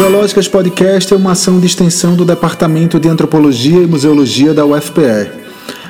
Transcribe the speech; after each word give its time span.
Museológicas 0.00 0.48
Podcast 0.48 1.12
é 1.12 1.16
uma 1.16 1.32
ação 1.32 1.60
de 1.60 1.66
extensão 1.66 2.14
do 2.16 2.24
Departamento 2.24 2.98
de 2.98 3.06
Antropologia 3.06 3.82
e 3.82 3.86
Museologia 3.86 4.54
da 4.54 4.64
UFPE. 4.64 5.30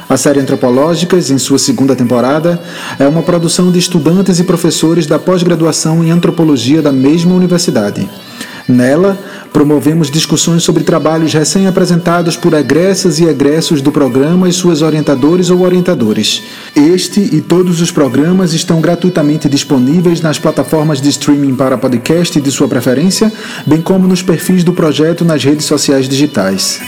A 0.08 0.16
série 0.16 0.40
Antropológicas, 0.40 1.30
em 1.30 1.38
sua 1.38 1.60
segunda 1.60 1.94
temporada, 1.94 2.60
é 2.98 3.06
uma 3.06 3.22
produção 3.22 3.70
de 3.70 3.78
estudantes 3.78 4.40
e 4.40 4.44
professores 4.44 5.06
da 5.06 5.16
pós-graduação 5.16 6.02
em 6.02 6.10
antropologia 6.10 6.82
da 6.82 6.90
mesma 6.90 7.32
universidade. 7.32 8.10
Nela, 8.70 9.18
promovemos 9.52 10.10
discussões 10.10 10.62
sobre 10.62 10.84
trabalhos 10.84 11.32
recém-apresentados 11.34 12.36
por 12.36 12.54
egressas 12.54 13.18
e 13.18 13.24
egressos 13.24 13.82
do 13.82 13.92
programa 13.92 14.48
e 14.48 14.52
suas 14.52 14.80
orientadores 14.80 15.50
ou 15.50 15.60
orientadores. 15.60 16.42
Este 16.74 17.20
e 17.20 17.42
todos 17.42 17.80
os 17.80 17.90
programas 17.90 18.54
estão 18.54 18.80
gratuitamente 18.80 19.48
disponíveis 19.48 20.20
nas 20.20 20.38
plataformas 20.38 21.00
de 21.00 21.08
streaming 21.10 21.54
para 21.56 21.76
podcast 21.76 22.40
de 22.40 22.50
sua 22.50 22.68
preferência, 22.68 23.30
bem 23.66 23.82
como 23.82 24.08
nos 24.08 24.22
perfis 24.22 24.64
do 24.64 24.72
projeto 24.72 25.24
nas 25.24 25.44
redes 25.44 25.66
sociais 25.66 26.08
digitais. 26.08 26.80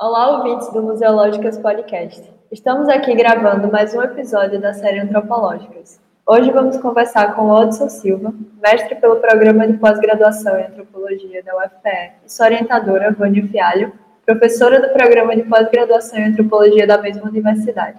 Olá, 0.00 0.38
ouvintes 0.38 0.72
do 0.72 0.82
Museológicas 0.82 1.58
Podcast. 1.58 2.22
Estamos 2.50 2.88
aqui 2.88 3.14
gravando 3.14 3.70
mais 3.70 3.94
um 3.94 4.02
episódio 4.02 4.58
da 4.60 4.72
série 4.72 4.98
Antropológicas. 4.98 5.99
Hoje 6.32 6.48
vamos 6.52 6.76
conversar 6.76 7.34
com 7.34 7.50
Odson 7.50 7.88
Silva, 7.88 8.32
mestre 8.62 8.94
pelo 8.94 9.16
Programa 9.16 9.66
de 9.66 9.76
Pós-Graduação 9.76 10.56
em 10.60 10.66
Antropologia 10.66 11.42
da 11.42 11.56
UFPE, 11.56 12.12
e. 12.24 12.30
Sua 12.30 12.46
orientadora, 12.46 13.10
Vânia 13.10 13.44
Fialho, 13.48 13.92
professora 14.24 14.80
do 14.80 14.92
Programa 14.92 15.34
de 15.34 15.42
Pós-Graduação 15.42 16.20
em 16.20 16.26
Antropologia 16.26 16.86
da 16.86 16.98
mesma 16.98 17.28
universidade. 17.28 17.98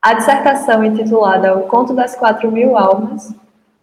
A 0.00 0.14
dissertação 0.14 0.84
intitulada 0.84 1.58
O 1.58 1.62
Conto 1.62 1.92
das 1.94 2.14
Quatro 2.14 2.48
Mil 2.48 2.78
Almas, 2.78 3.34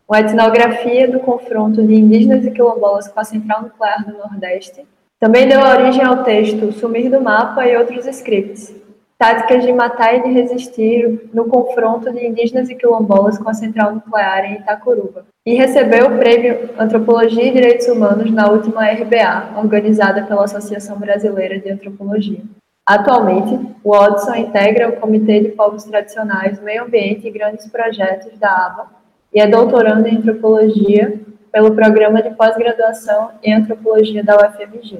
uma 0.07 0.21
etnografia 0.21 1.11
do 1.11 1.19
confronto 1.19 1.85
de 1.85 1.95
indígenas 1.95 2.45
e 2.45 2.51
quilombolas 2.51 3.09
com 3.09 3.19
a 3.19 3.25
Central 3.25 3.63
Nuclear 3.63 4.05
do 4.05 4.17
Nordeste, 4.17 4.87
também 5.19 5.49
deu 5.49 5.59
origem 5.59 6.01
ao 6.01 6.23
texto 6.23 6.71
Sumir 6.71 7.11
do 7.11 7.19
Mapa 7.19 7.67
e 7.67 7.75
outros 7.75 8.07
scripts, 8.07 8.73
táticas 9.17 9.65
de 9.65 9.73
matar 9.73 10.15
e 10.15 10.23
de 10.23 10.29
resistir 10.29 11.29
no 11.33 11.45
confronto 11.45 12.11
de 12.11 12.25
indígenas 12.25 12.69
e 12.69 12.75
quilombolas 12.75 13.37
com 13.37 13.49
a 13.49 13.53
central 13.53 13.95
nuclear 13.95 14.45
em 14.45 14.55
Itacuruba. 14.55 15.25
E 15.45 15.55
recebeu 15.55 16.07
o 16.07 16.17
prêmio 16.17 16.69
Antropologia 16.77 17.45
e 17.45 17.51
Direitos 17.51 17.87
Humanos 17.87 18.31
na 18.31 18.49
última 18.51 18.85
RBA, 18.85 19.57
organizada 19.57 20.23
pela 20.23 20.45
Associação 20.45 20.99
Brasileira 20.99 21.57
de 21.59 21.71
Antropologia. 21.71 22.41
Atualmente, 22.85 23.59
o 23.83 23.91
Odson 23.91 24.35
integra 24.35 24.89
o 24.89 24.97
Comitê 24.97 25.41
de 25.41 25.49
Povos 25.49 25.83
Tradicionais, 25.83 26.61
Meio 26.61 26.83
Ambiente 26.83 27.27
e 27.27 27.31
Grandes 27.31 27.67
Projetos 27.67 28.37
da 28.37 28.49
ABA 28.49 28.87
e 29.33 29.41
é 29.41 29.47
doutorando 29.47 30.07
em 30.07 30.17
Antropologia 30.17 31.19
pelo 31.51 31.75
Programa 31.75 32.21
de 32.21 32.29
Pós-Graduação 32.31 33.31
em 33.43 33.53
Antropologia 33.53 34.23
da 34.23 34.37
UFMG. 34.37 34.99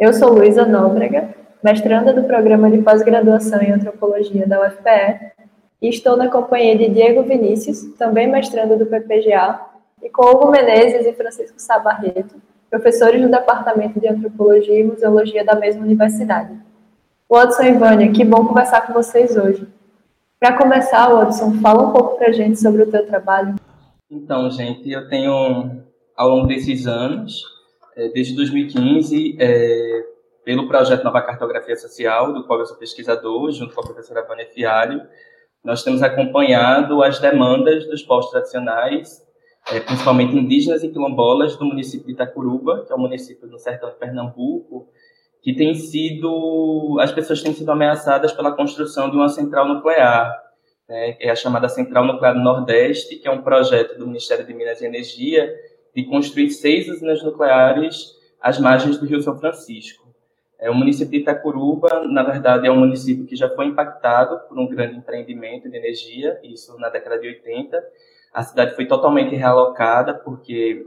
Eu 0.00 0.12
sou 0.12 0.32
Luísa 0.32 0.64
Nóbrega 0.64 1.28
mestranda 1.62 2.12
do 2.12 2.24
Programa 2.24 2.70
de 2.70 2.78
Pós-Graduação 2.78 3.60
em 3.60 3.72
Antropologia 3.72 4.46
da 4.46 4.66
UFPE, 4.66 5.32
e 5.80 5.88
estou 5.88 6.16
na 6.16 6.28
companhia 6.28 6.76
de 6.76 6.88
Diego 6.88 7.22
Vinícius, 7.22 7.84
também 7.96 8.26
mestrando 8.28 8.76
do 8.76 8.86
PPGA, 8.86 9.60
e 10.02 10.08
com 10.08 10.26
Hugo 10.26 10.50
Menezes 10.50 11.06
e 11.06 11.12
Francisco 11.12 11.60
Sabarreto, 11.60 12.36
professores 12.70 13.20
do 13.20 13.30
Departamento 13.30 13.98
de 13.98 14.08
Antropologia 14.08 14.78
e 14.78 14.84
Museologia 14.84 15.44
da 15.44 15.54
mesma 15.54 15.84
universidade. 15.84 16.52
Watson 17.30 17.62
e 17.62 17.72
Vânia, 17.72 18.12
que 18.12 18.24
bom 18.24 18.46
conversar 18.46 18.86
com 18.86 18.92
vocês 18.92 19.36
hoje. 19.36 19.66
Para 20.40 20.56
começar, 20.56 21.08
Watson, 21.12 21.60
fala 21.60 21.88
um 21.88 21.92
pouco 21.92 22.16
para 22.16 22.28
a 22.28 22.32
gente 22.32 22.60
sobre 22.60 22.82
o 22.82 22.90
teu 22.90 23.06
trabalho. 23.06 23.56
Então, 24.10 24.50
gente, 24.50 24.90
eu 24.90 25.08
tenho, 25.08 25.82
ao 26.16 26.28
longo 26.28 26.46
desses 26.46 26.86
anos, 26.86 27.42
eh, 27.96 28.08
desde 28.14 28.34
2015, 28.36 29.36
é, 29.38 30.04
pelo 30.48 30.66
projeto 30.66 31.04
Nova 31.04 31.20
Cartografia 31.20 31.76
Social, 31.76 32.32
do 32.32 32.42
qual 32.46 32.58
eu 32.58 32.64
sou 32.64 32.78
pesquisador, 32.78 33.50
junto 33.52 33.74
com 33.74 33.82
a 33.82 33.84
professora 33.84 34.26
Vânia 34.26 34.46
Fialho. 34.46 35.02
Nós 35.62 35.82
temos 35.82 36.02
acompanhado 36.02 37.02
as 37.02 37.18
demandas 37.18 37.86
dos 37.86 38.02
povos 38.02 38.30
tradicionais, 38.30 39.22
é, 39.70 39.78
principalmente 39.78 40.34
indígenas 40.34 40.82
e 40.82 40.88
quilombolas, 40.88 41.54
do 41.58 41.66
município 41.66 42.06
de 42.06 42.14
Itacuruba, 42.14 42.86
que 42.86 42.90
é 42.90 42.96
um 42.96 43.00
município 43.00 43.46
do 43.46 43.58
sertão 43.58 43.90
de 43.90 43.96
Pernambuco, 43.96 44.88
que 45.42 45.52
tem 45.52 45.74
sido, 45.74 46.96
as 46.98 47.12
pessoas 47.12 47.42
têm 47.42 47.52
sido 47.52 47.70
ameaçadas 47.70 48.32
pela 48.32 48.52
construção 48.52 49.10
de 49.10 49.16
uma 49.16 49.28
central 49.28 49.68
nuclear, 49.68 50.34
né, 50.88 51.14
é 51.20 51.28
a 51.28 51.36
chamada 51.36 51.68
Central 51.68 52.06
Nuclear 52.06 52.32
do 52.32 52.40
Nordeste, 52.40 53.16
que 53.16 53.28
é 53.28 53.30
um 53.30 53.42
projeto 53.42 53.98
do 53.98 54.06
Ministério 54.06 54.46
de 54.46 54.54
Minas 54.54 54.80
e 54.80 54.86
Energia 54.86 55.54
de 55.94 56.04
construir 56.04 56.48
seis 56.52 56.88
usinas 56.88 57.22
nucleares 57.22 58.14
às 58.40 58.58
margens 58.58 58.96
do 58.96 59.04
Rio 59.04 59.20
São 59.20 59.38
Francisco. 59.38 60.07
É, 60.60 60.68
o 60.70 60.74
município 60.74 61.12
de 61.12 61.18
Itacuruba, 61.18 62.04
na 62.08 62.22
verdade, 62.24 62.66
é 62.66 62.70
um 62.70 62.80
município 62.80 63.24
que 63.24 63.36
já 63.36 63.48
foi 63.48 63.66
impactado 63.66 64.40
por 64.48 64.58
um 64.58 64.66
grande 64.66 64.96
empreendimento 64.96 65.70
de 65.70 65.76
energia, 65.76 66.38
isso 66.42 66.76
na 66.78 66.88
década 66.88 67.18
de 67.18 67.28
80. 67.28 67.80
A 68.34 68.42
cidade 68.42 68.74
foi 68.74 68.86
totalmente 68.86 69.34
realocada 69.36 70.14
porque 70.14 70.84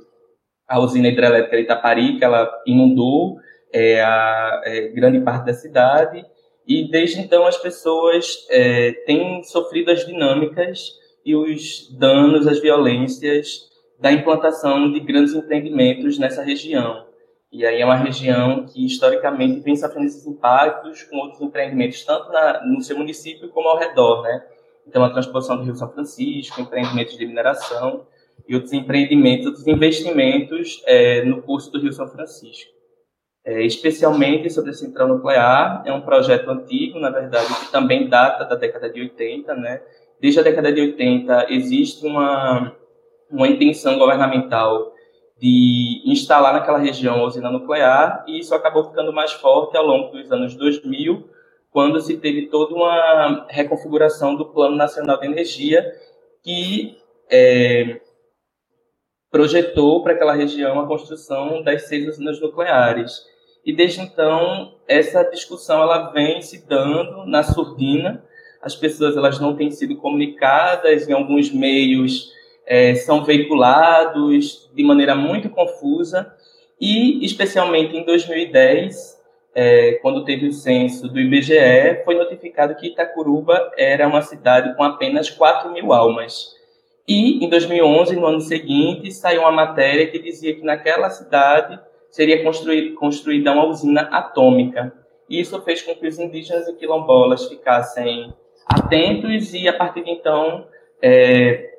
a 0.68 0.80
usina 0.80 1.08
hidrelétrica 1.08 1.56
de 1.56 1.64
Itaparica 1.64 2.26
ela 2.26 2.50
inundou 2.66 3.38
é, 3.74 4.02
a 4.02 4.62
é, 4.66 4.88
grande 4.90 5.22
parte 5.22 5.46
da 5.46 5.54
cidade 5.54 6.26
e 6.68 6.90
desde 6.90 7.20
então 7.20 7.46
as 7.46 7.58
pessoas 7.58 8.46
é, 8.50 8.92
têm 9.06 9.42
sofrido 9.44 9.92
as 9.92 10.06
dinâmicas 10.06 11.00
e 11.26 11.36
os 11.36 11.90
danos, 11.98 12.48
as 12.48 12.60
violências 12.60 13.70
da 14.00 14.12
implantação 14.12 14.92
de 14.92 15.00
grandes 15.00 15.34
empreendimentos 15.34 16.18
nessa 16.18 16.44
região. 16.44 17.11
E 17.52 17.66
aí 17.66 17.82
é 17.82 17.86
uma 17.86 17.98
região 17.98 18.66
que 18.66 18.86
historicamente 18.86 19.60
vem 19.60 19.76
sofrendo 19.76 20.08
esses 20.08 20.26
impactos 20.26 21.04
com 21.04 21.18
outros 21.18 21.42
empreendimentos, 21.42 22.04
tanto 22.06 22.32
na, 22.32 22.66
no 22.66 22.82
seu 22.82 22.98
município 22.98 23.50
como 23.50 23.68
ao 23.68 23.78
redor, 23.78 24.22
né? 24.24 24.42
Então, 24.88 25.04
a 25.04 25.10
transposição 25.10 25.58
do 25.58 25.64
Rio 25.64 25.76
São 25.76 25.92
Francisco, 25.92 26.62
empreendimentos 26.62 27.18
de 27.18 27.26
mineração 27.26 28.08
e 28.48 28.56
outros 28.56 28.74
empreendimentos, 28.74 29.48
outros 29.48 29.68
investimentos 29.68 30.82
é, 30.86 31.24
no 31.26 31.42
curso 31.42 31.72
do 31.72 31.80
Rio 31.80 31.92
São 31.92 32.08
Francisco. 32.08 32.72
É, 33.44 33.64
especialmente 33.66 34.50
sobre 34.50 34.70
a 34.70 34.74
central 34.74 35.08
nuclear, 35.08 35.84
é 35.86 35.92
um 35.92 36.02
projeto 36.02 36.50
antigo, 36.50 37.00
na 37.00 37.10
verdade, 37.10 37.48
que 37.60 37.72
também 37.72 38.08
data 38.08 38.46
da 38.46 38.56
década 38.56 38.90
de 38.90 39.02
80, 39.02 39.56
né? 39.56 39.82
Desde 40.22 40.40
a 40.40 40.44
década 40.44 40.72
de 40.72 40.80
80 40.80 41.48
existe 41.50 42.06
uma, 42.06 42.76
uma 43.30 43.48
intenção 43.48 43.98
governamental 43.98 44.94
de 45.42 46.04
instalar 46.06 46.54
naquela 46.54 46.78
região 46.78 47.16
a 47.16 47.26
usina 47.26 47.50
nuclear, 47.50 48.24
e 48.28 48.40
isso 48.40 48.54
acabou 48.54 48.84
ficando 48.84 49.12
mais 49.12 49.32
forte 49.32 49.76
ao 49.76 49.84
longo 49.84 50.16
dos 50.16 50.32
anos 50.32 50.54
2000, 50.54 51.28
quando 51.72 52.00
se 52.00 52.18
teve 52.18 52.46
toda 52.48 52.76
uma 52.76 53.48
reconfiguração 53.50 54.36
do 54.36 54.46
Plano 54.46 54.76
Nacional 54.76 55.20
de 55.20 55.26
Energia, 55.26 55.84
que 56.44 56.96
é, 57.32 58.02
projetou 59.32 60.04
para 60.04 60.14
aquela 60.14 60.34
região 60.34 60.80
a 60.80 60.86
construção 60.86 61.64
das 61.64 61.88
seis 61.88 62.08
usinas 62.08 62.40
nucleares. 62.40 63.12
E 63.66 63.76
desde 63.76 64.02
então, 64.02 64.76
essa 64.88 65.24
discussão 65.24 65.82
ela 65.82 66.12
vem 66.12 66.40
se 66.44 66.68
dando 66.68 67.26
na 67.26 67.42
surdina, 67.42 68.24
as 68.62 68.76
pessoas 68.76 69.18
elas 69.18 69.40
não 69.40 69.56
têm 69.56 69.72
sido 69.72 69.96
comunicadas 69.98 71.10
em 71.10 71.14
alguns 71.14 71.52
meios 71.52 72.32
é, 72.66 72.96
são 72.96 73.24
veiculados 73.24 74.70
de 74.74 74.84
maneira 74.84 75.16
muito 75.16 75.50
confusa 75.50 76.34
e, 76.80 77.24
especialmente 77.24 77.96
em 77.96 78.04
2010, 78.04 79.22
é, 79.54 79.94
quando 80.02 80.24
teve 80.24 80.48
o 80.48 80.54
censo 80.54 81.08
do 81.08 81.20
IBGE, 81.20 82.04
foi 82.06 82.16
notificado 82.16 82.76
que 82.76 82.88
Itacuruba 82.88 83.72
era 83.78 84.08
uma 84.08 84.22
cidade 84.22 84.76
com 84.76 84.84
apenas 84.84 85.30
4 85.30 85.72
mil 85.72 85.94
almas. 85.94 86.56
E, 87.08 87.44
em 87.44 87.50
2011, 87.50 88.16
no 88.16 88.26
ano 88.26 88.42
seguinte, 88.42 89.12
saiu 89.12 89.42
uma 89.42 89.52
matéria 89.52 90.08
que 90.08 90.20
dizia 90.20 90.56
que 90.56 90.64
naquela 90.64 91.10
cidade 91.10 91.80
seria 92.10 92.44
construída 92.96 93.52
uma 93.52 93.66
usina 93.66 94.02
atômica. 94.12 94.94
E 95.30 95.40
isso 95.40 95.62
fez 95.62 95.82
com 95.82 95.96
que 95.96 96.08
os 96.08 96.20
indígenas 96.20 96.68
e 96.68 96.76
quilombolas 96.76 97.48
ficassem 97.48 98.34
atentos 98.66 99.54
e, 99.54 99.68
a 99.68 99.74
partir 99.74 100.04
de 100.04 100.12
então, 100.12 100.68
é, 101.02 101.78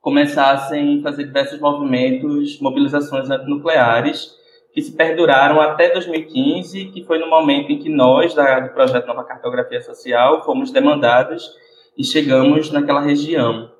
começassem 0.00 0.98
a 0.98 1.02
fazer 1.02 1.24
diversos 1.24 1.60
movimentos, 1.60 2.58
mobilizações 2.60 3.30
antinucleares, 3.30 4.38
que 4.72 4.80
se 4.80 4.96
perduraram 4.96 5.60
até 5.60 5.92
2015, 5.92 6.86
que 6.86 7.04
foi 7.04 7.18
no 7.18 7.28
momento 7.28 7.72
em 7.72 7.78
que 7.78 7.88
nós, 7.88 8.34
do 8.34 8.68
projeto 8.72 9.06
Nova 9.06 9.24
Cartografia 9.24 9.80
Social, 9.82 10.44
fomos 10.44 10.70
demandados 10.70 11.50
e 11.98 12.04
chegamos 12.04 12.70
naquela 12.70 13.00
região. 13.00 13.70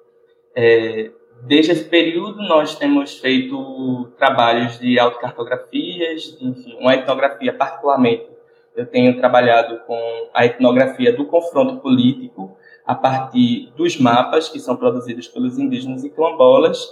É, 0.54 1.10
desde 1.42 1.72
esse 1.72 1.84
período, 1.84 2.42
nós 2.42 2.74
temos 2.74 3.18
feito 3.18 4.12
trabalhos 4.18 4.78
de 4.78 4.98
autocartografias, 4.98 6.36
enfim, 6.40 6.76
uma 6.80 6.94
etnografia 6.94 7.52
particularmente. 7.52 8.28
Eu 8.76 8.86
tenho 8.86 9.16
trabalhado 9.16 9.80
com 9.86 10.28
a 10.34 10.44
etnografia 10.44 11.12
do 11.12 11.24
confronto 11.26 11.78
político, 11.78 12.56
a 12.90 12.94
partir 12.96 13.72
dos 13.76 13.96
mapas 14.00 14.48
que 14.48 14.58
são 14.58 14.74
produzidos 14.74 15.28
pelos 15.28 15.56
indígenas 15.56 16.02
e 16.02 16.10
quilombolas. 16.10 16.88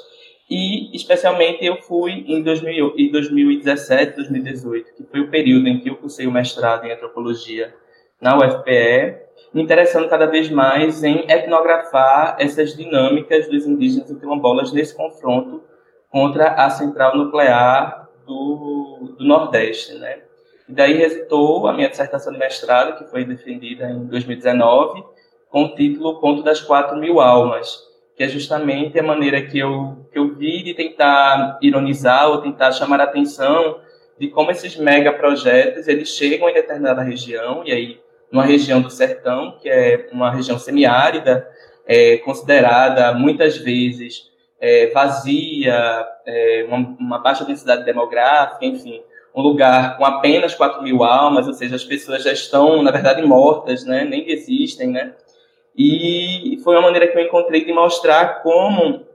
e 0.49 0.95
especialmente 0.95 1.67
eu 1.67 1.77
fui 1.83 2.25
em 2.29 2.41
2000, 2.41 2.95
2017, 3.11 4.15
2018, 4.15 4.95
que 4.95 5.03
foi 5.03 5.21
o 5.23 5.29
período 5.29 5.67
em 5.67 5.81
que 5.81 5.91
eu 5.91 5.97
cursei 5.97 6.25
o 6.29 6.31
mestrado 6.31 6.85
em 6.85 6.93
antropologia 6.93 7.75
na 8.21 8.39
UFPE, 8.39 9.17
me 9.53 9.61
interessando 9.61 10.09
cada 10.09 10.27
vez 10.27 10.49
mais 10.49 11.03
em 11.03 11.29
etnografar 11.29 12.37
essas 12.39 12.77
dinâmicas 12.77 13.49
dos 13.49 13.67
indígenas 13.67 14.09
e 14.09 14.15
quilombolas 14.15 14.73
nesse 14.73 14.97
confronto 14.97 15.65
contra 16.13 16.53
a 16.53 16.71
central 16.71 17.17
nuclear 17.17 18.09
do, 18.25 19.17
do 19.19 19.25
Nordeste, 19.25 19.95
né? 19.95 20.21
E 20.69 20.73
daí 20.73 20.93
resultou 20.93 21.67
a 21.67 21.73
minha 21.73 21.89
dissertação 21.89 22.33
de 22.33 22.39
mestrado, 22.39 22.99
que 22.99 23.11
foi 23.11 23.25
defendida 23.25 23.91
em 23.91 24.07
2019, 24.07 25.18
com 25.51 25.65
o 25.65 25.75
título 25.75 26.21
Conto 26.21 26.43
das 26.43 26.61
Quatro 26.61 26.97
Mil 26.97 27.21
Almas, 27.21 27.79
que 28.17 28.23
é 28.23 28.29
justamente 28.29 28.99
a 28.99 29.03
maneira 29.03 29.41
que 29.43 29.59
eu, 29.59 30.07
que 30.13 30.19
eu 30.19 30.35
vi 30.35 30.63
de 30.63 30.75
tentar 30.75 31.59
ironizar 31.63 32.29
ou 32.29 32.39
tentar 32.39 32.73
chamar 32.73 33.01
a 33.01 33.05
atenção 33.05 33.81
de 34.19 34.29
como 34.29 34.51
esses 34.51 34.77
megaprojetos 34.77 35.87
eles 35.87 36.09
chegam 36.09 36.49
em 36.49 36.55
determinada 36.55 37.03
região, 37.03 37.63
e 37.65 37.73
aí 37.73 38.01
numa 38.31 38.45
região 38.45 38.83
do 38.83 38.91
sertão, 38.91 39.57
que 39.61 39.69
é 39.69 40.09
uma 40.13 40.31
região 40.31 40.59
semiárida, 40.59 41.49
é, 41.87 42.19
considerada 42.19 43.15
muitas 43.15 43.57
vezes 43.57 44.29
é, 44.61 44.89
vazia, 44.89 46.07
é, 46.27 46.67
uma, 46.69 46.77
uma, 46.99 47.19
baixa 47.19 47.45
densidade 47.45 47.85
demográfica, 47.85 48.67
enfim, 48.67 49.01
um 49.35 49.41
lugar 49.41 49.97
com 49.97 50.05
apenas 50.05 50.55
4 50.55 50.83
mil 50.83 51.05
almas, 51.05 51.47
ou 51.47 51.55
seja, 51.55 51.77
as 51.77 51.85
pessoas 51.85 52.25
já 52.25 52.33
estão, 52.33 52.83
na 52.83 52.91
verdade, 52.91 53.23
mortas, 53.23 53.85
né? 53.85 54.05
nem 54.05 54.29
existem, 54.31 54.89
né? 54.89 55.15
E 55.79 56.59
foi 56.65 56.75
uma 56.75 56.83
maneira 56.83 57.07
que 57.07 57.17
eu 57.17 57.23
encontrei 57.23 57.65
de 57.65 57.73
mostrar 57.73 58.43
como 58.43 59.07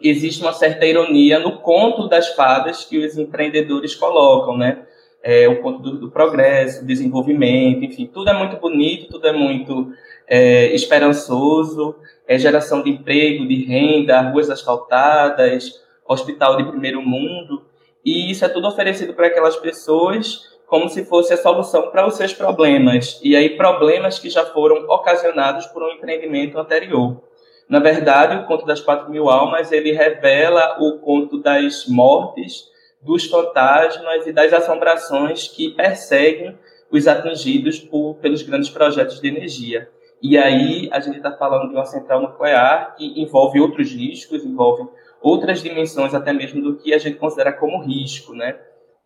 existe 0.00 0.40
uma 0.40 0.54
certa 0.54 0.86
ironia 0.86 1.38
no 1.38 1.58
conto 1.58 2.08
das 2.08 2.34
fadas 2.34 2.84
que 2.86 2.96
os 2.98 3.18
empreendedores 3.18 3.94
colocam, 3.94 4.56
né? 4.56 4.86
É, 5.22 5.46
o 5.46 5.60
conto 5.60 5.80
do, 5.82 5.98
do 5.98 6.10
progresso, 6.10 6.86
desenvolvimento, 6.86 7.84
enfim, 7.84 8.06
tudo 8.06 8.30
é 8.30 8.32
muito 8.32 8.56
bonito, 8.56 9.10
tudo 9.10 9.28
é 9.28 9.32
muito 9.32 9.92
é, 10.26 10.74
esperançoso, 10.74 11.94
é 12.26 12.38
geração 12.38 12.82
de 12.82 12.88
emprego, 12.88 13.46
de 13.46 13.62
renda, 13.66 14.18
ruas 14.22 14.48
asfaltadas, 14.48 15.78
hospital 16.08 16.56
de 16.56 16.64
primeiro 16.64 17.02
mundo, 17.02 17.62
e 18.02 18.30
isso 18.30 18.46
é 18.46 18.48
tudo 18.48 18.66
oferecido 18.66 19.12
para 19.12 19.26
aquelas 19.26 19.56
pessoas 19.56 20.49
como 20.70 20.88
se 20.88 21.04
fosse 21.04 21.34
a 21.34 21.36
solução 21.36 21.90
para 21.90 22.06
os 22.06 22.14
seus 22.14 22.32
problemas, 22.32 23.20
e 23.24 23.34
aí 23.34 23.56
problemas 23.56 24.20
que 24.20 24.30
já 24.30 24.46
foram 24.46 24.88
ocasionados 24.88 25.66
por 25.66 25.82
um 25.82 25.90
empreendimento 25.90 26.56
anterior. 26.56 27.20
Na 27.68 27.80
verdade, 27.80 28.36
o 28.36 28.46
conto 28.46 28.64
das 28.64 28.80
quatro 28.80 29.10
mil 29.10 29.28
almas 29.28 29.72
ele 29.72 29.90
revela 29.90 30.76
o 30.78 31.00
conto 31.00 31.42
das 31.42 31.88
mortes, 31.88 32.70
dos 33.02 33.26
fantasmas 33.26 34.28
e 34.28 34.32
das 34.32 34.52
assombrações 34.52 35.48
que 35.48 35.70
perseguem 35.70 36.56
os 36.88 37.08
atingidos 37.08 37.80
por, 37.80 38.14
pelos 38.16 38.42
grandes 38.42 38.70
projetos 38.70 39.20
de 39.20 39.26
energia. 39.26 39.88
E 40.22 40.38
aí 40.38 40.88
a 40.92 41.00
gente 41.00 41.16
está 41.16 41.32
falando 41.32 41.68
de 41.68 41.74
uma 41.74 41.84
central 41.84 42.22
nuclear 42.22 42.94
que 42.94 43.20
envolve 43.20 43.60
outros 43.60 43.90
riscos, 43.90 44.44
envolve 44.44 44.88
outras 45.20 45.62
dimensões 45.62 46.14
até 46.14 46.32
mesmo 46.32 46.62
do 46.62 46.76
que 46.76 46.94
a 46.94 46.98
gente 46.98 47.18
considera 47.18 47.52
como 47.52 47.82
risco, 47.82 48.34
né? 48.34 48.56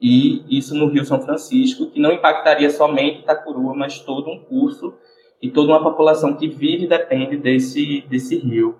E 0.07 0.45
isso 0.51 0.75
no 0.75 0.89
Rio 0.89 1.03
São 1.03 1.19
Francisco, 1.23 1.87
que 1.87 1.99
não 1.99 2.13
impactaria 2.13 2.69
somente 2.69 3.21
Itacurua, 3.21 3.75
mas 3.75 4.01
todo 4.01 4.31
um 4.31 4.39
curso 4.39 4.93
e 5.41 5.51
toda 5.51 5.73
uma 5.73 5.83
população 5.83 6.37
que 6.37 6.47
vive 6.47 6.85
e 6.85 6.87
depende 6.87 7.39
desse, 7.39 8.03
desse 8.03 8.37
rio. 8.37 8.79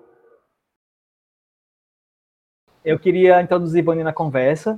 Eu 2.83 2.99
queria 2.99 3.41
introduzir 3.41 3.83
Vani 3.83 4.03
na 4.03 4.13
conversa. 4.13 4.77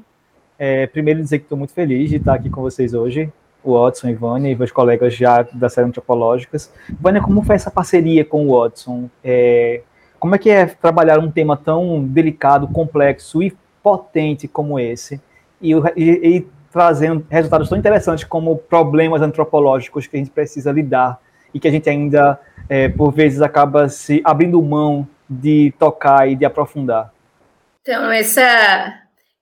É, 0.58 0.88
primeiro 0.88 1.22
dizer 1.22 1.40
que 1.40 1.44
estou 1.44 1.58
muito 1.58 1.74
feliz 1.74 2.10
de 2.10 2.16
estar 2.16 2.36
aqui 2.36 2.50
com 2.50 2.62
vocês 2.62 2.94
hoje, 2.94 3.30
o 3.62 3.74
Watson 3.74 4.08
e 4.08 4.14
Vânia, 4.14 4.50
e 4.50 4.56
meus 4.56 4.72
colegas 4.72 5.14
já 5.14 5.42
da 5.42 5.68
série 5.68 5.90
Antropológicas. 5.90 6.74
Vânia, 6.98 7.22
como 7.22 7.44
foi 7.44 7.56
essa 7.56 7.70
parceria 7.70 8.24
com 8.24 8.48
o 8.48 8.58
Watson? 8.58 9.10
É, 9.22 9.82
como 10.18 10.34
é 10.34 10.38
que 10.38 10.50
é 10.50 10.66
trabalhar 10.66 11.20
um 11.20 11.30
tema 11.30 11.58
tão 11.58 12.02
delicado, 12.08 12.70
complexo 12.70 13.44
e 13.44 13.54
potente 13.84 14.48
como 14.48 14.80
esse, 14.80 15.22
e, 15.62 15.74
e, 15.96 16.48
trazendo 16.72 17.26
resultados 17.30 17.70
tão 17.70 17.78
interessantes 17.78 18.24
como 18.24 18.58
problemas 18.58 19.22
antropológicos 19.22 20.08
que 20.08 20.16
a 20.16 20.20
gente 20.20 20.32
precisa 20.32 20.72
lidar 20.72 21.20
e 21.54 21.60
que 21.60 21.68
a 21.68 21.72
gente 21.72 21.90
ainda, 21.90 22.40
é, 22.70 22.90
por 22.90 23.12
vezes, 23.12 23.42
acaba 23.42 23.90
se 23.90 24.22
abrindo 24.24 24.62
mão 24.62 25.08
de 25.30 25.74
tocar 25.80 26.30
e 26.30 26.36
de 26.36 26.46
aprofundar. 26.46 27.12
Então, 27.82 28.12
essa, 28.12 28.94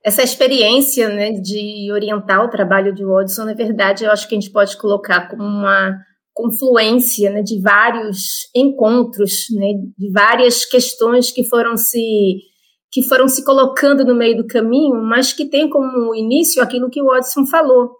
essa 0.04 0.22
experiência 0.22 1.08
né, 1.08 1.32
de 1.32 1.90
orientar 1.92 2.44
o 2.44 2.48
trabalho 2.48 2.94
de 2.94 3.04
Watson, 3.04 3.44
na 3.44 3.54
verdade, 3.54 4.04
eu 4.04 4.10
acho 4.10 4.28
que 4.28 4.34
a 4.34 4.40
gente 4.40 4.52
pode 4.52 4.76
colocar 4.76 5.28
como 5.28 5.42
uma 5.42 5.98
confluência 6.32 7.30
né, 7.30 7.42
de 7.42 7.60
vários 7.60 8.48
encontros, 8.54 9.46
né, 9.52 9.72
de 9.98 10.10
várias 10.12 10.64
questões 10.64 11.32
que 11.32 11.42
foram 11.44 11.76
se 11.76 12.38
que 12.96 13.02
foram 13.02 13.28
se 13.28 13.44
colocando 13.44 14.06
no 14.06 14.14
meio 14.14 14.38
do 14.38 14.46
caminho, 14.46 15.02
mas 15.02 15.30
que 15.30 15.44
tem 15.44 15.68
como 15.68 16.14
início 16.14 16.62
aquilo 16.62 16.88
que 16.88 17.02
o 17.02 17.08
Watson 17.08 17.44
falou, 17.44 17.90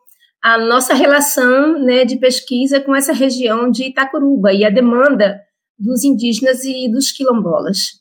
a 0.43 0.57
nossa 0.57 0.95
relação 0.95 1.79
né, 1.79 2.07
de 2.07 2.17
pesquisa 2.17 2.81
com 2.81 2.97
essa 2.97 3.13
região 3.13 3.71
de 3.71 3.89
Itacuruba 3.89 4.55
e 4.55 4.65
a 4.65 4.71
demanda 4.71 5.39
dos 5.79 6.03
indígenas 6.03 6.65
e 6.65 6.91
dos 6.91 7.13
quilombolas. 7.13 8.01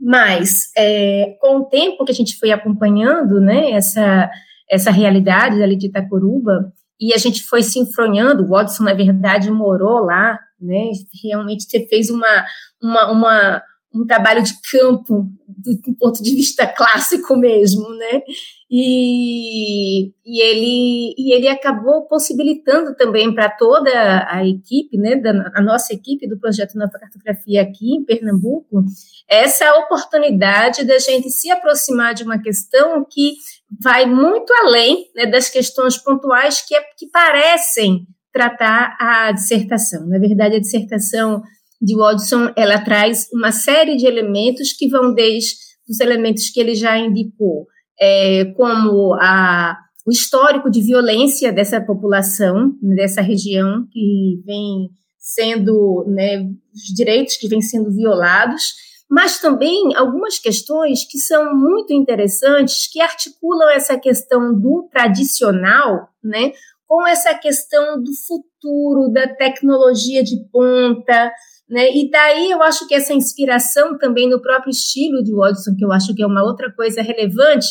Mas, 0.00 0.70
é, 0.78 1.36
com 1.40 1.56
o 1.56 1.64
tempo 1.64 2.04
que 2.04 2.12
a 2.12 2.14
gente 2.14 2.38
foi 2.38 2.52
acompanhando 2.52 3.40
né, 3.40 3.72
essa, 3.72 4.30
essa 4.70 4.92
realidade 4.92 5.60
ali 5.60 5.74
de 5.74 5.88
Itacuruba, 5.88 6.72
e 7.00 7.12
a 7.12 7.18
gente 7.18 7.42
foi 7.42 7.64
se 7.64 7.80
enfronhando, 7.80 8.44
o 8.44 8.50
Watson, 8.50 8.84
na 8.84 8.94
verdade, 8.94 9.50
morou 9.50 9.98
lá, 10.04 10.38
né, 10.60 10.92
realmente 11.24 11.66
fez 11.88 12.08
uma, 12.08 12.46
uma, 12.80 13.10
uma 13.10 13.62
um 13.94 14.06
trabalho 14.06 14.42
de 14.42 14.54
campo 14.70 15.26
do 15.46 15.96
ponto 15.98 16.22
de 16.22 16.34
vista 16.34 16.66
clássico 16.66 17.36
mesmo, 17.36 17.88
né? 17.96 18.22
E, 18.70 20.08
e, 20.24 20.42
ele, 20.42 21.14
e 21.16 21.32
ele 21.32 21.48
acabou 21.48 22.08
possibilitando 22.08 22.94
também 22.96 23.32
para 23.32 23.48
toda 23.48 23.90
a 24.28 24.44
equipe, 24.44 24.98
né, 24.98 25.14
da, 25.16 25.52
a 25.54 25.62
nossa 25.62 25.94
equipe 25.94 26.26
do 26.26 26.38
projeto 26.38 26.74
Nova 26.74 26.98
Cartografia 26.98 27.62
aqui 27.62 27.94
em 27.94 28.04
Pernambuco, 28.04 28.84
essa 29.28 29.72
oportunidade 29.78 30.84
da 30.84 30.98
gente 30.98 31.30
se 31.30 31.50
aproximar 31.50 32.14
de 32.14 32.24
uma 32.24 32.42
questão 32.42 33.06
que 33.08 33.34
vai 33.80 34.06
muito 34.06 34.52
além 34.64 35.06
né, 35.14 35.26
das 35.26 35.48
questões 35.48 35.96
pontuais 35.96 36.60
que, 36.66 36.74
é, 36.74 36.82
que 36.98 37.06
parecem 37.10 38.06
tratar 38.32 38.96
a 38.98 39.30
dissertação. 39.30 40.04
Na 40.06 40.18
verdade, 40.18 40.56
a 40.56 40.60
dissertação 40.60 41.42
de 41.84 41.96
Watson, 41.96 42.50
ela 42.56 42.78
traz 42.78 43.28
uma 43.32 43.52
série 43.52 43.96
de 43.96 44.06
elementos 44.06 44.72
que 44.72 44.88
vão 44.88 45.12
desde 45.12 45.56
os 45.88 46.00
elementos 46.00 46.50
que 46.50 46.58
ele 46.58 46.74
já 46.74 46.98
indicou, 46.98 47.66
é, 48.00 48.46
como 48.56 49.14
a, 49.14 49.76
o 50.06 50.10
histórico 50.10 50.70
de 50.70 50.80
violência 50.80 51.52
dessa 51.52 51.80
população, 51.80 52.72
dessa 52.80 53.20
região, 53.20 53.86
que 53.92 54.42
vem 54.46 54.88
sendo, 55.18 56.04
né, 56.08 56.42
os 56.74 56.94
direitos 56.94 57.36
que 57.36 57.48
vêm 57.48 57.60
sendo 57.60 57.90
violados, 57.90 58.62
mas 59.10 59.38
também 59.38 59.94
algumas 59.94 60.38
questões 60.38 61.06
que 61.06 61.18
são 61.18 61.54
muito 61.54 61.92
interessantes, 61.92 62.88
que 62.90 63.00
articulam 63.00 63.70
essa 63.70 63.98
questão 63.98 64.58
do 64.58 64.88
tradicional, 64.90 66.08
né, 66.22 66.52
com 66.86 67.06
essa 67.06 67.34
questão 67.34 68.02
do 68.02 68.12
futuro, 68.26 69.10
da 69.12 69.28
tecnologia 69.34 70.22
de 70.22 70.36
ponta, 70.50 71.32
né? 71.68 71.90
E 71.94 72.10
daí 72.10 72.50
eu 72.50 72.62
acho 72.62 72.86
que 72.86 72.94
essa 72.94 73.14
inspiração 73.14 73.96
também 73.98 74.28
no 74.28 74.40
próprio 74.40 74.70
estilo 74.70 75.22
de 75.22 75.34
Watson, 75.34 75.74
que 75.76 75.84
eu 75.84 75.92
acho 75.92 76.14
que 76.14 76.22
é 76.22 76.26
uma 76.26 76.44
outra 76.44 76.72
coisa 76.72 77.02
relevante 77.02 77.68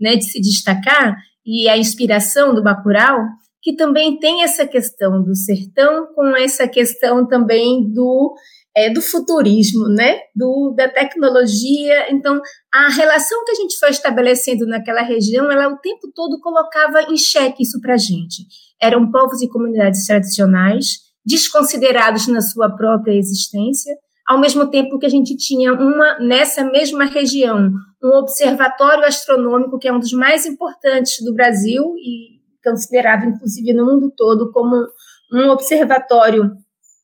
né, 0.00 0.16
de 0.16 0.24
se 0.24 0.40
destacar, 0.40 1.16
e 1.46 1.68
a 1.68 1.76
inspiração 1.76 2.54
do 2.54 2.62
Bacurau, 2.62 3.20
que 3.60 3.74
também 3.74 4.18
tem 4.18 4.42
essa 4.42 4.66
questão 4.66 5.22
do 5.22 5.34
sertão 5.34 6.06
com 6.14 6.36
essa 6.36 6.68
questão 6.68 7.26
também 7.26 7.90
do, 7.92 8.34
é, 8.76 8.90
do 8.90 9.00
futurismo, 9.00 9.88
né? 9.88 10.18
do, 10.34 10.74
da 10.76 10.88
tecnologia. 10.88 12.12
Então, 12.12 12.40
a 12.72 12.88
relação 12.90 13.44
que 13.44 13.52
a 13.52 13.54
gente 13.54 13.78
foi 13.78 13.90
estabelecendo 13.90 14.66
naquela 14.66 15.02
região, 15.02 15.50
ela 15.50 15.68
o 15.68 15.78
tempo 15.78 16.10
todo 16.14 16.40
colocava 16.40 17.02
em 17.10 17.16
xeque 17.16 17.62
isso 17.62 17.80
para 17.80 17.94
a 17.94 17.98
gente. 17.98 18.44
Eram 18.80 19.10
povos 19.10 19.40
e 19.40 19.48
comunidades 19.48 20.06
tradicionais, 20.06 21.03
desconsiderados 21.24 22.26
na 22.28 22.40
sua 22.40 22.70
própria 22.70 23.16
existência, 23.16 23.94
ao 24.26 24.40
mesmo 24.40 24.70
tempo 24.70 24.98
que 24.98 25.06
a 25.06 25.10
gente 25.10 25.36
tinha 25.36 25.72
uma 25.72 26.18
nessa 26.18 26.64
mesma 26.64 27.04
região 27.04 27.72
um 28.02 28.18
observatório 28.18 29.04
astronômico 29.04 29.78
que 29.78 29.88
é 29.88 29.92
um 29.92 29.98
dos 29.98 30.12
mais 30.12 30.44
importantes 30.44 31.24
do 31.24 31.34
Brasil 31.34 31.94
e 31.96 32.40
considerado 32.62 33.24
inclusive 33.26 33.72
no 33.72 33.86
mundo 33.86 34.12
todo 34.14 34.52
como 34.52 34.76
um 35.32 35.48
observatório 35.48 36.52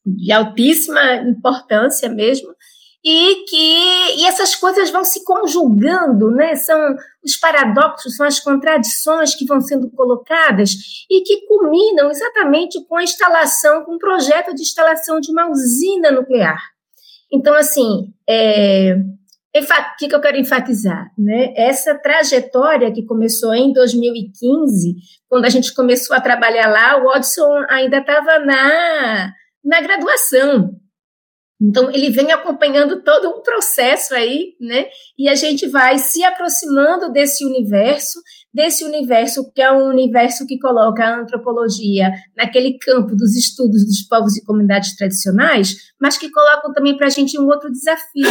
de 0.05 0.33
altíssima 0.33 1.17
importância 1.17 2.09
mesmo. 2.09 2.49
E 3.04 3.45
que 3.49 4.21
e 4.21 4.26
essas 4.26 4.54
coisas 4.54 4.90
vão 4.90 5.04
se 5.04 5.25
conjugando, 5.25 6.30
né? 6.30 6.54
São 6.54 6.97
os 7.25 7.37
paradoxos, 7.37 8.16
são 8.16 8.26
as 8.26 8.40
contradições 8.40 9.35
que 9.35 9.47
vão 9.47 9.61
sendo 9.61 9.90
colocadas 9.90 10.73
e 11.11 11.23
que 11.23 11.47
culminam 11.47 12.11
exatamente 12.11 12.83
com 12.87 12.97
a 12.97 13.02
instalação, 13.02 13.85
com 13.85 13.95
o 13.95 13.99
projeto 13.99 14.54
de 14.54 14.62
instalação 14.62 15.21
de 15.21 15.30
uma 15.30 15.50
usina 15.50 16.11
nuclear. 16.11 16.61
Então, 17.33 17.54
assim, 17.54 18.12
é, 18.28 18.97
o 19.54 19.97
que, 19.99 20.09
que 20.09 20.14
eu 20.14 20.21
quero 20.21 20.37
enfatizar? 20.37 21.11
Né? 21.16 21.52
Essa 21.57 21.95
trajetória 21.95 22.92
que 22.92 23.04
começou 23.04 23.54
em 23.54 23.73
2015, 23.73 24.97
quando 25.28 25.45
a 25.45 25.49
gente 25.49 25.75
começou 25.75 26.14
a 26.14 26.21
trabalhar 26.21 26.69
lá, 26.69 27.02
o 27.02 27.09
Odson 27.09 27.64
ainda 27.69 27.99
estava 27.99 28.38
na, 28.40 29.33
na 29.64 29.80
graduação. 29.80 30.71
Então, 31.61 31.90
ele 31.90 32.09
vem 32.11 32.33
acompanhando 32.33 33.02
todo 33.02 33.29
um 33.29 33.43
processo 33.43 34.14
aí, 34.14 34.55
né? 34.59 34.87
E 35.19 35.29
a 35.29 35.35
gente 35.35 35.69
vai 35.69 35.99
se 35.99 36.25
aproximando 36.25 37.12
desse 37.12 37.45
universo, 37.45 38.19
desse 38.52 38.83
universo 38.83 39.52
que 39.52 39.61
é 39.61 39.71
um 39.71 39.88
universo 39.90 40.47
que 40.47 40.59
coloca 40.59 41.05
a 41.05 41.21
antropologia 41.21 42.11
naquele 42.35 42.79
campo 42.79 43.14
dos 43.14 43.37
estudos 43.37 43.85
dos 43.85 44.00
povos 44.09 44.37
e 44.37 44.45
comunidades 44.45 44.97
tradicionais, 44.97 45.76
mas 46.00 46.17
que 46.17 46.31
colocam 46.31 46.73
também 46.73 46.97
para 46.97 47.09
a 47.09 47.11
gente 47.11 47.38
um 47.38 47.47
outro 47.47 47.71
desafio, 47.71 48.25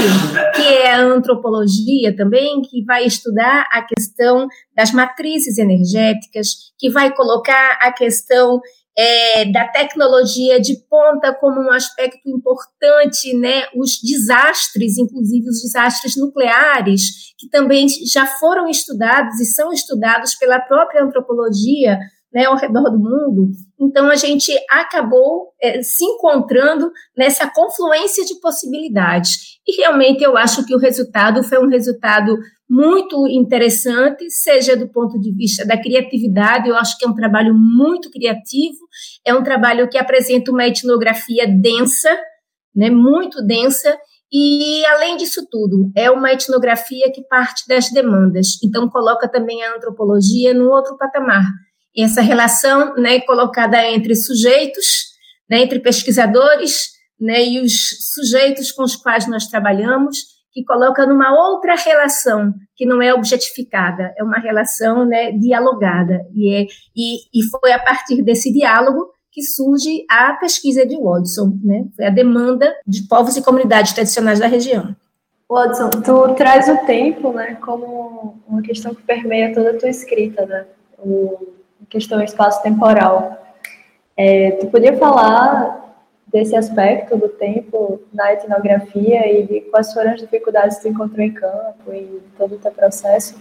que 0.56 0.62
é 0.62 0.92
a 0.92 1.02
antropologia 1.02 2.16
também, 2.16 2.62
que 2.64 2.84
vai 2.84 3.06
estudar 3.06 3.68
a 3.72 3.84
questão 3.84 4.48
das 4.76 4.92
matrizes 4.92 5.60
energéticas, 5.60 6.72
que 6.80 6.90
vai 6.90 7.14
colocar 7.14 7.78
a 7.80 7.94
questão 7.94 8.60
é, 9.00 9.50
da 9.50 9.66
tecnologia 9.66 10.60
de 10.60 10.76
ponta 10.90 11.34
como 11.34 11.62
um 11.62 11.72
aspecto 11.72 12.28
importante, 12.28 13.34
né? 13.34 13.64
Os 13.74 13.98
desastres, 14.04 14.98
inclusive 14.98 15.48
os 15.48 15.62
desastres 15.62 16.18
nucleares, 16.18 17.34
que 17.38 17.48
também 17.50 17.88
já 18.12 18.26
foram 18.26 18.68
estudados 18.68 19.40
e 19.40 19.46
são 19.46 19.72
estudados 19.72 20.36
pela 20.36 20.60
própria 20.60 21.02
antropologia 21.02 21.98
né, 22.34 22.44
ao 22.44 22.58
redor 22.58 22.90
do 22.90 23.00
mundo. 23.00 23.52
Então, 23.80 24.10
a 24.10 24.16
gente 24.16 24.52
acabou 24.70 25.54
é, 25.62 25.82
se 25.82 26.04
encontrando 26.04 26.92
nessa 27.18 27.50
confluência 27.50 28.26
de 28.26 28.38
possibilidades. 28.42 29.60
E 29.66 29.78
realmente 29.78 30.24
eu 30.24 30.36
acho 30.36 30.66
que 30.66 30.76
o 30.76 30.80
resultado 30.80 31.42
foi 31.42 31.58
um 31.60 31.70
resultado 31.70 32.38
muito 32.70 33.28
interessante, 33.28 34.30
seja 34.30 34.78
do 34.78 34.88
ponto 34.88 35.20
de 35.20 35.34
vista 35.34 35.66
da 35.66 35.76
criatividade, 35.76 36.70
eu 36.70 36.76
acho 36.76 36.98
que 36.98 37.06
é 37.06 37.10
um 37.10 37.16
trabalho 37.16 37.56
muito 37.56 38.12
criativo, 38.12 38.78
é 39.26 39.34
um 39.34 39.42
trabalho 39.42 39.90
que 39.90 39.98
apresenta 39.98 40.52
uma 40.52 40.68
etnografia 40.68 41.48
densa, 41.48 42.16
né, 42.76 42.92
muito 42.92 43.42
densa, 43.42 43.98
e, 44.32 44.86
além 44.86 45.18
disso 45.18 45.48
tudo, 45.50 45.92
é 45.96 46.12
uma 46.12 46.32
etnografia 46.32 47.12
que 47.12 47.24
parte 47.24 47.68
das 47.68 47.90
demandas, 47.90 48.60
então 48.64 48.88
coloca 48.88 49.28
também 49.28 49.64
a 49.64 49.76
antropologia 49.76 50.54
num 50.54 50.70
outro 50.70 50.96
patamar. 50.96 51.44
Essa 51.98 52.22
relação 52.22 52.94
né, 52.94 53.20
colocada 53.22 53.84
entre 53.88 54.16
sujeitos, 54.16 54.86
né, 55.50 55.64
entre 55.64 55.80
pesquisadores 55.80 56.90
né, 57.20 57.44
e 57.44 57.60
os 57.60 58.14
sujeitos 58.14 58.72
com 58.72 58.84
os 58.84 58.96
quais 58.96 59.28
nós 59.28 59.48
trabalhamos, 59.48 60.39
que 60.52 60.64
coloca 60.64 61.06
numa 61.06 61.32
outra 61.32 61.76
relação 61.76 62.54
que 62.76 62.86
não 62.86 63.02
é 63.02 63.14
objetificada, 63.14 64.14
é 64.18 64.24
uma 64.24 64.40
relação 64.40 65.06
né, 65.06 65.32
dialogada. 65.32 66.26
E, 66.34 66.56
é, 66.56 66.68
e, 66.96 67.18
e 67.34 67.44
foi 67.50 67.72
a 67.72 67.80
partir 67.80 68.22
desse 68.22 68.52
diálogo 68.52 69.12
que 69.32 69.44
surge 69.44 70.06
a 70.10 70.34
pesquisa 70.34 70.86
de 70.86 70.98
Watson, 71.00 71.58
né? 71.64 71.86
Foi 71.96 72.06
a 72.06 72.10
demanda 72.10 72.74
de 72.86 73.08
povos 73.08 73.38
e 73.38 73.44
comunidades 73.44 73.94
tradicionais 73.94 74.40
da 74.40 74.48
região. 74.48 74.96
Watson, 75.48 75.90
tu 75.90 76.34
traz 76.36 76.68
o 76.68 76.78
tempo, 76.86 77.32
né, 77.32 77.56
como 77.56 78.40
uma 78.48 78.62
questão 78.62 78.94
que 78.94 79.02
permeia 79.04 79.54
toda 79.54 79.72
a 79.72 79.78
tua 79.78 79.90
escrita, 79.90 80.46
né? 80.46 80.66
O, 80.98 81.54
a 81.82 81.86
questão 81.90 82.22
espaço-temporal. 82.22 83.38
É, 84.18 84.52
tu 84.60 84.68
podia 84.68 84.98
falar 84.98 85.89
desse 86.32 86.56
aspecto 86.56 87.18
do 87.18 87.30
tempo 87.30 88.02
na 88.14 88.34
etnografia 88.34 89.32
e 89.32 89.46
de 89.46 89.62
quais 89.62 89.94
foram 89.94 90.12
as 90.12 90.22
dificuldades 90.22 90.78
que 90.78 90.84
tu 90.84 90.88
encontrou 90.90 91.26
em 91.26 91.34
campo 91.34 91.94
e 91.94 92.22
todo 92.38 92.56
o 92.56 92.60
teu 92.60 92.72
processo? 92.72 93.36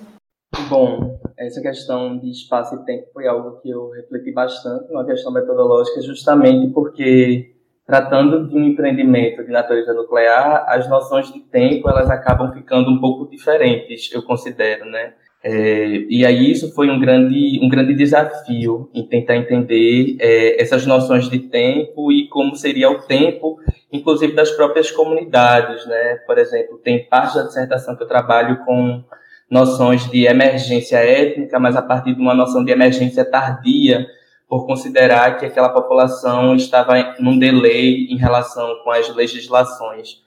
Bom, 0.68 1.18
essa 1.36 1.60
questão 1.60 2.18
de 2.18 2.30
espaço 2.30 2.74
e 2.74 2.84
tempo 2.84 3.08
foi 3.12 3.26
algo 3.26 3.60
que 3.60 3.70
eu 3.70 3.90
refleti 3.90 4.32
bastante, 4.32 4.90
uma 4.90 5.04
questão 5.04 5.32
metodológica, 5.32 6.00
justamente 6.00 6.72
porque 6.72 7.54
tratando 7.86 8.48
de 8.48 8.54
um 8.54 8.64
empreendimento 8.64 9.44
de 9.44 9.50
natureza 9.50 9.94
nuclear, 9.94 10.64
as 10.68 10.88
noções 10.88 11.32
de 11.32 11.40
tempo 11.40 11.88
elas 11.88 12.10
acabam 12.10 12.52
ficando 12.52 12.90
um 12.90 13.00
pouco 13.00 13.30
diferentes, 13.30 14.12
eu 14.12 14.22
considero, 14.22 14.84
né? 14.84 15.14
É, 15.42 16.04
e 16.08 16.26
aí 16.26 16.50
isso 16.50 16.74
foi 16.74 16.90
um 16.90 16.98
grande, 16.98 17.60
um 17.62 17.68
grande 17.68 17.94
desafio 17.94 18.90
em 18.92 19.06
tentar 19.06 19.36
entender 19.36 20.16
é, 20.18 20.60
essas 20.60 20.84
noções 20.84 21.28
de 21.30 21.38
tempo 21.38 22.10
e 22.10 22.28
como 22.28 22.56
seria 22.56 22.90
o 22.90 23.02
tempo, 23.02 23.58
inclusive 23.92 24.32
das 24.32 24.50
próprias 24.50 24.90
comunidades, 24.90 25.86
né? 25.86 26.16
Por 26.26 26.38
exemplo, 26.38 26.78
tem 26.78 27.04
parte 27.04 27.36
da 27.36 27.44
dissertação 27.44 27.94
que 27.94 28.02
eu 28.02 28.08
trabalho 28.08 28.64
com 28.64 29.04
noções 29.48 30.10
de 30.10 30.26
emergência 30.26 30.98
étnica, 30.98 31.58
mas 31.58 31.76
a 31.76 31.82
partir 31.82 32.14
de 32.14 32.20
uma 32.20 32.34
noção 32.34 32.64
de 32.64 32.72
emergência 32.72 33.24
tardia, 33.24 34.06
por 34.48 34.66
considerar 34.66 35.38
que 35.38 35.46
aquela 35.46 35.68
população 35.68 36.56
estava 36.56 37.14
num 37.20 37.38
delay 37.38 38.06
em 38.10 38.16
relação 38.16 38.82
com 38.82 38.90
as 38.90 39.14
legislações. 39.14 40.22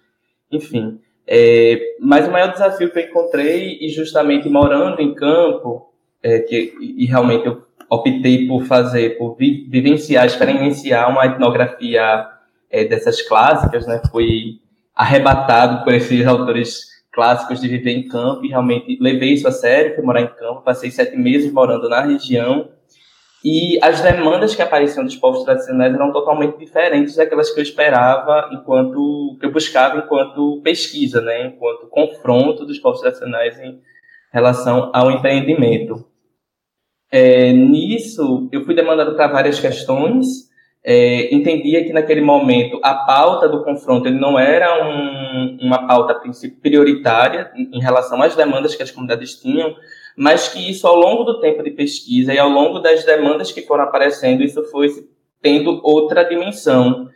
Enfim, 0.51 0.99
é, 1.27 1.95
mas 1.99 2.27
o 2.27 2.31
maior 2.31 2.51
desafio 2.51 2.91
que 2.91 2.99
eu 2.99 3.03
encontrei, 3.03 3.77
e 3.81 3.89
justamente 3.89 4.49
morando 4.49 5.01
em 5.01 5.13
campo, 5.13 5.91
é, 6.21 6.39
que, 6.39 6.73
e 6.79 7.05
realmente 7.05 7.45
eu 7.45 7.63
optei 7.89 8.47
por 8.47 8.63
fazer, 8.65 9.17
por 9.17 9.35
vi, 9.35 9.67
vivenciar, 9.69 10.25
experienciar 10.25 11.09
uma 11.09 11.25
etnografia 11.25 12.27
é, 12.69 12.85
dessas 12.85 13.21
clássicas, 13.21 13.85
né? 13.85 14.01
Fui 14.11 14.59
arrebatado 14.95 15.83
por 15.83 15.93
esses 15.93 16.25
autores 16.25 16.85
clássicos 17.11 17.59
de 17.59 17.67
viver 17.67 17.91
em 17.91 18.07
campo 18.07 18.45
e 18.45 18.49
realmente 18.49 18.97
levei 19.01 19.33
isso 19.33 19.47
a 19.47 19.51
sério, 19.51 19.95
fui 19.95 20.03
morar 20.03 20.21
em 20.21 20.27
campo, 20.27 20.61
passei 20.61 20.89
sete 20.89 21.17
meses 21.17 21.51
morando 21.51 21.89
na 21.89 22.01
região 22.01 22.69
e 23.43 23.79
as 23.81 24.01
demandas 24.01 24.53
que 24.53 24.61
apareciam 24.61 25.03
dos 25.03 25.15
povos 25.15 25.43
tradicionais 25.43 25.93
eram 25.93 26.11
totalmente 26.11 26.57
diferentes 26.57 27.15
daquelas 27.15 27.49
que 27.49 27.59
eu 27.59 27.63
esperava 27.63 28.49
enquanto 28.53 29.35
que 29.39 29.45
eu 29.45 29.51
buscava 29.51 29.97
enquanto 29.97 30.61
pesquisa, 30.63 31.21
né, 31.21 31.47
enquanto 31.47 31.87
confronto 31.87 32.65
dos 32.65 32.77
povos 32.77 33.01
tradicionais 33.01 33.59
em 33.59 33.79
relação 34.31 34.91
ao 34.93 35.11
empreendimento. 35.11 36.05
É, 37.11 37.51
nisso, 37.51 38.47
eu 38.51 38.63
fui 38.63 38.73
demandado 38.73 39.15
para 39.15 39.27
várias 39.27 39.59
questões. 39.59 40.49
É, 40.83 41.33
entendia 41.35 41.83
que 41.83 41.93
naquele 41.93 42.21
momento 42.21 42.79
a 42.81 42.95
pauta 43.05 43.47
do 43.47 43.63
confronto 43.63 44.07
ele 44.07 44.19
não 44.19 44.39
era 44.39 44.83
um, 44.83 45.57
uma 45.61 45.85
pauta 45.85 46.19
prioritária 46.59 47.51
em 47.55 47.79
relação 47.79 48.19
às 48.21 48.35
demandas 48.35 48.73
que 48.73 48.81
as 48.81 48.89
comunidades 48.89 49.35
tinham, 49.35 49.75
mas 50.15 50.47
que 50.49 50.69
isso 50.69 50.87
ao 50.87 50.95
longo 50.95 51.23
do 51.23 51.39
tempo 51.39 51.63
de 51.63 51.71
pesquisa 51.71 52.33
e 52.33 52.39
ao 52.39 52.49
longo 52.49 52.79
das 52.79 53.03
demandas 53.03 53.51
que 53.51 53.61
foram 53.61 53.83
aparecendo, 53.83 54.43
isso 54.43 54.63
foi 54.65 54.87
tendo 55.41 55.81
outra 55.83 56.23
dimensão, 56.23 57.09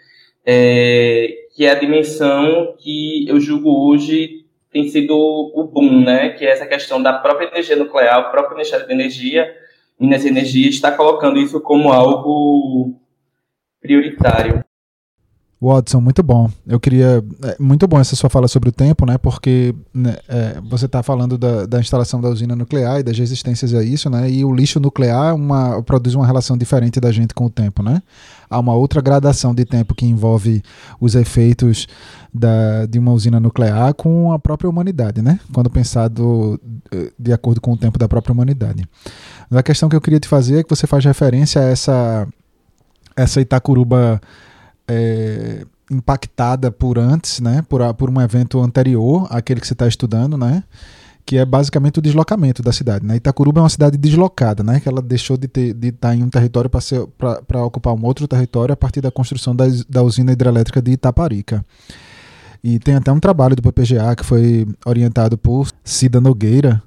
é, 0.45 1.47
que 1.55 1.65
é 1.65 1.71
a 1.71 1.75
dimensão 1.75 2.75
que 2.77 3.27
eu 3.27 3.39
julgo 3.39 3.89
hoje 3.89 4.45
tem 4.75 4.89
sido 4.89 5.15
o 5.15 5.63
boom, 5.63 6.03
né? 6.03 6.31
Que 6.31 6.45
é 6.45 6.49
essa 6.49 6.65
questão 6.65 7.01
da 7.01 7.13
própria 7.13 7.47
energia 7.47 7.77
nuclear, 7.77 8.19
o 8.19 8.31
próprio 8.31 8.57
Ministério 8.57 8.85
de 8.85 8.91
Energia, 8.91 9.55
Minas 9.97 10.25
Energia, 10.25 10.67
está 10.67 10.91
colocando 10.91 11.39
isso 11.39 11.61
como 11.61 11.93
algo 11.93 12.93
prioritário. 13.79 14.64
Watson, 15.65 15.99
muito 15.99 16.21
bom. 16.21 16.49
Eu 16.67 16.79
queria. 16.79 17.23
É, 17.43 17.55
muito 17.59 17.87
bom 17.87 17.99
essa 17.99 18.15
sua 18.15 18.29
fala 18.29 18.47
sobre 18.47 18.69
o 18.69 18.71
tempo, 18.71 19.05
né? 19.05 19.17
Porque 19.17 19.73
né, 19.91 20.15
é, 20.27 20.61
você 20.69 20.85
está 20.85 21.01
falando 21.01 21.37
da, 21.37 21.65
da, 21.65 21.79
instalação 21.79 22.21
da 22.21 22.29
usina 22.29 22.55
nuclear 22.55 22.99
e 22.99 23.03
das 23.03 23.17
resistências 23.17 23.73
a 23.73 23.83
isso, 23.83 24.09
né? 24.09 24.29
E 24.29 24.45
o 24.45 24.53
lixo 24.53 24.79
nuclear 24.79 25.33
uma, 25.33 25.81
produz 25.81 26.13
uma 26.13 26.25
relação 26.25 26.55
diferente 26.55 26.99
da 26.99 27.11
gente 27.11 27.33
com 27.33 27.45
o 27.45 27.49
tempo, 27.49 27.81
né? 27.81 28.01
Há 28.47 28.59
uma 28.59 28.75
outra 28.75 29.01
gradação 29.01 29.55
de 29.55 29.65
tempo 29.65 29.95
que 29.95 30.05
envolve 30.05 30.61
os 31.01 31.15
efeitos 31.15 31.87
da, 32.31 32.85
de 32.85 32.99
uma 32.99 33.11
usina 33.11 33.39
nuclear 33.39 33.93
com 33.95 34.31
a 34.31 34.37
própria 34.37 34.69
humanidade, 34.69 35.21
né? 35.21 35.39
Quando 35.51 35.69
pensado 35.69 36.59
de 37.17 37.33
acordo 37.33 37.59
com 37.59 37.73
o 37.73 37.77
tempo 37.77 37.97
da 37.97 38.07
própria 38.07 38.33
humanidade. 38.33 38.87
a 39.51 39.63
questão 39.63 39.89
que 39.89 39.95
eu 39.95 40.01
queria 40.01 40.19
te 40.19 40.27
fazer 40.27 40.59
é 40.59 40.63
que 40.63 40.69
você 40.69 40.85
faz 40.85 41.03
referência 41.03 41.59
a 41.59 41.65
essa, 41.65 42.27
essa 43.15 43.41
Itacuruba 43.41 44.21
é, 44.87 45.65
impactada 45.89 46.71
por 46.71 46.97
antes, 46.97 47.39
né, 47.39 47.63
por, 47.67 47.81
por 47.93 48.09
um 48.09 48.19
evento 48.21 48.61
anterior 48.61 49.27
àquele 49.29 49.59
que 49.59 49.67
você 49.67 49.73
está 49.73 49.87
estudando, 49.87 50.37
né, 50.37 50.63
que 51.25 51.37
é 51.37 51.45
basicamente 51.45 51.99
o 51.99 52.01
deslocamento 52.01 52.61
da 52.61 52.71
cidade. 52.71 53.05
Né? 53.05 53.15
Itacuruba 53.15 53.59
é 53.59 53.63
uma 53.63 53.69
cidade 53.69 53.97
deslocada, 53.97 54.63
né, 54.63 54.79
que 54.79 54.87
ela 54.87 55.01
deixou 55.01 55.37
de, 55.37 55.47
ter, 55.47 55.73
de 55.73 55.87
estar 55.89 56.15
em 56.15 56.23
um 56.23 56.29
território 56.29 56.69
para 56.69 57.65
ocupar 57.65 57.93
um 57.93 58.05
outro 58.05 58.27
território 58.27 58.73
a 58.73 58.77
partir 58.77 59.01
da 59.01 59.11
construção 59.11 59.55
da, 59.55 59.65
da 59.89 60.03
usina 60.03 60.31
hidrelétrica 60.31 60.81
de 60.81 60.91
Itaparica. 60.91 61.65
E 62.63 62.79
tem 62.79 62.95
até 62.95 63.11
um 63.11 63.19
trabalho 63.19 63.55
do 63.55 63.61
PPGA 63.61 64.15
que 64.15 64.25
foi 64.25 64.67
orientado 64.85 65.37
por 65.37 65.67
Cida 65.83 66.19
Nogueira, 66.19 66.81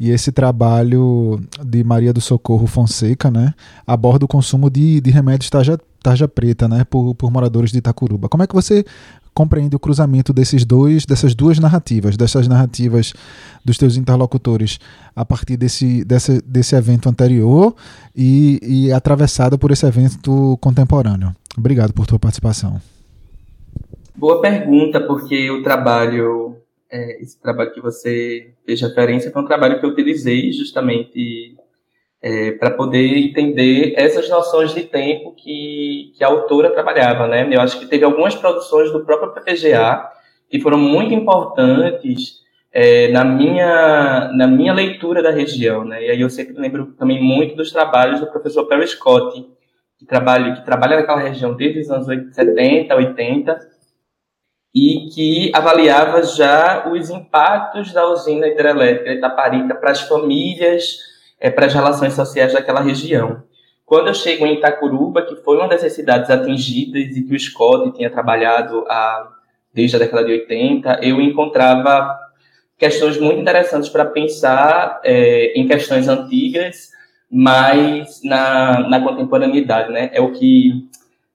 e 0.00 0.10
esse 0.10 0.30
trabalho 0.30 1.40
de 1.64 1.82
Maria 1.82 2.12
do 2.12 2.20
Socorro 2.20 2.68
Fonseca, 2.68 3.32
né, 3.32 3.52
aborda 3.84 4.24
o 4.24 4.28
consumo 4.28 4.70
de, 4.70 5.00
de 5.00 5.10
remédios 5.10 5.50
tarja, 6.02 6.28
preta, 6.28 6.68
né, 6.68 6.84
por, 6.84 7.14
por 7.14 7.30
moradores 7.30 7.70
de 7.70 7.78
Itacuruba. 7.78 8.28
Como 8.28 8.42
é 8.42 8.46
que 8.46 8.54
você 8.54 8.84
compreende 9.34 9.76
o 9.76 9.78
cruzamento 9.78 10.32
desses 10.32 10.64
dois, 10.64 11.06
dessas 11.06 11.34
duas 11.34 11.58
narrativas, 11.60 12.16
dessas 12.16 12.48
narrativas 12.48 13.12
dos 13.64 13.78
teus 13.78 13.96
interlocutores 13.96 14.80
a 15.14 15.24
partir 15.24 15.56
desse, 15.56 16.04
desse, 16.04 16.42
desse 16.42 16.74
evento 16.74 17.08
anterior 17.08 17.74
e, 18.16 18.58
e 18.62 18.92
atravessada 18.92 19.56
por 19.56 19.70
esse 19.70 19.86
evento 19.86 20.58
contemporâneo? 20.60 21.34
Obrigado 21.56 21.92
por 21.92 22.06
tua 22.06 22.18
participação. 22.18 22.80
Boa 24.16 24.40
pergunta, 24.40 25.00
porque 25.00 25.48
o 25.50 25.62
trabalho 25.62 26.56
é, 26.90 27.22
esse 27.22 27.40
trabalho 27.40 27.72
que 27.72 27.80
você 27.80 28.50
fez 28.64 28.80
referência 28.80 29.30
foi 29.30 29.42
um 29.42 29.46
trabalho 29.46 29.78
que 29.78 29.86
eu 29.86 29.90
utilizei 29.90 30.50
justamente 30.52 31.54
é, 32.20 32.52
para 32.52 32.70
poder 32.72 33.16
entender 33.16 33.94
essas 33.96 34.28
noções 34.28 34.74
de 34.74 34.82
tempo 34.82 35.34
que, 35.36 36.12
que 36.16 36.24
a 36.24 36.28
autora 36.28 36.70
trabalhava, 36.70 37.26
né? 37.26 37.48
Eu 37.50 37.60
acho 37.60 37.78
que 37.78 37.86
teve 37.86 38.04
algumas 38.04 38.34
produções 38.34 38.90
do 38.92 39.04
próprio 39.04 39.32
PPGA 39.32 40.10
que 40.50 40.60
foram 40.60 40.78
muito 40.78 41.14
importantes 41.14 42.38
é, 42.72 43.08
na 43.08 43.24
minha 43.24 44.30
na 44.34 44.46
minha 44.46 44.72
leitura 44.72 45.22
da 45.22 45.30
região, 45.30 45.84
né? 45.84 46.04
E 46.04 46.10
aí 46.10 46.20
eu 46.20 46.30
sempre 46.30 46.58
lembro 46.58 46.86
também 46.98 47.22
muito 47.22 47.56
dos 47.56 47.70
trabalhos 47.72 48.20
do 48.20 48.26
professor 48.26 48.66
Perry 48.66 48.86
Scott, 48.88 49.46
que 49.98 50.04
trabalha 50.04 50.54
que 50.54 50.64
trabalha 50.64 50.96
naquela 50.96 51.20
região 51.20 51.54
desde 51.54 51.80
os 51.80 51.90
anos 51.90 52.06
70, 52.34 52.94
80 52.94 53.58
e 54.74 55.08
que 55.14 55.50
avaliava 55.54 56.22
já 56.22 56.88
os 56.90 57.10
impactos 57.10 57.92
da 57.92 58.06
usina 58.08 58.46
hidrelétrica 58.46 59.12
Itaparica 59.12 59.74
para 59.74 59.90
as 59.90 60.02
famílias, 60.02 60.98
é, 61.40 61.50
para 61.50 61.66
as 61.66 61.74
relações 61.74 62.14
sociais 62.14 62.52
daquela 62.52 62.80
região. 62.80 63.42
Quando 63.84 64.08
eu 64.08 64.14
chego 64.14 64.44
em 64.44 64.54
Itacuruba, 64.54 65.22
que 65.22 65.36
foi 65.36 65.56
uma 65.56 65.68
das 65.68 65.80
cidades 65.92 66.28
atingidas 66.28 67.16
e 67.16 67.22
que 67.22 67.34
o 67.34 67.40
Scott 67.40 67.92
tinha 67.96 68.10
trabalhado 68.10 68.84
a, 68.86 69.30
desde 69.72 69.96
a 69.96 69.98
década 69.98 70.26
de 70.26 70.32
80, 70.32 71.00
eu 71.02 71.20
encontrava 71.20 72.18
questões 72.76 73.18
muito 73.18 73.40
interessantes 73.40 73.88
para 73.88 74.04
pensar 74.04 75.00
é, 75.02 75.52
em 75.58 75.66
questões 75.66 76.06
antigas, 76.06 76.90
mas 77.30 78.20
na, 78.22 78.80
na 78.88 79.00
contemporaneidade, 79.00 79.92
né? 79.92 80.10
É 80.12 80.20
o 80.20 80.32
que 80.32 80.86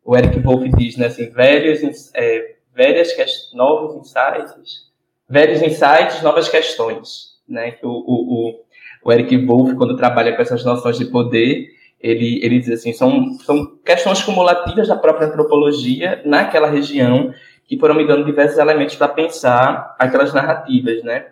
o 0.04 0.16
Eric 0.16 0.40
Wolff 0.40 0.70
diz, 0.78 0.96
né? 0.98 1.08
Assim, 1.08 1.30
velhos, 1.30 2.12
é, 2.14 2.56
velhas 2.74 3.14
novos 3.54 3.96
insights, 3.96 4.92
velhos 5.28 5.62
insights, 5.62 6.22
novas 6.22 6.50
questões, 6.50 7.34
né? 7.48 7.72
Que 7.72 7.86
o, 7.86 7.92
o, 7.92 8.50
o 8.50 8.63
Eric 9.12 9.46
Wolff, 9.46 9.76
quando 9.76 9.98
trabalha 9.98 10.36
com 10.36 10.42
essas 10.42 10.64
noções 10.64 10.98
de 10.98 11.06
poder, 11.06 11.70
ele, 12.00 12.40
ele 12.44 12.60
diz 12.60 12.70
assim, 12.70 12.94
são, 12.94 13.34
são 13.40 13.78
questões 13.84 14.22
cumulativas 14.22 14.88
da 14.88 14.96
própria 14.96 15.28
antropologia 15.28 16.22
naquela 16.26 16.68
região 16.68 17.34
que 17.66 17.80
foram 17.80 17.96
me 17.96 18.06
dando 18.06 18.26
diversos 18.26 18.58
elementos 18.58 18.96
para 18.96 19.08
pensar 19.08 19.96
aquelas 19.98 20.34
narrativas, 20.34 21.02
né? 21.04 21.28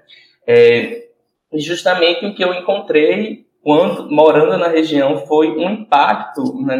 É, 0.47 1.07
justamente 1.53 2.25
o 2.25 2.33
que 2.33 2.43
eu 2.43 2.53
encontrei 2.53 3.45
quando 3.61 4.09
morando 4.09 4.57
na 4.57 4.67
região 4.67 5.17
foi 5.27 5.49
um 5.51 5.69
impacto, 5.69 6.55
né? 6.61 6.75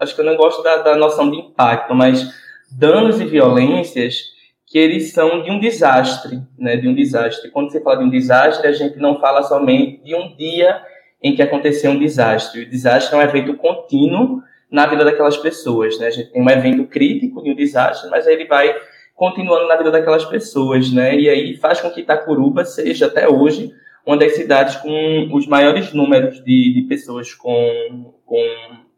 acho 0.00 0.14
que 0.14 0.20
eu 0.20 0.24
não 0.24 0.36
gosto 0.36 0.62
da, 0.62 0.76
da 0.78 0.96
noção 0.96 1.30
de 1.30 1.36
impacto, 1.36 1.94
mas 1.94 2.26
danos 2.70 3.20
e 3.20 3.24
violências 3.24 4.37
que 4.70 4.78
eles 4.78 5.12
são 5.12 5.42
de 5.42 5.50
um 5.50 5.58
desastre, 5.58 6.42
né, 6.58 6.76
de 6.76 6.86
um 6.86 6.94
desastre. 6.94 7.50
Quando 7.50 7.72
você 7.72 7.80
fala 7.80 7.98
de 7.98 8.04
um 8.04 8.10
desastre, 8.10 8.66
a 8.66 8.72
gente 8.72 8.98
não 8.98 9.18
fala 9.18 9.42
somente 9.42 10.02
de 10.04 10.14
um 10.14 10.36
dia 10.36 10.82
em 11.22 11.34
que 11.34 11.42
aconteceu 11.42 11.90
um 11.90 11.98
desastre. 11.98 12.62
O 12.62 12.68
desastre 12.68 13.14
é 13.14 13.18
um 13.18 13.22
evento 13.22 13.54
contínuo 13.54 14.42
na 14.70 14.86
vida 14.86 15.04
daquelas 15.04 15.36
pessoas, 15.38 15.98
né? 15.98 16.08
A 16.08 16.10
gente 16.10 16.30
tem 16.30 16.42
um 16.42 16.50
evento 16.50 16.84
crítico 16.84 17.42
de 17.42 17.50
um 17.50 17.54
desastre, 17.54 18.10
mas 18.10 18.26
aí 18.26 18.34
ele 18.34 18.44
vai 18.44 18.74
continuando 19.14 19.66
na 19.66 19.76
vida 19.76 19.90
daquelas 19.90 20.24
pessoas, 20.26 20.92
né? 20.92 21.18
E 21.18 21.28
aí 21.28 21.56
faz 21.56 21.80
com 21.80 21.90
que 21.90 22.02
Itacuruba 22.02 22.64
seja 22.64 23.06
até 23.06 23.26
hoje 23.26 23.72
uma 24.06 24.16
das 24.16 24.36
cidades 24.36 24.76
com 24.76 25.28
os 25.32 25.46
maiores 25.46 25.92
números 25.92 26.42
de, 26.44 26.74
de 26.74 26.82
pessoas 26.88 27.34
com, 27.34 28.12
com 28.24 28.38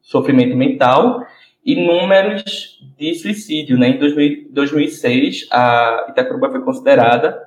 sofrimento 0.03 0.57
mental 0.57 1.25
e 1.65 1.77
números 1.77 2.79
de 2.99 3.15
suicídio. 3.15 3.79
Né? 3.79 3.91
Em 3.91 3.99
2000, 3.99 4.49
2006, 4.51 5.49
a 5.51 6.07
Itacuruba 6.11 6.51
foi 6.51 6.63
considerada 6.63 7.39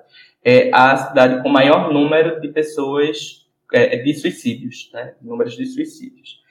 é, 0.43 0.69
a 0.73 0.95
cidade 0.97 1.41
com 1.41 1.49
maior 1.49 1.91
número 1.91 2.39
de 2.41 2.49
pessoas 2.49 3.45
é, 3.71 3.97
de 3.97 4.13
suicídios, 4.13 4.89
né? 4.93 5.13
números 5.21 5.56
de 5.56 5.65
suicídios. 5.65 6.41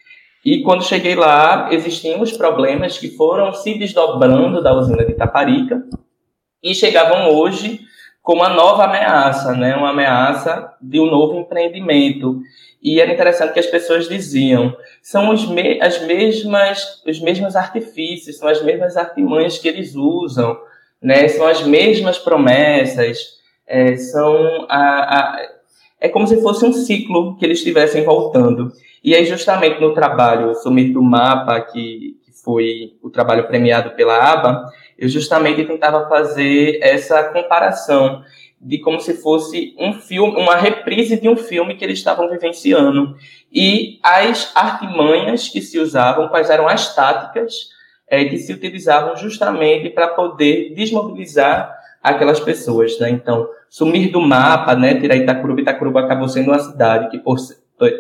E 0.45 0.63
quando 0.63 0.85
cheguei 0.85 1.15
lá, 1.15 1.69
existiam 1.73 2.21
os 2.21 2.33
problemas 2.33 2.99
que 2.99 3.17
foram 3.17 3.53
se 3.53 3.79
desdobrando 3.79 4.61
da 4.61 4.77
usina 4.77 5.05
de 5.05 5.13
Itaparica 5.13 5.87
e 6.61 6.75
chegavam 6.75 7.33
hoje 7.33 7.81
com 8.23 8.35
uma 8.35 8.49
nova 8.49 8.85
ameaça, 8.85 9.53
né? 9.53 9.75
uma 9.75 9.91
ameaça 9.91 10.73
de 10.81 11.01
um 11.01 11.07
novo 11.07 11.39
empreendimento. 11.39 12.41
E 12.81 13.01
era 13.01 13.13
interessante 13.13 13.53
que 13.53 13.61
as 13.61 13.67
pessoas 13.67 14.09
diziam, 14.09 14.77
são 15.03 15.31
os 15.31 15.49
me 15.49 15.81
as 15.81 16.01
mesmas, 16.03 17.03
os 17.07 17.21
mesmos 17.21 17.57
artifícios, 17.57 18.39
são 18.39 18.49
as 18.49 18.63
mesmas 18.63 18.97
artimanhas 18.97 19.59
que 19.59 19.69
eles 19.69 19.95
usam, 19.95 20.57
né? 21.01 21.29
São 21.29 21.47
as 21.47 21.63
mesmas 21.63 22.19
promessas, 22.19 23.41
é, 23.67 23.97
são 23.97 24.67
a, 24.69 24.79
a, 24.79 25.49
é 26.01 26.09
como 26.09 26.27
se 26.27 26.41
fosse 26.43 26.65
um 26.65 26.73
ciclo 26.73 27.37
que 27.37 27.45
eles 27.45 27.59
estivessem 27.59 28.05
voltando. 28.05 28.73
E 29.05 29.15
aí, 29.15 29.25
justamente 29.25 29.81
no 29.81 29.95
trabalho 29.95 30.55
Sumir 30.57 30.93
do 30.93 31.03
Mapa, 31.03 31.61
que, 31.61 32.17
que 32.25 32.33
foi 32.45 32.95
o 33.03 33.11
trabalho 33.11 33.47
premiado 33.47 33.91
pela 33.91 34.17
ABA, 34.17 34.69
eu 35.03 35.09
justamente 35.09 35.65
tentava 35.65 36.09
fazer 36.09 36.79
essa 36.81 37.25
comparação 37.25 38.23
de 38.61 38.79
como 38.79 39.01
se 39.01 39.15
fosse 39.15 39.75
um 39.77 39.95
filme, 39.95 40.37
uma 40.37 40.55
reprise 40.55 41.21
de 41.21 41.29
um 41.29 41.37
filme 41.37 41.75
que 41.75 41.85
eles 41.85 41.99
estavam 41.99 42.31
vivenciando. 42.31 43.17
E 43.53 43.99
as 44.01 44.53
artimanhas 44.55 45.49
que 45.49 45.61
se 45.61 45.77
usavam, 45.81 46.29
quais 46.29 46.51
eram 46.51 46.69
as 46.69 46.95
táticas 46.95 47.71
é, 48.09 48.25
que 48.27 48.39
se 48.39 48.53
utilizavam 48.53 49.17
justamente 49.17 49.91
para 49.91 50.07
poder 50.07 50.73
desmobilizar 50.73 51.77
aquelas 52.01 52.39
pessoas, 52.39 52.97
né? 53.01 53.11
Então, 53.11 53.49
sumir 53.69 54.09
do 54.13 54.21
mapa, 54.21 54.77
né? 54.77 55.01
Tirar 55.01 55.17
Itacuruba, 55.17 55.63
Itacuruba 55.63 56.01
acabou 56.03 56.29
sendo 56.29 56.53
uma 56.53 56.61
cidade 56.61 57.11
que, 57.11 57.19
por, 57.19 57.39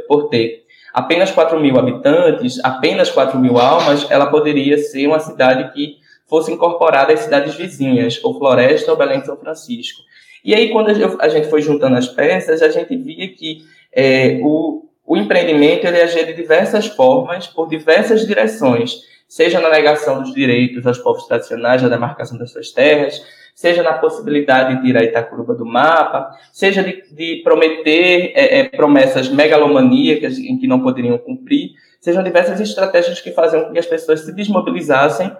por 0.06 0.28
ter 0.28 0.62
apenas 0.94 1.32
4 1.32 1.58
mil 1.58 1.76
habitantes, 1.80 2.60
apenas 2.62 3.10
4 3.10 3.40
mil 3.40 3.58
almas, 3.58 4.08
ela 4.08 4.26
poderia 4.26 4.78
ser 4.78 5.08
uma 5.08 5.18
cidade 5.18 5.72
que 5.72 6.00
fosse 6.32 6.50
incorporada 6.50 7.12
às 7.12 7.20
cidades 7.20 7.54
vizinhas, 7.54 8.18
ou 8.24 8.38
Floresta 8.38 8.90
ou 8.90 8.96
Belém 8.96 9.20
de 9.20 9.26
São 9.26 9.36
Francisco. 9.36 10.00
E 10.42 10.54
aí, 10.54 10.70
quando 10.70 10.88
a 11.20 11.28
gente 11.28 11.50
foi 11.50 11.60
juntando 11.60 11.94
as 11.94 12.08
peças, 12.08 12.62
a 12.62 12.70
gente 12.70 12.96
via 12.96 13.28
que 13.28 13.58
é, 13.92 14.40
o, 14.42 14.86
o 15.06 15.14
empreendimento 15.18 15.86
ele 15.86 16.00
agia 16.00 16.24
de 16.24 16.32
diversas 16.32 16.86
formas, 16.86 17.46
por 17.48 17.68
diversas 17.68 18.26
direções, 18.26 19.02
seja 19.28 19.60
na 19.60 19.68
negação 19.68 20.22
dos 20.22 20.32
direitos 20.32 20.86
aos 20.86 20.96
povos 20.96 21.26
tradicionais, 21.26 21.82
na 21.82 21.90
demarcação 21.90 22.38
das 22.38 22.50
suas 22.50 22.70
terras, 22.70 23.22
seja 23.54 23.82
na 23.82 23.92
possibilidade 23.92 24.76
de 24.76 24.86
tirar 24.86 25.04
Itacuruba 25.04 25.54
do 25.54 25.66
mapa, 25.66 26.30
seja 26.50 26.82
de, 26.82 27.02
de 27.12 27.42
prometer 27.44 28.32
é, 28.34 28.60
é, 28.60 28.64
promessas 28.64 29.28
megalomaníacas 29.28 30.38
em 30.38 30.56
que 30.56 30.66
não 30.66 30.80
poderiam 30.80 31.18
cumprir, 31.18 31.72
sejam 32.00 32.22
diversas 32.22 32.58
estratégias 32.58 33.20
que 33.20 33.32
faziam 33.32 33.64
com 33.64 33.72
que 33.74 33.78
as 33.78 33.86
pessoas 33.86 34.20
se 34.20 34.32
desmobilizassem 34.32 35.30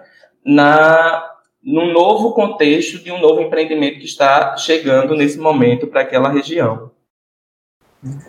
na 0.45 1.29
num 1.63 1.93
novo 1.93 2.33
contexto 2.33 3.01
de 3.01 3.09
um 3.09 3.21
novo 3.21 3.41
empreendimento 3.41 3.99
que 3.99 4.05
está 4.05 4.57
chegando 4.57 5.15
nesse 5.15 5.37
momento 5.37 5.87
para 5.87 6.01
aquela 6.01 6.29
região. 6.29 6.91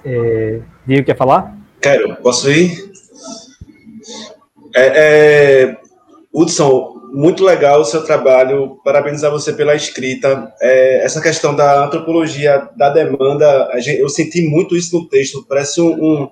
É, 0.05 0.61
Diego, 0.87 1.05
quer 1.05 1.17
falar? 1.17 1.57
Quero, 1.81 2.15
posso 2.17 2.49
ir? 2.49 2.93
É, 4.75 4.87
é, 5.67 5.77
Hudson, 6.33 6.95
muito 7.13 7.45
legal 7.45 7.81
o 7.81 7.85
seu 7.85 8.05
trabalho, 8.05 8.81
parabenizar 8.85 9.31
você 9.31 9.53
pela 9.53 9.75
escrita. 9.75 10.53
É, 10.61 11.05
essa 11.05 11.21
questão 11.21 11.55
da 11.55 11.85
antropologia 11.85 12.69
da 12.77 12.89
demanda, 12.91 13.71
gente, 13.81 14.01
eu 14.01 14.09
senti 14.09 14.43
muito 14.49 14.77
isso 14.77 14.97
no 14.97 15.09
texto, 15.09 15.45
parece 15.49 15.81
um, 15.81 15.93
um 15.93 16.31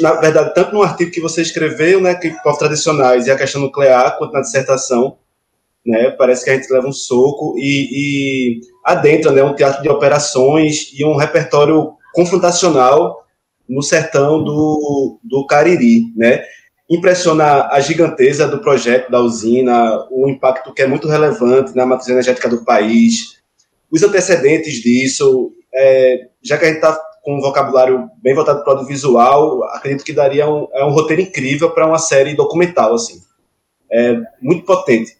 na 0.00 0.12
verdade, 0.14 0.54
tanto 0.54 0.72
no 0.72 0.82
artigo 0.82 1.10
que 1.10 1.20
você 1.20 1.42
escreveu, 1.42 2.00
né, 2.00 2.14
que 2.14 2.30
povos 2.42 2.58
tradicionais 2.58 3.26
e 3.26 3.30
a 3.30 3.36
questão 3.36 3.60
nuclear, 3.60 4.16
quanto 4.16 4.32
na 4.32 4.40
dissertação, 4.40 5.16
né? 5.84 6.10
Parece 6.10 6.44
que 6.44 6.50
a 6.50 6.54
gente 6.54 6.72
leva 6.72 6.86
um 6.86 6.92
soco 6.92 7.54
e, 7.58 7.88
e 7.92 8.60
adentra, 8.84 9.30
né? 9.32 9.42
Um 9.42 9.54
teatro 9.54 9.82
de 9.82 9.88
operações 9.88 10.90
e 10.94 11.04
um 11.04 11.16
repertório 11.16 11.92
confrontacional 12.14 13.24
no 13.68 13.82
sertão 13.82 14.42
do, 14.42 15.18
do 15.22 15.46
Cariri, 15.46 16.04
né? 16.16 16.42
impressiona 16.88 17.68
a 17.68 17.80
giganteza 17.80 18.46
do 18.46 18.60
projeto 18.60 19.10
da 19.10 19.20
usina, 19.20 20.06
o 20.10 20.28
impacto 20.28 20.72
que 20.72 20.82
é 20.82 20.86
muito 20.86 21.08
relevante 21.08 21.74
na 21.74 21.86
matriz 21.86 22.08
energética 22.08 22.48
do 22.48 22.64
país, 22.64 23.38
os 23.90 24.02
antecedentes 24.02 24.82
disso, 24.82 25.52
é, 25.74 26.28
já 26.42 26.58
que 26.58 26.64
a 26.64 26.68
gente 26.68 26.76
está 26.76 27.00
com 27.24 27.36
um 27.38 27.40
vocabulário 27.40 28.10
bem 28.22 28.34
voltado 28.34 28.62
para 28.62 28.74
o 28.74 28.76
audiovisual, 28.76 29.64
acredito 29.64 30.04
que 30.04 30.12
daria 30.12 30.48
um, 30.48 30.68
é 30.74 30.84
um 30.84 30.90
roteiro 30.90 31.22
incrível 31.22 31.70
para 31.70 31.86
uma 31.86 31.98
série 31.98 32.34
documental, 32.34 32.94
assim. 32.94 33.18
É 33.90 34.14
muito 34.42 34.66
potente. 34.66 35.16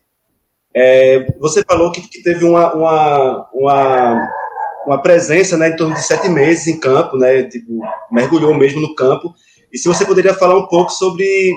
É, 0.76 1.26
você 1.40 1.64
falou 1.66 1.90
que, 1.90 2.02
que 2.02 2.22
teve 2.22 2.44
uma, 2.44 2.74
uma, 2.74 3.50
uma, 3.54 4.28
uma, 4.86 5.02
presença 5.02 5.56
né, 5.56 5.68
em 5.68 5.76
torno 5.76 5.94
de 5.94 6.02
sete 6.02 6.28
meses 6.28 6.66
em 6.66 6.78
campo, 6.78 7.16
né, 7.16 7.44
tipo, 7.44 7.80
mergulhou 8.12 8.52
mesmo 8.52 8.82
no 8.82 8.94
campo. 8.94 9.32
E 9.72 9.78
se 9.78 9.88
você 9.88 10.04
poderia 10.04 10.34
falar 10.34 10.58
um 10.58 10.66
pouco 10.66 10.90
sobre 10.90 11.54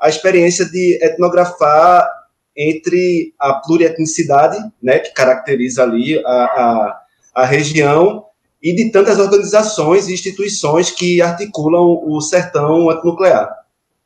a 0.00 0.08
experiência 0.08 0.64
de 0.64 0.98
etnografar 1.02 2.08
entre 2.56 3.34
a 3.38 3.54
plurietnicidade, 3.54 4.56
né, 4.82 4.98
que 4.98 5.12
caracteriza 5.12 5.82
ali 5.82 6.18
a, 6.24 6.30
a, 6.32 7.00
a 7.34 7.44
região, 7.44 8.24
e 8.62 8.74
de 8.74 8.90
tantas 8.90 9.18
organizações 9.18 10.08
e 10.08 10.14
instituições 10.14 10.90
que 10.90 11.22
articulam 11.22 12.02
o 12.04 12.20
sertão 12.20 12.90
antinuclear. 12.90 13.48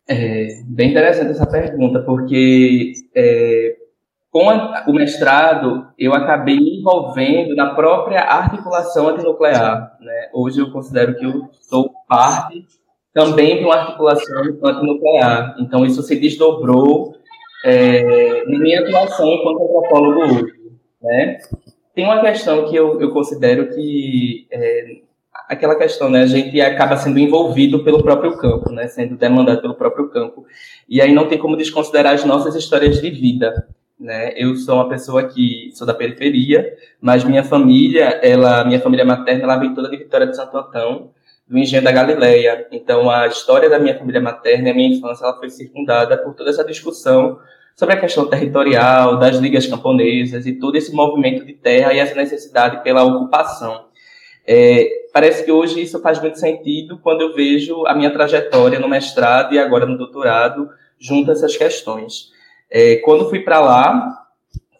É 0.06 0.60
bem 0.66 0.90
interessante 0.90 1.30
essa 1.30 1.46
pergunta, 1.46 2.00
porque 2.00 2.92
é, 3.14 3.76
com 4.30 4.50
a, 4.50 4.84
o 4.86 4.92
mestrado 4.92 5.86
eu 5.98 6.12
acabei 6.12 6.56
me 6.56 6.80
envolvendo 6.80 7.54
na 7.54 7.74
própria 7.74 8.20
articulação 8.20 9.08
antinuclear. 9.08 9.96
Né? 10.00 10.28
Hoje 10.32 10.60
eu 10.60 10.70
considero 10.70 11.16
que 11.16 11.24
eu 11.24 11.48
sou 11.52 11.90
parte 12.08 12.66
também 13.14 13.58
de 13.58 13.64
uma 13.64 13.76
articulação 13.76 14.42
antinuclear. 14.62 15.56
Então 15.60 15.86
isso 15.86 16.02
se 16.02 16.16
desdobrou 16.16 17.14
é, 17.64 18.44
na 18.44 18.58
minha 18.58 18.80
atuação 18.80 19.26
enquanto 19.32 19.62
antropólogo 19.62 20.20
hoje. 20.20 20.52
Né? 21.00 21.38
Tem 21.94 22.04
uma 22.04 22.20
questão 22.20 22.68
que 22.68 22.74
eu, 22.74 23.00
eu 23.00 23.10
considero 23.10 23.68
que 23.68 24.46
é, 24.50 24.96
aquela 25.48 25.76
questão, 25.76 26.10
né? 26.10 26.22
A 26.22 26.26
gente 26.26 26.60
acaba 26.60 26.96
sendo 26.96 27.18
envolvido 27.18 27.84
pelo 27.84 28.02
próprio 28.02 28.36
campo, 28.36 28.72
né? 28.72 28.88
Sendo 28.88 29.16
demandado 29.16 29.60
pelo 29.60 29.74
próprio 29.74 30.08
campo. 30.08 30.44
E 30.88 31.00
aí 31.00 31.12
não 31.12 31.28
tem 31.28 31.38
como 31.38 31.56
desconsiderar 31.56 32.14
as 32.14 32.24
nossas 32.24 32.54
histórias 32.54 33.00
de 33.00 33.10
vida, 33.10 33.68
né? 33.98 34.32
Eu 34.36 34.56
sou 34.56 34.76
uma 34.76 34.88
pessoa 34.88 35.24
que 35.24 35.70
sou 35.74 35.86
da 35.86 35.94
periferia, 35.94 36.76
mas 37.00 37.24
minha 37.24 37.44
família, 37.44 38.20
ela, 38.22 38.64
minha 38.64 38.80
família 38.80 39.04
materna, 39.04 39.44
ela 39.44 39.56
vem 39.56 39.74
toda 39.74 39.88
de 39.88 39.96
Vitória 39.96 40.26
de 40.26 40.36
Santo 40.36 40.56
Antão, 40.56 41.10
do 41.48 41.58
Engenho 41.58 41.84
da 41.84 41.92
Galileia. 41.92 42.66
Então 42.72 43.10
a 43.10 43.26
história 43.26 43.68
da 43.68 43.78
minha 43.78 43.96
família 43.96 44.20
materna 44.20 44.70
a 44.70 44.74
minha 44.74 44.96
infância, 44.96 45.24
ela 45.24 45.38
foi 45.38 45.48
circundada 45.50 46.16
por 46.18 46.34
toda 46.34 46.50
essa 46.50 46.64
discussão 46.64 47.38
sobre 47.74 47.94
a 47.94 48.00
questão 48.00 48.26
territorial, 48.28 49.18
das 49.18 49.36
ligas 49.36 49.66
camponesas 49.66 50.46
e 50.46 50.52
todo 50.52 50.76
esse 50.76 50.94
movimento 50.94 51.44
de 51.44 51.52
terra 51.52 51.92
e 51.92 51.98
essa 51.98 52.14
necessidade 52.14 52.82
pela 52.82 53.02
ocupação. 53.02 53.86
É, 54.46 54.88
parece 55.12 55.44
que 55.44 55.50
hoje 55.50 55.80
isso 55.82 56.00
faz 56.00 56.20
muito 56.20 56.38
sentido 56.38 56.98
quando 56.98 57.22
eu 57.22 57.34
vejo 57.34 57.86
a 57.86 57.94
minha 57.94 58.12
trajetória 58.12 58.78
no 58.78 58.88
mestrado 58.88 59.54
e 59.54 59.58
agora 59.58 59.86
no 59.86 59.96
doutorado 59.96 60.68
junto 60.98 61.30
a 61.30 61.32
essas 61.32 61.56
questões. 61.56 62.30
É, 62.70 62.96
quando 62.96 63.28
fui 63.28 63.40
para 63.40 63.60
lá, 63.60 64.26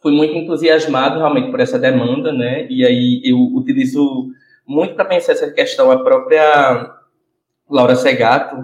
fui 0.02 0.12
muito 0.12 0.34
entusiasmado 0.34 1.18
realmente 1.18 1.50
por 1.50 1.60
essa 1.60 1.78
demanda, 1.78 2.32
né? 2.32 2.66
E 2.68 2.84
aí 2.84 3.22
eu 3.24 3.38
utilizo 3.38 4.30
muito 4.66 4.94
para 4.94 5.04
pensar 5.04 5.32
essa 5.32 5.50
questão 5.50 5.90
a 5.90 6.02
própria 6.02 6.92
Laura 7.68 7.96
Segato, 7.96 8.56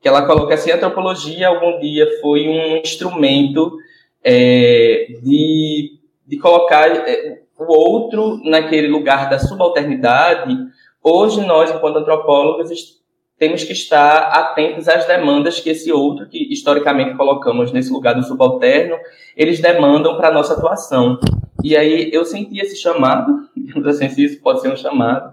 que 0.00 0.08
ela 0.08 0.26
coloca 0.26 0.54
assim, 0.54 0.70
a 0.70 0.76
antropologia 0.76 1.48
algum 1.48 1.78
dia 1.80 2.06
foi 2.20 2.48
um 2.48 2.76
instrumento 2.76 3.76
é, 4.22 5.06
de, 5.22 5.98
de 6.26 6.36
colocar 6.38 6.88
é, 6.88 7.40
o 7.58 7.72
outro 7.72 8.40
naquele 8.44 8.88
lugar 8.88 9.28
da 9.28 9.38
subalternidade. 9.38 10.56
Hoje, 11.02 11.44
nós, 11.44 11.70
enquanto 11.70 11.98
antropólogos, 11.98 12.98
temos 13.38 13.62
que 13.62 13.72
estar 13.72 14.18
atentos 14.32 14.88
às 14.88 15.06
demandas 15.06 15.60
que 15.60 15.70
esse 15.70 15.92
outro, 15.92 16.28
que 16.28 16.52
historicamente 16.52 17.16
colocamos 17.16 17.72
nesse 17.72 17.90
lugar 17.92 18.14
do 18.14 18.22
subalterno, 18.22 18.96
eles 19.36 19.60
demandam 19.60 20.16
para 20.16 20.28
a 20.28 20.32
nossa 20.32 20.54
atuação. 20.54 21.18
E 21.62 21.76
aí 21.76 22.10
eu 22.12 22.24
senti 22.24 22.60
esse 22.60 22.76
chamado, 22.76 23.48
digamos 23.56 23.86
assim, 23.86 24.08
se 24.08 24.24
isso 24.24 24.40
pode 24.40 24.60
ser 24.60 24.72
um 24.72 24.76
chamado, 24.76 25.32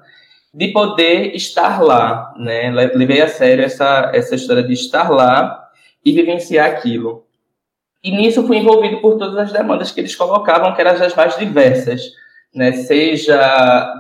de 0.56 0.70
poder 0.70 1.36
estar 1.36 1.84
lá, 1.84 2.34
né? 2.38 2.72
Levei 2.72 3.22
a 3.22 3.28
sério 3.28 3.66
essa, 3.66 4.10
essa 4.14 4.36
história 4.36 4.64
de 4.64 4.72
estar 4.72 5.12
lá 5.12 5.68
e 6.04 6.14
vivenciar 6.14 6.70
aquilo. 6.70 7.26
E 8.02 8.10
nisso 8.10 8.48
fui 8.48 8.60
envolvido 8.60 9.02
por 9.02 9.18
todas 9.18 9.38
as 9.38 9.52
demandas 9.52 9.92
que 9.92 10.00
eles 10.00 10.16
colocavam, 10.16 10.74
que 10.74 10.80
eram 10.80 10.92
as 10.92 11.14
mais 11.14 11.38
diversas, 11.38 12.04
né? 12.54 12.72
Seja 12.72 13.36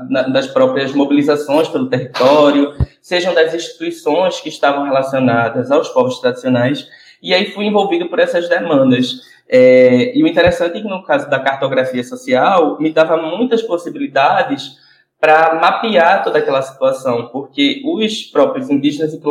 na, 0.10 0.22
das 0.30 0.48
próprias 0.48 0.94
mobilizações 0.94 1.68
pelo 1.68 1.90
território, 1.90 2.74
sejam 3.02 3.34
das 3.34 3.54
instituições 3.54 4.40
que 4.40 4.48
estavam 4.48 4.86
relacionadas 4.86 5.70
aos 5.72 5.90
povos 5.90 6.22
tradicionais, 6.22 6.88
e 7.22 7.34
aí 7.34 7.52
fui 7.52 7.66
envolvido 7.66 8.08
por 8.08 8.20
essas 8.20 8.48
demandas. 8.48 9.24
É, 9.50 10.18
e 10.18 10.24
o 10.24 10.28
interessante 10.28 10.78
é 10.78 10.82
que 10.82 10.88
no 10.88 11.04
caso 11.04 11.30
da 11.30 11.38
cartografia 11.38 12.04
social, 12.04 12.80
me 12.80 12.94
dava 12.94 13.18
muitas 13.18 13.62
possibilidades 13.62 14.85
para 15.20 15.56
mapear 15.56 16.24
toda 16.24 16.40
aquela 16.40 16.62
situação, 16.62 17.30
porque 17.30 17.82
os 17.86 18.24
próprios 18.24 18.70
indígenas 18.70 19.14
e 19.14 19.22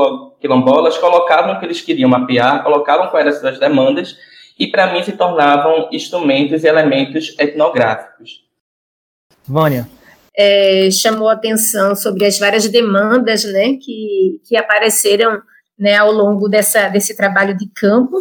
quilombolas 0.40 0.98
colocavam 0.98 1.54
o 1.54 1.60
que 1.60 1.66
eles 1.66 1.80
queriam 1.80 2.08
mapear, 2.08 2.62
colocavam 2.62 3.08
quais 3.08 3.26
eram 3.26 3.34
as 3.34 3.40
suas 3.40 3.58
demandas, 3.58 4.16
e 4.58 4.66
para 4.66 4.92
mim 4.92 5.02
se 5.02 5.12
tornavam 5.12 5.88
instrumentos 5.92 6.64
e 6.64 6.68
elementos 6.68 7.34
etnográficos. 7.38 8.44
Vânia. 9.46 9.88
É, 10.36 10.88
chamou 10.90 11.28
atenção 11.28 11.94
sobre 11.94 12.24
as 12.24 12.38
várias 12.38 12.68
demandas 12.68 13.44
né, 13.44 13.74
que, 13.80 14.40
que 14.48 14.56
apareceram 14.56 15.40
né, 15.78 15.96
ao 15.96 16.10
longo 16.10 16.48
dessa, 16.48 16.88
desse 16.88 17.16
trabalho 17.16 17.56
de 17.56 17.68
campo, 17.68 18.16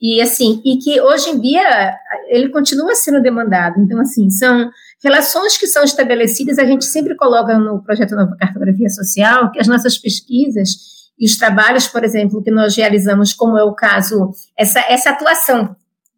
e 0.00 0.20
assim, 0.20 0.60
e 0.64 0.76
que 0.76 1.00
hoje 1.00 1.30
em 1.30 1.40
dia 1.40 1.96
ele 2.28 2.50
continua 2.50 2.94
sendo 2.94 3.22
demandado. 3.22 3.80
Então, 3.80 3.98
assim, 4.00 4.28
são 4.28 4.70
Relações 5.06 5.56
que 5.56 5.68
são 5.68 5.84
estabelecidas, 5.84 6.58
a 6.58 6.64
gente 6.64 6.84
sempre 6.84 7.14
coloca 7.14 7.56
no 7.56 7.80
projeto 7.80 8.16
Nova 8.16 8.34
Cartografia 8.36 8.88
Social 8.88 9.52
que 9.52 9.60
as 9.60 9.68
nossas 9.68 9.96
pesquisas 9.96 10.70
e 11.16 11.24
os 11.24 11.36
trabalhos, 11.36 11.86
por 11.86 12.02
exemplo, 12.02 12.42
que 12.42 12.50
nós 12.50 12.76
realizamos, 12.76 13.32
como 13.32 13.56
é 13.56 13.62
o 13.62 13.72
caso, 13.72 14.32
essa, 14.58 14.80
essa 14.80 15.10
atuação, 15.10 15.76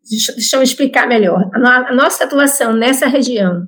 deixa, 0.08 0.56
eu 0.56 0.62
explicar 0.62 1.06
melhor, 1.06 1.50
a, 1.52 1.90
a 1.90 1.94
nossa 1.94 2.24
atuação 2.24 2.72
nessa 2.72 3.06
região, 3.06 3.66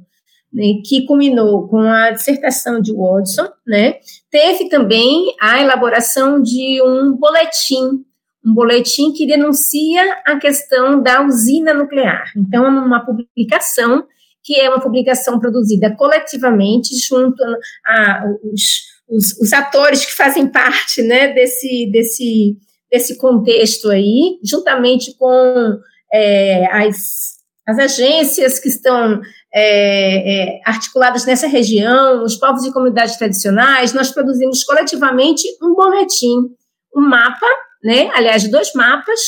né, 0.50 0.80
que 0.86 1.04
culminou 1.04 1.68
com 1.68 1.82
a 1.82 2.12
dissertação 2.12 2.80
de 2.80 2.90
Watson, 2.90 3.46
né, 3.66 3.96
teve 4.30 4.70
também 4.70 5.36
a 5.38 5.60
elaboração 5.60 6.40
de 6.40 6.80
um 6.82 7.14
boletim, 7.14 8.06
um 8.42 8.54
boletim 8.54 9.12
que 9.12 9.26
denuncia 9.26 10.22
a 10.24 10.38
questão 10.38 11.02
da 11.02 11.22
usina 11.26 11.74
nuclear. 11.74 12.32
Então, 12.34 12.66
uma 12.66 13.04
publicação 13.04 14.06
que 14.42 14.58
é 14.58 14.68
uma 14.68 14.80
publicação 14.80 15.38
produzida 15.38 15.94
coletivamente 15.96 16.94
junto 16.96 17.42
a 17.86 18.24
os, 18.42 18.90
os, 19.08 19.38
os 19.38 19.52
atores 19.52 20.04
que 20.04 20.12
fazem 20.12 20.46
parte 20.46 21.02
né, 21.02 21.32
desse, 21.32 21.90
desse, 21.90 22.56
desse 22.90 23.18
contexto 23.18 23.90
aí, 23.90 24.38
juntamente 24.44 25.16
com 25.16 25.78
é, 26.12 26.66
as, 26.66 27.38
as 27.66 27.78
agências 27.78 28.58
que 28.58 28.68
estão 28.68 29.20
é, 29.52 30.56
é, 30.56 30.60
articuladas 30.64 31.26
nessa 31.26 31.48
região, 31.48 32.22
os 32.22 32.36
povos 32.36 32.64
e 32.64 32.72
comunidades 32.72 33.16
tradicionais, 33.16 33.92
nós 33.92 34.10
produzimos 34.10 34.62
coletivamente 34.62 35.42
um 35.60 35.74
boletim, 35.74 36.36
um 36.94 37.00
mapa, 37.00 37.46
né, 37.82 38.10
aliás, 38.14 38.48
dois 38.48 38.72
mapas, 38.74 39.20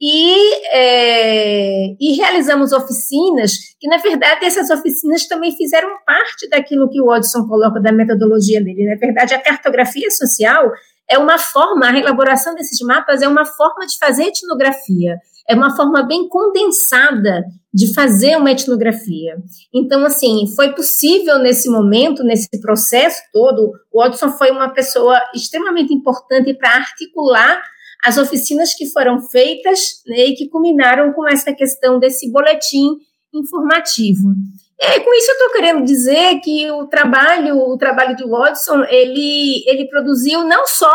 e, 0.00 0.66
é, 0.72 1.96
e 1.98 2.16
realizamos 2.16 2.72
oficinas, 2.72 3.52
que 3.80 3.88
na 3.88 3.96
verdade 3.96 4.44
essas 4.44 4.68
oficinas 4.70 5.26
também 5.26 5.56
fizeram 5.56 5.88
parte 6.06 6.48
daquilo 6.48 6.88
que 6.90 7.00
o 7.00 7.08
Odson 7.08 7.46
coloca 7.46 7.80
da 7.80 7.92
metodologia 7.92 8.62
dele. 8.62 8.88
Na 8.88 8.96
verdade, 8.96 9.34
a 9.34 9.42
cartografia 9.42 10.10
social 10.10 10.70
é 11.08 11.18
uma 11.18 11.38
forma, 11.38 11.86
a 11.86 11.98
elaboração 11.98 12.54
desses 12.54 12.80
mapas 12.80 13.22
é 13.22 13.28
uma 13.28 13.44
forma 13.44 13.86
de 13.86 13.96
fazer 13.98 14.24
etnografia, 14.24 15.16
é 15.48 15.54
uma 15.54 15.74
forma 15.74 16.02
bem 16.02 16.28
condensada 16.28 17.44
de 17.72 17.94
fazer 17.94 18.36
uma 18.36 18.50
etnografia. 18.50 19.36
Então, 19.72 20.04
assim, 20.04 20.46
foi 20.54 20.74
possível 20.74 21.38
nesse 21.38 21.70
momento, 21.70 22.24
nesse 22.24 22.48
processo 22.60 23.22
todo, 23.32 23.72
o 23.92 24.02
Odson 24.02 24.30
foi 24.30 24.50
uma 24.50 24.70
pessoa 24.70 25.18
extremamente 25.34 25.94
importante 25.94 26.52
para 26.54 26.70
articular 26.70 27.62
as 28.04 28.18
oficinas 28.18 28.74
que 28.74 28.86
foram 28.86 29.20
feitas 29.20 30.02
né, 30.06 30.26
e 30.26 30.34
que 30.34 30.48
culminaram 30.48 31.12
com 31.12 31.26
essa 31.26 31.52
questão 31.52 31.98
desse 31.98 32.30
boletim 32.30 32.96
informativo. 33.34 34.34
É, 34.78 35.00
com 35.00 35.14
isso 35.14 35.30
eu 35.30 35.34
estou 35.34 35.52
querendo 35.52 35.84
dizer 35.84 36.40
que 36.40 36.70
o 36.70 36.86
trabalho, 36.86 37.56
o 37.56 37.78
trabalho 37.78 38.14
de 38.14 38.28
Watson, 38.28 38.84
ele, 38.84 39.64
ele 39.66 39.88
produziu 39.88 40.44
não 40.44 40.66
só 40.66 40.92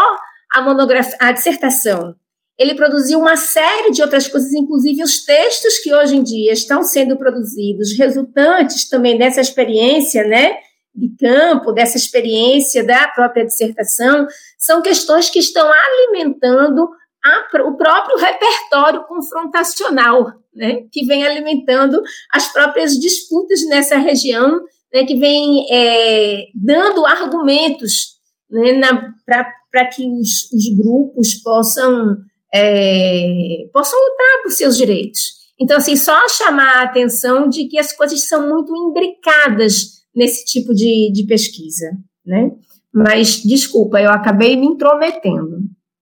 a 0.54 0.62
monografia, 0.62 1.18
a 1.20 1.32
dissertação, 1.32 2.16
ele 2.60 2.76
produziu 2.76 3.20
uma 3.20 3.36
série 3.36 3.92
de 3.92 4.04
outras 4.04 4.28
coisas, 4.28 4.54
inclusive 4.54 5.02
os 5.02 5.26
textos 5.26 5.80
que 5.80 5.92
hoje 5.92 6.16
em 6.16 6.22
dia 6.22 6.54
estão 6.54 6.84
sendo 6.84 7.18
produzidos, 7.18 7.98
resultantes 7.98 8.88
também 8.88 9.18
dessa 9.18 9.42
experiência, 9.42 10.24
né, 10.26 10.58
de 10.94 11.16
campo, 11.18 11.72
dessa 11.72 11.98
experiência 11.98 12.86
da 12.86 13.08
própria 13.08 13.46
dissertação, 13.46 14.28
são 14.58 14.82
questões 14.82 15.30
que 15.30 15.40
estão 15.40 15.70
alimentando 15.72 16.90
a, 17.24 17.64
o 17.64 17.78
próprio 17.78 18.18
repertório 18.18 19.04
confrontacional, 19.06 20.34
né, 20.54 20.84
que 20.92 21.06
vem 21.06 21.26
alimentando 21.26 22.02
as 22.32 22.52
próprias 22.52 22.94
disputas 23.00 23.66
nessa 23.68 23.98
região, 23.98 24.60
né, 24.94 25.06
que 25.06 25.16
vem 25.16 25.66
é, 25.72 26.48
dando 26.54 27.06
argumentos 27.06 28.20
né, 28.50 28.82
para 29.26 29.86
que 29.86 30.06
os, 30.06 30.52
os, 30.52 30.78
grupos 30.78 31.36
possam, 31.36 32.18
é, 32.54 33.66
possam 33.72 33.98
lutar 33.98 34.44
por 34.44 34.52
seus 34.52 34.76
direitos. 34.76 35.42
Então, 35.58 35.78
assim, 35.78 35.96
só 35.96 36.28
chamar 36.28 36.80
a 36.80 36.84
atenção 36.84 37.48
de 37.48 37.66
que 37.66 37.78
as 37.78 37.94
coisas 37.94 38.28
são 38.28 38.50
muito 38.50 38.76
imbricadas 38.76 40.01
nesse 40.16 40.46
tipo 40.46 40.74
de, 40.74 41.12
de 41.12 41.24
pesquisa, 41.26 41.98
né? 42.26 42.52
Mas, 42.94 43.42
desculpa, 43.44 44.02
eu 44.02 44.12
acabei 44.12 44.56
me 44.58 44.68
intrometendo. 44.68 45.60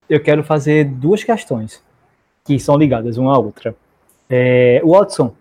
Eu 0.09 0.21
quero 0.21 0.43
fazer 0.43 0.85
duas 0.85 1.23
questões 1.23 1.81
que 2.43 2.59
são 2.59 2.75
ligadas 2.77 3.17
uma 3.17 3.35
à 3.35 3.37
outra. 3.37 3.75
É, 4.27 4.81
Watson, 4.83 5.33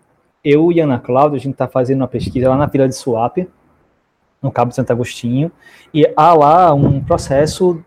eu 0.43 0.71
e 0.71 0.79
Ana 0.79 0.99
Cláudia, 0.99 1.37
a 1.37 1.39
gente 1.39 1.53
está 1.53 1.67
fazendo 1.67 2.01
uma 2.01 2.07
pesquisa 2.07 2.49
lá 2.49 2.55
na 2.55 2.67
Vila 2.67 2.87
de 2.87 2.95
Suape, 2.95 3.47
no 4.41 4.51
Cabo 4.51 4.69
de 4.69 4.75
Santo 4.75 4.91
Agostinho, 4.91 5.51
e 5.93 6.05
há 6.15 6.33
lá 6.33 6.73
um 6.73 7.03
processo, 7.03 7.83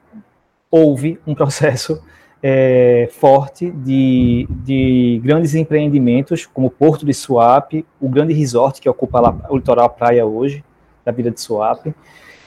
houve 0.70 1.18
um 1.26 1.34
processo 1.34 2.02
é, 2.42 3.08
forte 3.12 3.70
de, 3.70 4.48
de 4.50 5.20
grandes 5.22 5.54
empreendimentos, 5.54 6.44
como 6.44 6.66
o 6.66 6.70
Porto 6.70 7.06
de 7.06 7.14
Suape, 7.14 7.86
o 8.00 8.08
grande 8.08 8.34
resort 8.34 8.80
que 8.80 8.88
ocupa 8.88 9.20
lá 9.20 9.46
o 9.48 9.56
litoral 9.56 9.88
praia 9.88 10.26
hoje, 10.26 10.64
da 11.04 11.12
Vila 11.12 11.30
de 11.30 11.40
Suape, 11.40 11.94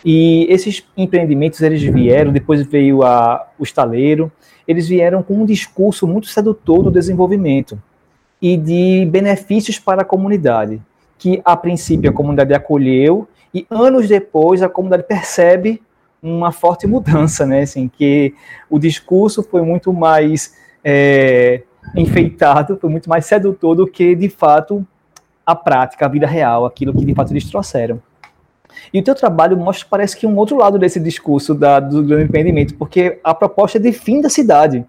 e 0.05 0.45
esses 0.49 0.85
empreendimentos, 0.95 1.61
eles 1.61 1.81
vieram, 1.81 2.31
depois 2.31 2.61
veio 2.61 3.01
a, 3.01 3.47
o 3.57 3.63
estaleiro, 3.63 4.31
eles 4.67 4.87
vieram 4.87 5.23
com 5.23 5.33
um 5.33 5.45
discurso 5.45 6.05
muito 6.07 6.27
sedutor 6.27 6.83
do 6.83 6.91
desenvolvimento 6.91 7.81
e 8.39 8.55
de 8.55 9.07
benefícios 9.09 9.79
para 9.79 10.03
a 10.03 10.05
comunidade, 10.05 10.79
que 11.17 11.41
a 11.43 11.57
princípio 11.57 12.09
a 12.09 12.13
comunidade 12.13 12.53
acolheu 12.53 13.27
e 13.51 13.65
anos 13.69 14.07
depois 14.07 14.61
a 14.61 14.69
comunidade 14.69 15.03
percebe 15.07 15.81
uma 16.21 16.51
forte 16.51 16.85
mudança, 16.85 17.45
né? 17.45 17.61
Assim, 17.61 17.87
que 17.87 18.33
o 18.69 18.77
discurso 18.77 19.41
foi 19.41 19.61
muito 19.61 19.91
mais 19.91 20.55
é, 20.83 21.63
enfeitado, 21.95 22.77
foi 22.79 22.89
muito 22.89 23.09
mais 23.09 23.25
sedutor 23.25 23.75
do 23.75 23.87
que 23.87 24.13
de 24.13 24.29
fato 24.29 24.85
a 25.45 25.55
prática, 25.55 26.05
a 26.05 26.09
vida 26.09 26.27
real, 26.27 26.65
aquilo 26.65 26.93
que 26.93 27.05
de 27.05 27.13
fato 27.13 27.31
eles 27.31 27.49
trouxeram. 27.49 28.01
E 28.93 28.99
o 28.99 29.03
teu 29.03 29.15
trabalho 29.15 29.57
mostra, 29.57 29.87
parece 29.89 30.17
que 30.17 30.27
um 30.27 30.35
outro 30.37 30.57
lado 30.57 30.77
desse 30.77 30.99
discurso 30.99 31.53
da, 31.53 31.79
do 31.79 32.03
grande 32.03 32.25
empreendimento, 32.25 32.75
porque 32.75 33.19
a 33.23 33.33
proposta 33.33 33.77
é 33.77 33.81
de 33.81 33.91
fim 33.91 34.21
da 34.21 34.29
cidade. 34.29 34.85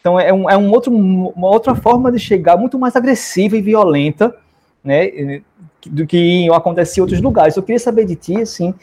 Então 0.00 0.20
é, 0.20 0.32
um, 0.32 0.50
é 0.50 0.56
um 0.56 0.70
outro, 0.70 0.92
uma 0.92 1.48
outra 1.48 1.74
forma 1.74 2.12
de 2.12 2.18
chegar 2.18 2.56
muito 2.56 2.78
mais 2.78 2.94
agressiva 2.94 3.56
e 3.56 3.62
violenta, 3.62 4.36
né, 4.84 5.40
do 5.86 6.06
que 6.06 6.46
acontecia 6.52 7.00
em 7.00 7.04
outros 7.04 7.20
lugares. 7.20 7.56
Eu 7.56 7.62
queria 7.62 7.78
saber 7.78 8.04
de 8.04 8.14
ti, 8.14 8.40
assim, 8.42 8.74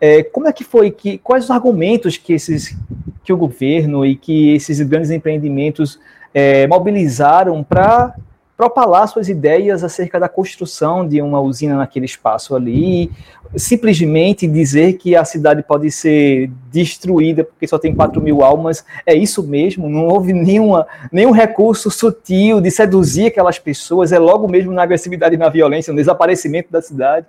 é, 0.00 0.22
como 0.22 0.48
é 0.48 0.52
que 0.52 0.64
foi, 0.64 0.90
que, 0.90 1.18
quais 1.18 1.44
os 1.44 1.50
argumentos 1.50 2.16
que 2.16 2.32
esses, 2.32 2.76
que 3.22 3.32
o 3.32 3.36
governo 3.36 4.06
e 4.06 4.16
que 4.16 4.54
esses 4.54 4.80
grandes 4.80 5.10
empreendimentos 5.10 5.98
é, 6.32 6.66
mobilizaram 6.66 7.62
para 7.62 8.14
propalar 8.60 9.08
suas 9.08 9.26
ideias 9.26 9.82
acerca 9.82 10.20
da 10.20 10.28
construção 10.28 11.08
de 11.08 11.22
uma 11.22 11.40
usina 11.40 11.78
naquele 11.78 12.04
espaço 12.04 12.54
ali, 12.54 13.10
simplesmente 13.56 14.46
dizer 14.46 14.98
que 14.98 15.16
a 15.16 15.24
cidade 15.24 15.62
pode 15.62 15.90
ser 15.90 16.50
destruída 16.70 17.42
porque 17.42 17.66
só 17.66 17.78
tem 17.78 17.94
4 17.94 18.20
mil 18.20 18.42
almas, 18.42 18.84
é 19.06 19.14
isso 19.14 19.42
mesmo, 19.42 19.88
não 19.88 20.06
houve 20.08 20.34
nenhuma, 20.34 20.86
nenhum 21.10 21.30
recurso 21.30 21.90
sutil 21.90 22.60
de 22.60 22.70
seduzir 22.70 23.28
aquelas 23.28 23.58
pessoas, 23.58 24.12
é 24.12 24.18
logo 24.18 24.46
mesmo 24.46 24.72
na 24.72 24.82
agressividade 24.82 25.36
e 25.36 25.38
na 25.38 25.48
violência, 25.48 25.90
no 25.90 25.96
desaparecimento 25.96 26.70
da 26.70 26.82
cidade. 26.82 27.26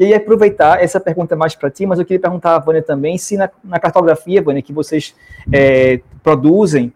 E 0.00 0.14
aproveitar 0.14 0.82
essa 0.82 0.98
pergunta 0.98 1.36
mais 1.36 1.54
para 1.54 1.70
ti, 1.70 1.84
mas 1.84 1.98
eu 1.98 2.06
queria 2.06 2.18
perguntar 2.18 2.56
a 2.56 2.58
Vânia 2.58 2.80
também 2.80 3.18
se 3.18 3.36
na, 3.36 3.50
na 3.62 3.78
cartografia, 3.78 4.40
Vânia, 4.40 4.62
que 4.62 4.72
vocês 4.72 5.14
é, 5.52 6.00
produzem, 6.22 6.90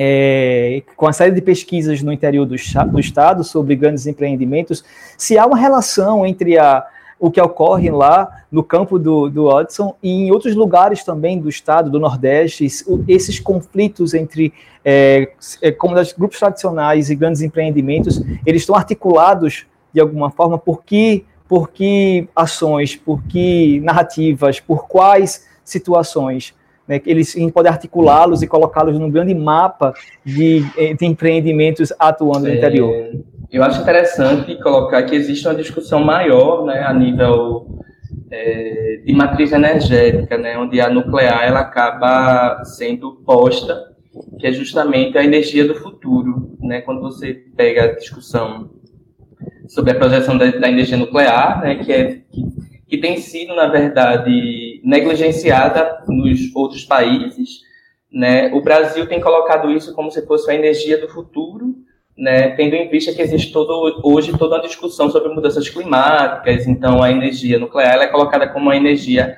é, 0.00 0.84
com 0.96 1.08
a 1.08 1.12
série 1.12 1.32
de 1.32 1.42
pesquisas 1.42 2.00
no 2.02 2.12
interior 2.12 2.46
do, 2.46 2.54
do, 2.54 3.00
estado 3.00 3.42
sobre 3.42 3.74
grandes 3.74 4.06
empreendimentos, 4.06 4.84
se 5.16 5.36
há 5.36 5.44
uma 5.44 5.58
relação 5.58 6.24
entre 6.24 6.56
a, 6.56 6.86
o 7.18 7.32
que 7.32 7.40
ocorre 7.40 7.90
lá 7.90 8.44
no 8.50 8.62
campo 8.62 8.96
do, 8.96 9.28
do 9.28 9.48
Hudson 9.48 9.96
e 10.00 10.26
em 10.26 10.30
outros 10.30 10.54
lugares 10.54 11.02
também 11.02 11.40
do 11.40 11.48
estado, 11.48 11.90
do 11.90 11.98
Nordeste, 11.98 12.64
esses 13.08 13.40
conflitos 13.40 14.14
entre 14.14 14.54
é, 14.84 15.32
é 15.60 15.72
comunidades, 15.72 16.12
grupos 16.12 16.38
tradicionais 16.38 17.10
e 17.10 17.16
grandes 17.16 17.42
empreendimentos, 17.42 18.22
eles 18.46 18.62
estão 18.62 18.76
articulados 18.76 19.66
de 19.92 20.00
alguma 20.00 20.30
forma? 20.30 20.56
Por 20.56 20.84
que, 20.84 21.24
por 21.48 21.70
que 21.70 22.28
ações, 22.36 22.94
por 22.94 23.20
que 23.24 23.80
narrativas, 23.80 24.60
por 24.60 24.86
quais 24.86 25.44
situações 25.64 26.54
né, 26.88 27.00
eles 27.04 27.34
podem 27.52 27.70
articulá-los 27.70 28.42
e 28.42 28.46
colocá-los 28.46 28.98
num 28.98 29.10
grande 29.10 29.34
mapa 29.34 29.92
de, 30.24 30.62
de 30.96 31.06
empreendimentos 31.06 31.92
atuando 31.98 32.46
no 32.46 32.48
é, 32.48 32.56
interior. 32.56 32.92
Eu 33.50 33.62
acho 33.62 33.82
interessante 33.82 34.56
colocar 34.62 35.02
que 35.02 35.14
existe 35.14 35.46
uma 35.46 35.54
discussão 35.54 36.02
maior 36.02 36.64
né, 36.64 36.82
a 36.82 36.92
nível 36.92 37.78
é, 38.30 39.00
de 39.04 39.12
matriz 39.14 39.52
energética, 39.52 40.36
né, 40.36 40.58
onde 40.58 40.80
a 40.80 40.88
nuclear 40.88 41.46
ela 41.46 41.60
acaba 41.60 42.62
sendo 42.64 43.16
posta, 43.24 43.92
que 44.38 44.46
é 44.46 44.52
justamente 44.52 45.16
a 45.16 45.24
energia 45.24 45.66
do 45.66 45.74
futuro. 45.74 46.56
Né, 46.60 46.80
quando 46.80 47.00
você 47.00 47.34
pega 47.56 47.84
a 47.84 47.94
discussão 47.94 48.70
sobre 49.66 49.92
a 49.92 49.94
projeção 49.94 50.36
da, 50.36 50.50
da 50.50 50.68
energia 50.68 50.96
nuclear, 50.96 51.60
né, 51.62 51.76
que, 51.76 51.92
é, 51.92 52.20
que, 52.30 52.42
que 52.88 52.96
tem 52.96 53.18
sido, 53.18 53.54
na 53.54 53.66
verdade, 53.66 54.80
negligenciada 54.82 56.04
nos 56.08 56.54
outros 56.54 56.84
países. 56.84 57.60
Né? 58.10 58.50
O 58.54 58.62
Brasil 58.62 59.06
tem 59.06 59.20
colocado 59.20 59.70
isso 59.70 59.94
como 59.94 60.10
se 60.10 60.26
fosse 60.26 60.50
a 60.50 60.54
energia 60.54 60.98
do 60.98 61.08
futuro, 61.08 61.74
né? 62.16 62.50
tendo 62.56 62.74
em 62.74 62.88
vista 62.88 63.12
que 63.12 63.20
existe 63.20 63.52
todo, 63.52 64.00
hoje 64.02 64.36
toda 64.38 64.56
uma 64.56 64.62
discussão 64.62 65.10
sobre 65.10 65.28
mudanças 65.34 65.68
climáticas, 65.68 66.66
então 66.66 67.02
a 67.02 67.10
energia 67.10 67.58
nuclear 67.58 68.00
é 68.00 68.06
colocada 68.06 68.48
como 68.48 68.66
uma 68.66 68.76
energia, 68.76 69.36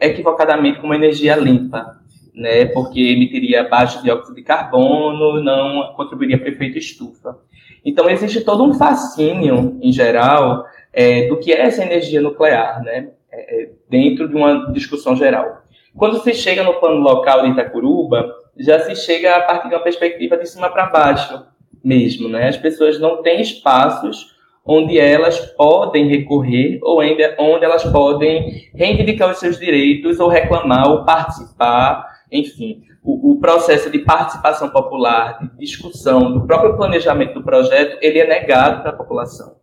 equivocadamente 0.00 0.80
como 0.80 0.94
uma 0.94 0.96
energia 0.96 1.36
limpa, 1.36 2.00
né? 2.34 2.64
porque 2.64 3.00
emitiria 3.00 3.68
baixo 3.68 4.02
dióxido 4.02 4.34
de 4.34 4.42
carbono, 4.42 5.42
não 5.42 5.92
contribuiria 5.94 6.38
para 6.38 6.48
o 6.48 6.52
efeito 6.52 6.78
estufa. 6.78 7.36
Então 7.84 8.08
existe 8.08 8.40
todo 8.40 8.64
um 8.64 8.72
fascínio, 8.72 9.78
em 9.82 9.92
geral, 9.92 10.64
é, 10.92 11.28
do 11.28 11.38
que 11.38 11.52
é 11.52 11.60
essa 11.62 11.82
energia 11.82 12.20
nuclear, 12.20 12.82
né? 12.82 13.10
É, 13.30 13.62
é, 13.62 13.70
dentro 13.88 14.28
de 14.28 14.34
uma 14.34 14.70
discussão 14.72 15.16
geral. 15.16 15.62
Quando 15.96 16.20
se 16.20 16.34
chega 16.34 16.62
no 16.62 16.74
plano 16.74 17.00
local 17.00 17.42
de 17.42 17.50
Itacuruba, 17.50 18.34
já 18.58 18.80
se 18.80 18.94
chega 18.94 19.36
a 19.36 19.40
partir 19.40 19.68
de 19.68 19.74
uma 19.74 19.82
perspectiva 19.82 20.36
de 20.36 20.46
cima 20.46 20.68
para 20.70 20.86
baixo 20.86 21.46
mesmo, 21.82 22.28
né? 22.28 22.48
As 22.48 22.56
pessoas 22.56 22.98
não 23.00 23.22
têm 23.22 23.40
espaços 23.40 24.32
onde 24.64 24.98
elas 24.98 25.38
podem 25.56 26.08
recorrer 26.08 26.78
ou 26.82 27.00
ainda 27.00 27.34
onde 27.38 27.64
elas 27.64 27.82
podem 27.84 28.70
reivindicar 28.74 29.30
os 29.30 29.38
seus 29.38 29.58
direitos 29.58 30.20
ou 30.20 30.28
reclamar 30.28 30.88
ou 30.88 31.04
participar, 31.04 32.06
enfim. 32.30 32.82
O, 33.02 33.32
o, 33.32 33.40
processo 33.40 33.90
de 33.90 33.98
participação 33.98 34.68
popular, 34.68 35.38
de 35.40 35.58
discussão, 35.58 36.32
do 36.32 36.46
próprio 36.46 36.76
planejamento 36.76 37.34
do 37.34 37.42
projeto, 37.42 37.98
ele 38.00 38.20
é 38.20 38.26
negado 38.26 38.82
para 38.82 38.90
a 38.90 38.96
população. 38.96 39.61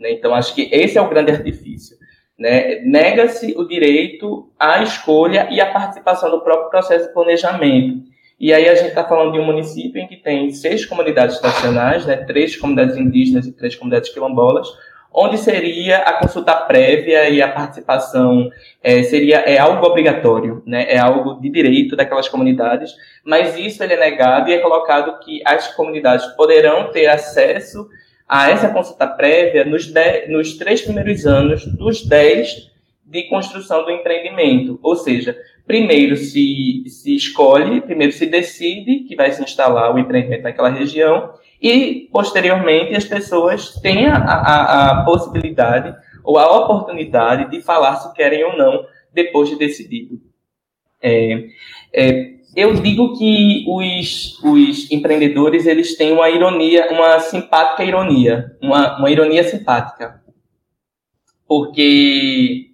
Né? 0.00 0.12
Então, 0.12 0.34
acho 0.34 0.54
que 0.54 0.68
esse 0.72 0.96
é 0.96 1.02
o 1.02 1.08
grande 1.08 1.30
artifício. 1.30 1.96
Né? 2.38 2.80
Nega-se 2.80 3.54
o 3.56 3.68
direito 3.68 4.50
à 4.58 4.82
escolha 4.82 5.46
e 5.50 5.60
à 5.60 5.66
participação 5.66 6.30
do 6.30 6.40
próprio 6.40 6.70
processo 6.70 7.08
de 7.08 7.12
planejamento. 7.12 8.08
E 8.40 8.54
aí 8.54 8.66
a 8.66 8.74
gente 8.74 8.88
está 8.88 9.04
falando 9.04 9.32
de 9.32 9.38
um 9.38 9.44
município 9.44 10.00
em 10.00 10.06
que 10.06 10.16
tem 10.16 10.50
seis 10.50 10.86
comunidades 10.86 11.38
tradicionais, 11.38 12.06
né? 12.06 12.16
três 12.16 12.56
comunidades 12.56 12.96
indígenas 12.96 13.46
e 13.46 13.52
três 13.52 13.76
comunidades 13.76 14.08
quilombolas, 14.08 14.66
onde 15.12 15.36
seria 15.36 15.98
a 15.98 16.14
consulta 16.14 16.54
prévia 16.54 17.28
e 17.28 17.42
a 17.42 17.48
participação 17.48 18.50
é, 18.82 19.02
seria 19.02 19.38
é 19.40 19.58
algo 19.58 19.84
obrigatório, 19.84 20.62
né? 20.64 20.86
É 20.88 20.98
algo 20.98 21.40
de 21.40 21.50
direito 21.50 21.96
daquelas 21.96 22.28
comunidades, 22.28 22.94
mas 23.24 23.58
isso 23.58 23.82
ele 23.82 23.94
é 23.94 23.98
negado 23.98 24.48
e 24.48 24.54
é 24.54 24.58
colocado 24.58 25.18
que 25.18 25.42
as 25.44 25.74
comunidades 25.74 26.24
poderão 26.36 26.92
ter 26.92 27.08
acesso 27.08 27.88
a 28.32 28.48
essa 28.48 28.68
consulta 28.68 29.08
prévia 29.08 29.64
nos, 29.64 29.92
nos 30.28 30.56
três 30.56 30.82
primeiros 30.82 31.26
anos 31.26 31.66
dos 31.66 32.06
dez 32.06 32.70
de 33.04 33.24
construção 33.24 33.84
do 33.84 33.90
empreendimento. 33.90 34.78
Ou 34.84 34.94
seja, 34.94 35.36
primeiro 35.66 36.16
se, 36.16 36.84
se 36.86 37.16
escolhe, 37.16 37.80
primeiro 37.80 38.12
se 38.12 38.26
decide 38.26 39.00
que 39.00 39.16
vai 39.16 39.32
se 39.32 39.42
instalar 39.42 39.92
o 39.92 39.98
empreendimento 39.98 40.44
naquela 40.44 40.68
região 40.68 41.34
e, 41.60 42.08
posteriormente, 42.12 42.94
as 42.94 43.04
pessoas 43.04 43.74
têm 43.80 44.06
a, 44.06 44.14
a, 44.14 44.90
a 44.90 45.04
possibilidade 45.04 45.92
ou 46.22 46.38
a 46.38 46.56
oportunidade 46.56 47.50
de 47.50 47.60
falar 47.60 47.96
se 47.96 48.14
querem 48.14 48.44
ou 48.44 48.56
não 48.56 48.86
depois 49.12 49.48
de 49.48 49.58
decidido. 49.58 50.20
É, 51.02 51.48
é, 51.92 52.34
eu 52.54 52.74
digo 52.74 53.16
que 53.16 53.64
os, 53.68 54.42
os 54.42 54.90
empreendedores 54.90 55.66
eles 55.66 55.96
têm 55.96 56.12
uma 56.12 56.28
ironia, 56.28 56.90
uma 56.90 57.18
simpática 57.20 57.84
ironia, 57.84 58.56
uma, 58.60 58.98
uma 58.98 59.10
ironia 59.10 59.44
simpática, 59.44 60.20
porque 61.46 62.70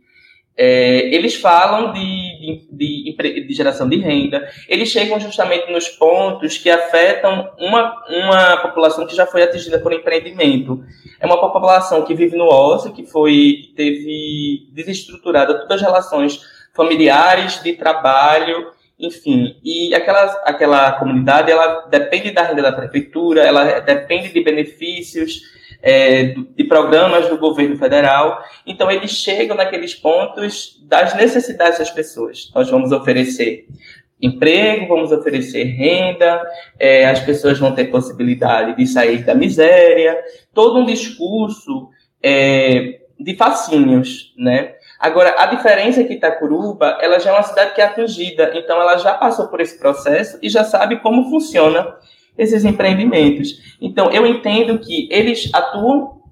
é, 0.57 1.15
eles 1.15 1.35
falam 1.35 1.93
de, 1.93 2.67
de, 2.73 3.13
de, 3.13 3.47
de, 3.47 3.55
geração 3.55 3.87
de 3.87 3.97
renda, 3.97 4.49
eles 4.67 4.89
chegam 4.89 5.21
justamente 5.21 5.71
nos 5.71 5.89
pontos 5.89 6.57
que 6.57 6.71
afetam 6.71 7.51
uma, 7.59 7.95
uma 8.09 8.57
população 8.59 9.07
que 9.07 9.15
já 9.15 9.27
foi 9.27 9.43
atingida 9.43 9.79
por 9.79 9.93
empreendimento. 9.93 10.83
É 11.21 11.27
uma 11.27 11.39
população 11.39 12.03
que 12.03 12.15
vive 12.15 12.37
no 12.37 12.47
ócio, 12.47 12.93
que 12.93 13.05
foi 13.05 13.71
teve 13.77 14.69
desestruturada 14.73 15.59
todas 15.59 15.83
as 15.83 15.83
relações 15.83 16.41
familiares, 16.73 17.63
de 17.63 17.75
trabalho, 17.75 18.69
enfim. 18.99 19.57
E 19.63 19.95
aquela, 19.95 20.25
aquela 20.45 20.93
comunidade, 20.93 21.51
ela 21.51 21.87
depende 21.87 22.31
da 22.31 22.43
renda 22.43 22.63
da 22.63 22.73
prefeitura, 22.73 23.43
ela 23.43 23.81
depende 23.81 24.33
de 24.33 24.43
benefícios, 24.43 25.43
é, 25.83 26.35
de 26.57 26.65
programas 26.65 27.29
do 27.29 27.39
governo 27.39 27.77
federal. 27.77 28.43
Então, 28.67 28.91
eles 28.91 29.11
chegam 29.11 29.57
naqueles 29.57 29.95
pontos 29.95 30.83
das 30.83 31.15
necessidades 31.15 31.79
das 31.79 31.91
pessoas. 31.91 32.51
Nós 32.55 32.71
vamos 32.71 32.93
oferecer 32.93 33.67
emprego, 34.21 34.89
vamos 34.89 35.13
oferecer 35.13 35.65
renda, 35.65 36.43
é, 36.79 37.05
as 37.07 37.21
pessoas 37.21 37.59
vão 37.59 37.75
ter 37.75 37.87
possibilidade 37.87 38.75
de 38.75 38.87
sair 38.87 39.23
da 39.25 39.35
miséria, 39.35 40.19
todo 40.55 40.79
um 40.79 40.87
discurso 40.87 41.91
é, 42.23 43.01
de 43.21 43.35
fascínios, 43.35 44.33
né? 44.39 44.75
Agora, 44.99 45.35
a 45.39 45.47
diferença 45.47 46.01
é 46.01 46.05
que 46.05 46.15
Itacuruba, 46.15 46.99
ela 47.01 47.19
já 47.19 47.31
é 47.31 47.33
uma 47.35 47.43
cidade 47.43 47.75
que 47.75 47.81
é 47.81 47.85
atingida, 47.85 48.53
então 48.55 48.81
ela 48.81 48.97
já 48.97 49.15
passou 49.15 49.49
por 49.49 49.61
esse 49.61 49.79
processo 49.79 50.39
e 50.43 50.49
já 50.49 50.65
sabe 50.65 51.01
como 51.01 51.29
funciona 51.29 51.95
esses 52.37 52.65
empreendimentos. 52.65 53.77
Então, 53.81 54.11
eu 54.11 54.27
entendo 54.27 54.79
que 54.79 55.09
eles 55.11 55.51
atuam 55.53 56.23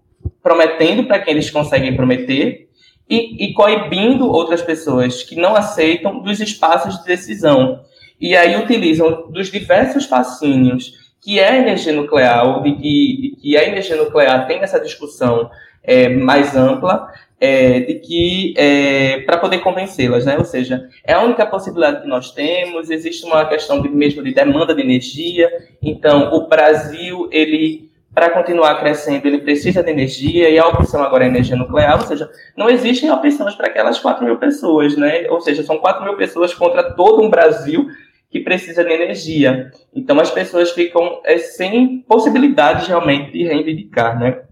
prometendo 0.43 1.05
para 1.05 1.19
quem 1.19 1.35
eles 1.35 1.51
conseguem 1.51 1.95
prometer 1.97 2.69
e, 3.09 3.47
e 3.47 3.55
coibindo 3.55 4.27
outras 4.27 4.63
pessoas 4.63 5.23
que 5.23 5.37
não 5.37 5.55
aceitam 5.55 6.21
dos 6.21 6.41
espaços 6.41 6.99
de 6.99 7.05
decisão. 7.05 7.81
E 8.21 8.37
aí 8.37 8.57
utilizam 8.57 9.31
dos 9.31 9.51
diversos 9.51 10.07
fascínios 10.07 11.05
que 11.21 11.41
é 11.41 11.49
a 11.49 11.57
energia 11.57 11.93
nuclear, 11.95 12.63
de 12.63 12.73
que, 12.73 12.81
de 12.81 13.37
que 13.41 13.57
a 13.57 13.65
energia 13.65 13.97
nuclear 13.97 14.47
tem 14.47 14.59
essa 14.59 14.79
discussão 14.79 15.51
é, 15.83 16.07
mais 16.07 16.55
ampla, 16.55 17.11
é, 17.45 17.81
de 17.81 17.95
que 17.97 18.55
é, 18.57 19.21
para 19.21 19.37
poder 19.37 19.59
convencê-las, 19.59 20.25
né? 20.25 20.39
Ou 20.39 20.45
seja, 20.45 20.89
é 21.05 21.13
a 21.13 21.21
única 21.21 21.45
possibilidade 21.45 22.01
que 22.01 22.09
nós 22.09 22.31
temos. 22.33 22.91
Existe 22.91 23.27
uma 23.27 23.45
questão 23.47 23.83
de, 23.83 23.89
mesmo 23.91 24.23
de 24.23 24.33
demanda 24.33 24.75
de 24.75 24.81
energia. 24.81 25.51
Então, 25.83 26.33
o 26.33 26.49
Brasil 26.49 27.29
ele 27.31 27.93
para 28.15 28.31
continuar 28.31 28.79
crescendo, 28.79 29.27
ele 29.27 29.39
precisa 29.39 29.83
de 29.83 29.91
energia, 29.91 30.49
e 30.49 30.57
a 30.57 30.69
opção 30.69 31.03
agora 31.03 31.25
é 31.25 31.27
energia 31.27 31.57
nuclear, 31.57 31.99
ou 32.01 32.07
seja, 32.07 32.31
não 32.57 32.71
existem 32.71 33.11
opções 33.11 33.57
para 33.57 33.67
aquelas 33.67 33.99
4 33.99 34.25
mil 34.25 34.39
pessoas, 34.39 34.97
né? 34.97 35.29
Ou 35.29 35.41
seja, 35.41 35.65
são 35.65 35.79
4 35.79 36.05
mil 36.05 36.17
pessoas 36.17 36.55
contra 36.55 36.95
todo 36.95 37.21
um 37.21 37.29
Brasil 37.29 37.89
que 38.31 38.39
precisa 38.39 38.85
de 38.85 38.93
energia. 38.93 39.73
Então, 39.93 40.19
as 40.21 40.31
pessoas 40.31 40.71
ficam 40.71 41.21
é, 41.25 41.39
sem 41.39 42.05
possibilidades 42.09 42.87
realmente 42.87 43.33
de 43.33 43.43
reivindicar, 43.43 44.17
né? 44.17 44.43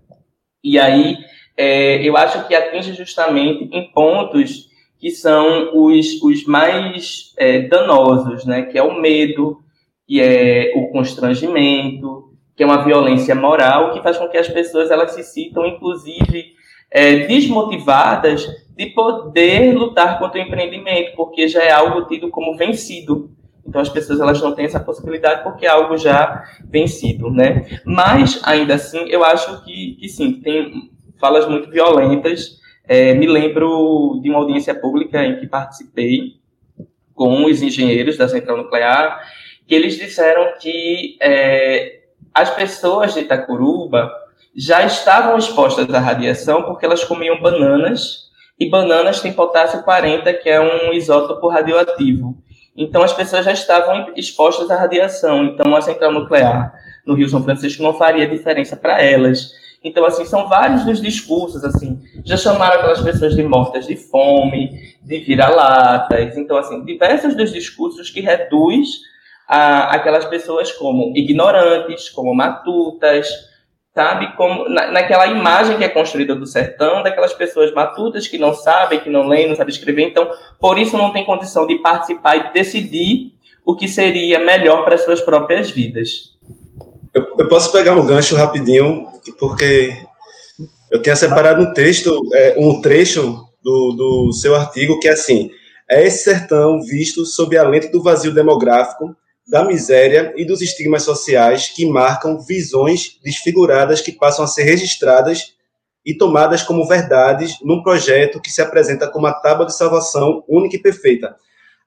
E 0.63 0.77
aí, 0.77 1.17
é, 1.57 2.03
eu 2.07 2.17
acho 2.17 2.47
que 2.47 2.55
atinge 2.55 2.95
justamente 2.95 3.69
em 3.73 3.91
pontos 3.93 4.71
que 4.99 5.11
são 5.11 5.71
os, 5.75 6.23
os 6.23 6.45
mais 6.45 7.35
é, 7.37 7.63
danosos, 7.63 8.45
né? 8.45 8.63
Que 8.63 8.79
é 8.79 8.83
o 8.83 9.01
medo, 9.01 9.59
que 10.07 10.21
é 10.21 10.73
o 10.77 10.93
constrangimento, 10.93 12.33
que 12.55 12.63
é 12.63 12.67
uma 12.67 12.85
violência 12.85 13.35
moral 13.35 13.93
que 13.93 14.01
faz 14.01 14.17
com 14.17 14.29
que 14.29 14.39
as 14.39 14.49
pessoas 14.49 14.91
elas 14.91 15.13
se 15.13 15.25
sintam, 15.25 15.67
inclusive, 15.67 16.53
é, 16.89 17.27
desmotivadas 17.27 18.47
de 18.77 18.87
poder 18.87 19.75
lutar 19.75 20.21
contra 20.21 20.41
o 20.41 20.45
empreendimento, 20.45 21.17
porque 21.17 21.49
já 21.49 21.63
é 21.63 21.73
algo 21.73 22.07
tido 22.07 22.31
como 22.31 22.57
vencido. 22.57 23.31
Então 23.67 23.81
as 23.81 23.89
pessoas 23.89 24.21
elas 24.21 24.41
não 24.41 24.55
têm 24.55 24.67
essa 24.67 24.81
possibilidade 24.81 25.43
porque 25.43 25.67
é 25.67 25.69
algo 25.69 25.97
já 25.97 26.45
vencido, 26.65 27.31
né? 27.31 27.81
Mas 27.85 28.41
ainda 28.45 28.75
assim 28.75 29.09
eu 29.09 29.25
acho 29.25 29.65
que, 29.65 29.97
que 29.99 30.09
sim, 30.09 30.41
tem 30.41 30.92
falas 31.23 31.47
muito 31.47 31.71
violentas. 31.71 32.59
É, 32.85 33.15
me 33.15 33.29
lembro 33.29 34.19
de 34.21 34.29
uma 34.29 34.41
audiência 34.41 34.75
pública 34.75 35.25
em 35.25 35.39
que 35.39 35.47
participei 35.47 36.41
com 37.15 37.45
os 37.45 37.63
engenheiros 37.63 38.17
da 38.17 38.27
central 38.27 38.57
nuclear, 38.57 39.23
que 39.69 39.73
eles 39.73 39.97
disseram 39.97 40.55
que 40.59 41.17
é, 41.23 42.01
as 42.35 42.51
pessoas 42.51 43.15
de 43.15 43.21
Itacuruba 43.21 44.11
já 44.57 44.85
estavam 44.85 45.39
expostas 45.39 45.89
à 45.95 46.01
radiação 46.01 46.65
porque 46.65 46.85
elas 46.85 47.05
comiam 47.05 47.41
bananas 47.41 48.31
e 48.59 48.69
bananas 48.69 49.21
têm 49.21 49.33
potássio 49.33 49.85
40, 49.85 50.33
que 50.35 50.49
é 50.49 50.61
um 50.61 50.93
isótopo 50.93 51.49
radioativo. 51.49 52.37
Então 52.77 53.03
as 53.03 53.13
pessoas 53.13 53.45
já 53.45 53.53
estavam 53.53 54.13
expostas 54.17 54.71
à 54.71 54.77
radiação. 54.77 55.45
Então 55.45 55.77
a 55.77 55.81
central 55.81 56.11
nuclear 56.11 56.73
no 57.07 57.15
Rio 57.15 57.29
São 57.29 57.45
Francisco 57.45 57.83
não 57.83 57.95
faria 57.95 58.27
diferença 58.27 58.77
para 58.77 59.01
elas. 59.01 59.53
Então, 59.85 60.05
assim, 60.05 60.25
são 60.25 60.49
vários 60.49 60.85
dos 60.85 61.01
discursos, 61.01 61.65
assim, 61.65 62.01
já 62.25 62.37
chamaram 62.37 62.79
aquelas 62.79 63.01
pessoas 63.01 63.35
de 63.35 63.43
mortas 63.43 63.87
de 63.87 63.97
fome, 63.97 64.97
de 65.03 65.19
vira-latas, 65.19 66.37
então, 66.37 66.57
assim, 66.57 66.85
diversos 66.85 67.35
dos 67.35 67.53
discursos 67.53 68.09
que 68.09 68.21
reduz 68.21 68.89
a, 69.49 69.95
aquelas 69.95 70.25
pessoas 70.25 70.71
como 70.73 71.13
ignorantes, 71.17 72.09
como 72.11 72.33
matutas, 72.33 73.29
sabe, 73.93 74.37
como 74.37 74.69
na, 74.69 74.93
naquela 74.93 75.27
imagem 75.27 75.77
que 75.77 75.85
é 75.85 75.89
construída 75.89 76.35
do 76.37 76.47
sertão, 76.47 77.03
daquelas 77.03 77.35
pessoas 77.35 77.73
matutas 77.73 78.29
que 78.29 78.39
não 78.39 78.55
sabem, 78.55 79.01
que 79.01 79.11
não 79.11 79.27
leem, 79.27 79.49
não 79.49 79.57
sabem 79.57 79.75
escrever, 79.75 80.03
então, 80.03 80.31
por 80.61 80.79
isso 80.79 80.97
não 80.97 81.13
tem 81.13 81.25
condição 81.25 81.67
de 81.67 81.77
participar 81.81 82.37
e 82.37 82.53
decidir 82.53 83.33
o 83.65 83.75
que 83.75 83.89
seria 83.89 84.39
melhor 84.39 84.85
para 84.85 84.95
as 84.95 85.05
suas 85.05 85.21
próprias 85.21 85.71
vidas. 85.71 86.32
Eu, 87.15 87.27
eu, 87.39 87.49
posso 87.49 87.71
pegar 87.71 87.95
um 87.95 88.07
gancho 88.07 88.35
rapidinho, 88.35 89.07
porque 89.39 89.95
eu 90.91 91.03
tinha 91.03 91.15
separado 91.15 91.63
um 91.63 91.75
texto, 91.75 92.21
é, 92.33 92.55
um 92.59 92.81
trecho 92.81 93.47
do, 93.63 93.93
do 93.93 94.33
seu 94.33 94.55
artigo 94.55 94.99
que 94.99 95.09
é 95.09 95.13
assim: 95.13 95.51
é 95.91 96.07
esse 96.07 96.25
sertão 96.25 96.81
visto 96.81 97.27
sob 97.27 97.57
a 97.57 97.63
lente 97.63 97.89
do 97.89 98.03
vazio 98.03 98.33
demográfico, 98.33 99.15
da 99.47 99.63
miséria 99.65 100.33
e 100.37 100.45
dos 100.45 100.63
estigmas 100.63 101.03
sociais 101.03 101.69
que 101.69 101.85
marcam 101.85 102.41
visões 102.41 103.19
desfiguradas 103.23 104.01
que 104.01 104.13
passam 104.13 104.45
a 104.45 104.49
ser 104.49 104.63
registradas 104.63 105.55
e 106.05 106.15
tomadas 106.15 106.63
como 106.63 106.87
verdades 106.87 107.59
num 107.63 107.83
projeto 107.83 108.41
que 108.41 108.51
se 108.51 108.63
apresenta 108.63 109.09
como 109.09 109.27
a 109.27 109.35
tábua 109.35 109.67
de 109.67 109.77
salvação 109.77 110.43
única 110.49 110.77
e 110.77 110.83
perfeita. 110.83 111.37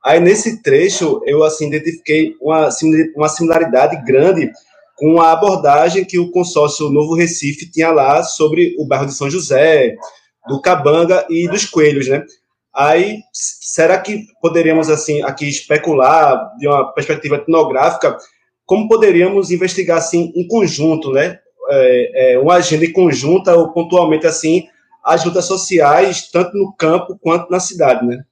Aí, 0.04 0.20
nesse 0.20 0.62
trecho, 0.62 1.20
eu 1.26 1.44
assim 1.44 1.68
identifiquei 1.68 2.36
uma, 2.40 2.70
uma 3.16 3.28
similaridade 3.28 4.06
grande 4.06 4.52
com 4.96 5.20
a 5.20 5.32
abordagem 5.32 6.06
que 6.06 6.18
o 6.18 6.32
consórcio 6.32 6.90
Novo 6.90 7.16
Recife 7.16 7.70
tinha 7.70 7.92
lá 7.92 8.24
sobre 8.24 8.76
o 8.80 8.88
bairro 8.88 9.06
de 9.06 9.14
São 9.14 9.30
José, 9.30 9.96
do 10.48 10.62
Cabanga 10.62 11.26
e 11.30 11.48
dos 11.48 11.66
Coelhos, 11.66 12.08
né? 12.08 12.24
Aí, 12.74 13.20
será 13.32 13.98
que 13.98 14.26
poderíamos, 14.42 14.90
assim, 14.90 15.22
aqui 15.24 15.48
especular 15.48 16.56
de 16.58 16.68
uma 16.68 16.92
perspectiva 16.94 17.36
etnográfica, 17.38 18.18
como 18.66 18.88
poderíamos 18.88 19.52
investigar, 19.52 19.98
assim, 19.98 20.32
em 20.36 20.48
conjunto, 20.48 21.12
né? 21.12 21.40
É, 21.70 22.34
é, 22.34 22.40
uma 22.40 22.56
agenda 22.56 22.86
em 22.86 22.92
conjunta 22.92 23.56
ou 23.56 23.72
pontualmente, 23.72 24.28
assim, 24.28 24.68
as 25.04 25.24
lutas 25.24 25.46
sociais, 25.46 26.30
tanto 26.32 26.58
no 26.58 26.74
campo 26.74 27.18
quanto 27.22 27.50
na 27.50 27.60
cidade, 27.60 28.06
né? 28.06 28.24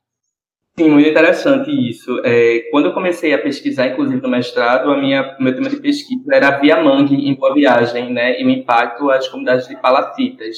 Sim, 0.75 0.89
muito 0.89 1.07
interessante 1.07 1.69
isso. 1.69 2.19
É, 2.25 2.67
quando 2.71 2.85
eu 2.85 2.93
comecei 2.93 3.31
a 3.31 3.37
pesquisar, 3.37 3.87
inclusive 3.87 4.19
no 4.19 4.27
mestrado, 4.27 4.89
a 4.89 4.97
minha 4.97 5.35
meu 5.39 5.53
tema 5.53 5.69
de 5.69 5.75
pesquisa 5.75 6.33
era 6.33 6.47
a 6.47 6.57
Via 6.57 6.81
Mangue 6.81 7.13
em 7.13 7.35
Boa 7.35 7.53
Viagem, 7.53 8.11
né, 8.11 8.41
e 8.41 8.43
o 8.43 8.49
impacto 8.49 9.11
às 9.11 9.27
comunidades 9.27 9.67
de 9.67 9.79
palafitas. 9.79 10.57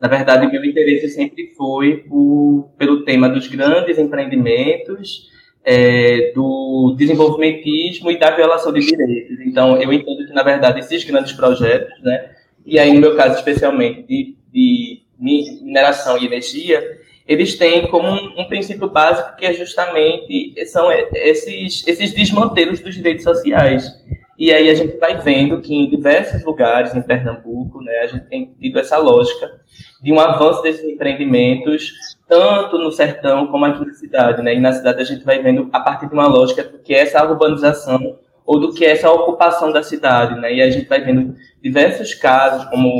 Na 0.00 0.08
verdade, 0.08 0.50
meu 0.50 0.64
interesse 0.64 1.06
sempre 1.10 1.52
foi 1.54 1.98
por, 1.98 2.70
pelo 2.78 3.04
tema 3.04 3.28
dos 3.28 3.46
grandes 3.46 3.98
empreendimentos, 3.98 5.30
é, 5.62 6.32
do 6.34 6.94
desenvolvimentismo 6.96 8.10
e 8.10 8.18
da 8.18 8.30
violação 8.30 8.72
de 8.72 8.80
direitos. 8.80 9.38
Então, 9.40 9.76
eu 9.80 9.92
entendo 9.92 10.26
que, 10.26 10.32
na 10.32 10.42
verdade, 10.42 10.80
esses 10.80 11.04
grandes 11.04 11.34
projetos, 11.34 12.02
né, 12.02 12.30
e 12.64 12.78
aí 12.78 12.90
no 12.94 13.00
meu 13.00 13.14
caso 13.16 13.36
especialmente 13.36 14.02
de, 14.04 14.34
de 14.50 15.02
mineração 15.18 16.16
e 16.16 16.24
energia, 16.24 16.82
eles 17.26 17.56
têm 17.56 17.86
como 17.88 18.08
um, 18.08 18.40
um, 18.40 18.44
princípio 18.46 18.88
básico 18.88 19.36
que 19.36 19.46
é 19.46 19.52
justamente 19.52 20.54
são 20.66 20.90
esses, 20.90 21.86
esses 21.86 22.12
desmantelos 22.12 22.80
dos 22.80 22.94
direitos 22.94 23.24
sociais. 23.24 24.02
E 24.38 24.50
aí 24.52 24.68
a 24.68 24.74
gente 24.74 24.96
vai 24.96 25.16
vendo 25.18 25.60
que 25.60 25.72
em 25.72 25.88
diversos 25.88 26.44
lugares 26.44 26.94
em 26.94 27.02
Pernambuco, 27.02 27.80
né, 27.80 27.98
a 27.98 28.06
gente 28.08 28.26
tem 28.26 28.52
tido 28.60 28.80
essa 28.80 28.98
lógica 28.98 29.60
de 30.02 30.12
um 30.12 30.18
avanço 30.18 30.62
desses 30.62 30.82
empreendimentos, 30.82 31.92
tanto 32.26 32.76
no 32.76 32.90
sertão 32.90 33.46
como 33.46 33.64
aqui 33.64 33.86
na 33.86 33.94
cidade. 33.94 34.42
Né? 34.42 34.56
E 34.56 34.60
na 34.60 34.72
cidade 34.72 35.00
a 35.00 35.04
gente 35.04 35.24
vai 35.24 35.40
vendo 35.40 35.68
a 35.72 35.78
partir 35.78 36.08
de 36.08 36.14
uma 36.14 36.26
lógica 36.26 36.64
do 36.64 36.78
que 36.80 36.92
é 36.92 37.02
essa 37.02 37.24
urbanização 37.24 38.18
ou 38.44 38.58
do 38.58 38.72
que 38.72 38.84
é 38.84 38.90
essa 38.90 39.12
ocupação 39.12 39.70
da 39.70 39.82
cidade. 39.82 40.34
Né? 40.40 40.56
E 40.56 40.62
a 40.62 40.70
gente 40.70 40.88
vai 40.88 41.00
vendo 41.00 41.36
diversos 41.62 42.14
casos, 42.14 42.64
como 42.64 42.90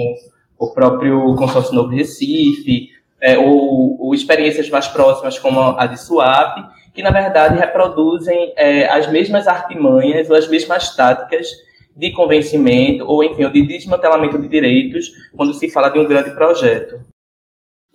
o 0.56 0.72
próprio 0.72 1.34
Consórcio 1.34 1.74
Novo 1.74 1.88
Recife, 1.88 2.90
é, 3.22 3.38
ou, 3.38 3.96
ou, 4.00 4.14
experiências 4.14 4.68
mais 4.68 4.88
próximas 4.88 5.38
como 5.38 5.60
a 5.60 5.86
de 5.86 5.98
Suape, 5.98 6.64
que 6.92 7.02
na 7.02 7.10
verdade 7.10 7.56
reproduzem 7.56 8.52
é, 8.56 8.88
as 8.88 9.10
mesmas 9.10 9.46
artimanhas 9.46 10.28
ou 10.28 10.34
as 10.34 10.48
mesmas 10.48 10.94
táticas 10.96 11.48
de 11.96 12.10
convencimento 12.10 13.04
ou 13.06 13.22
enfim 13.22 13.48
de 13.50 13.66
desmantelamento 13.66 14.38
de 14.38 14.48
direitos 14.48 15.12
quando 15.36 15.54
se 15.54 15.70
fala 15.70 15.88
de 15.88 16.00
um 16.00 16.06
grande 16.06 16.32
projeto. 16.32 17.00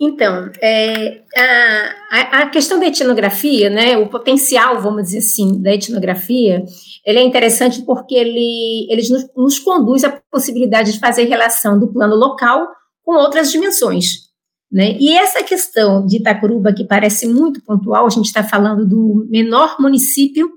Então, 0.00 0.48
é, 0.62 1.22
a, 1.36 2.42
a, 2.42 2.50
questão 2.50 2.78
da 2.78 2.86
etnografia, 2.86 3.68
né, 3.68 3.96
o 3.96 4.08
potencial, 4.08 4.80
vamos 4.80 5.02
dizer 5.02 5.18
assim, 5.18 5.60
da 5.60 5.74
etnografia, 5.74 6.64
ele 7.04 7.18
é 7.18 7.22
interessante 7.22 7.82
porque 7.82 8.14
ele, 8.14 8.86
ele 8.88 9.02
nos, 9.10 9.28
nos 9.36 9.58
conduz 9.58 10.04
à 10.04 10.20
possibilidade 10.30 10.92
de 10.92 11.00
fazer 11.00 11.24
relação 11.24 11.80
do 11.80 11.92
plano 11.92 12.14
local 12.14 12.68
com 13.04 13.16
outras 13.16 13.50
dimensões. 13.50 14.27
Né? 14.70 14.96
E 14.98 15.16
essa 15.16 15.42
questão 15.42 16.06
de 16.06 16.18
Itacuruba, 16.18 16.72
que 16.72 16.84
parece 16.84 17.26
muito 17.26 17.62
pontual, 17.62 18.06
a 18.06 18.10
gente 18.10 18.26
está 18.26 18.44
falando 18.44 18.86
do 18.86 19.26
menor 19.30 19.76
município 19.80 20.50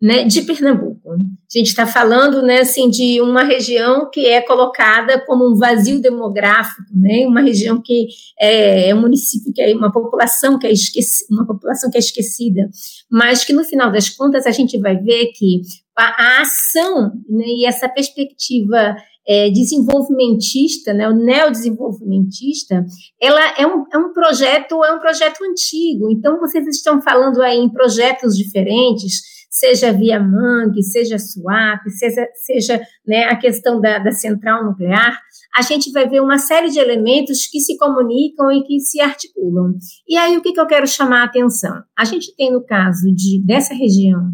né, 0.00 0.24
de 0.24 0.40
Pernambuco. 0.42 1.12
A 1.12 1.58
gente 1.58 1.68
está 1.68 1.86
falando 1.86 2.40
né, 2.42 2.60
assim, 2.60 2.88
de 2.88 3.20
uma 3.20 3.44
região 3.44 4.08
que 4.10 4.26
é 4.26 4.40
colocada 4.40 5.20
como 5.26 5.46
um 5.46 5.56
vazio 5.56 6.00
demográfico, 6.00 6.82
né, 6.94 7.26
uma 7.26 7.42
região 7.42 7.80
que 7.82 8.06
é, 8.40 8.88
é 8.88 8.94
um 8.94 9.00
município 9.00 9.52
que 9.52 9.60
é 9.60 9.74
uma 9.74 9.92
população 9.92 10.58
que 10.58 10.66
é 10.66 10.72
esquecida, 10.72 11.26
uma 11.30 11.46
população 11.46 11.90
que 11.90 11.98
é 11.98 12.00
esquecida, 12.00 12.70
mas 13.10 13.44
que 13.44 13.52
no 13.52 13.62
final 13.62 13.92
das 13.92 14.08
contas 14.08 14.46
a 14.46 14.50
gente 14.50 14.78
vai 14.78 14.96
ver 14.96 15.32
que 15.34 15.60
a, 15.98 16.04
a 16.04 16.40
ação 16.40 17.12
né, 17.28 17.44
e 17.44 17.66
essa 17.66 17.86
perspectiva 17.86 18.96
é, 19.30 19.48
desenvolvimentista, 19.48 20.92
né, 20.92 21.08
o 21.08 21.14
neodesenvolvimentista, 21.14 22.84
ela 23.22 23.40
é 23.56 23.64
um, 23.64 23.84
é 23.92 23.96
um 23.96 24.12
projeto, 24.12 24.84
é 24.84 24.92
um 24.92 24.98
projeto 24.98 25.44
antigo. 25.44 26.10
Então, 26.10 26.40
vocês 26.40 26.66
estão 26.66 27.00
falando 27.00 27.40
aí 27.40 27.58
em 27.58 27.70
projetos 27.70 28.36
diferentes, 28.36 29.20
seja 29.48 29.92
via 29.92 30.18
Mangue, 30.18 30.82
seja 30.82 31.16
SWAP, 31.16 31.88
seja, 31.90 32.26
seja 32.44 32.80
né, 33.06 33.26
a 33.26 33.36
questão 33.36 33.80
da, 33.80 34.00
da 34.00 34.10
central 34.10 34.64
nuclear, 34.64 35.16
a 35.56 35.62
gente 35.62 35.92
vai 35.92 36.08
ver 36.08 36.20
uma 36.20 36.38
série 36.38 36.68
de 36.68 36.80
elementos 36.80 37.46
que 37.46 37.60
se 37.60 37.76
comunicam 37.76 38.50
e 38.50 38.64
que 38.64 38.80
se 38.80 39.00
articulam. 39.00 39.74
E 40.08 40.16
aí, 40.16 40.36
o 40.36 40.42
que, 40.42 40.52
que 40.52 40.60
eu 40.60 40.66
quero 40.66 40.88
chamar 40.88 41.22
a 41.22 41.26
atenção? 41.26 41.80
A 41.96 42.04
gente 42.04 42.34
tem, 42.34 42.52
no 42.52 42.64
caso 42.64 43.06
de, 43.14 43.40
dessa 43.46 43.74
região 43.74 44.32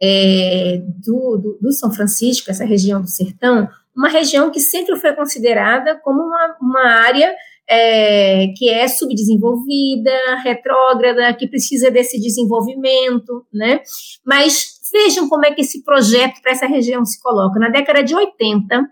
é, 0.00 0.82
do, 1.04 1.36
do, 1.36 1.58
do 1.60 1.72
São 1.72 1.90
Francisco, 1.90 2.48
essa 2.48 2.64
região 2.64 3.00
do 3.00 3.08
sertão, 3.08 3.68
uma 3.96 4.08
região 4.08 4.50
que 4.50 4.60
sempre 4.60 4.96
foi 4.96 5.14
considerada 5.14 5.98
como 6.02 6.22
uma, 6.22 6.56
uma 6.60 6.86
área 7.06 7.34
é, 7.68 8.48
que 8.56 8.68
é 8.68 8.86
subdesenvolvida, 8.86 10.36
retrógrada, 10.44 11.34
que 11.34 11.48
precisa 11.48 11.90
desse 11.90 12.20
desenvolvimento, 12.20 13.44
né? 13.52 13.80
Mas 14.24 14.76
vejam 14.92 15.28
como 15.28 15.44
é 15.46 15.52
que 15.52 15.62
esse 15.62 15.82
projeto 15.82 16.40
para 16.40 16.52
essa 16.52 16.66
região 16.66 17.04
se 17.04 17.20
coloca. 17.20 17.58
Na 17.58 17.68
década 17.68 18.02
de 18.02 18.14
80, 18.14 18.86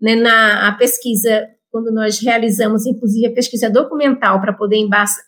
né, 0.00 0.16
na 0.16 0.72
pesquisa, 0.72 1.48
quando 1.70 1.92
nós 1.92 2.20
realizamos, 2.20 2.86
inclusive, 2.86 3.26
a 3.26 3.32
pesquisa 3.32 3.70
documental 3.70 4.40
para 4.40 4.52
poder 4.52 4.76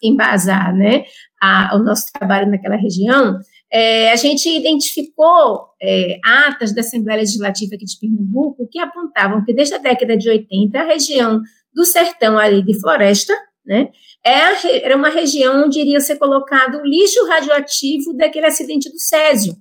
embasar 0.02 0.74
né, 0.74 1.04
a, 1.40 1.76
o 1.76 1.78
nosso 1.78 2.12
trabalho 2.12 2.50
naquela 2.50 2.76
região, 2.76 3.38
é, 3.72 4.12
a 4.12 4.16
gente 4.16 4.48
identificou 4.48 5.68
é, 5.82 6.18
atas 6.24 6.74
da 6.74 6.80
Assembleia 6.80 7.20
Legislativa 7.20 7.74
aqui 7.74 7.84
de 7.84 7.98
Pernambuco 7.98 8.68
que 8.70 8.78
apontavam 8.78 9.44
que 9.44 9.52
desde 9.52 9.74
a 9.74 9.78
década 9.78 10.16
de 10.16 10.28
80 10.28 10.78
a 10.78 10.84
região 10.84 11.40
do 11.72 11.84
sertão 11.84 12.38
ali 12.38 12.62
de 12.62 12.78
floresta, 12.80 13.34
né, 13.64 13.90
é 14.24 14.84
era 14.84 14.96
uma 14.96 15.08
região 15.08 15.64
onde 15.64 15.80
iria 15.80 16.00
ser 16.00 16.16
colocado 16.16 16.78
o 16.78 16.86
lixo 16.86 17.26
radioativo 17.26 18.14
daquele 18.14 18.46
acidente 18.46 18.90
do 18.90 18.98
Césio. 18.98 19.56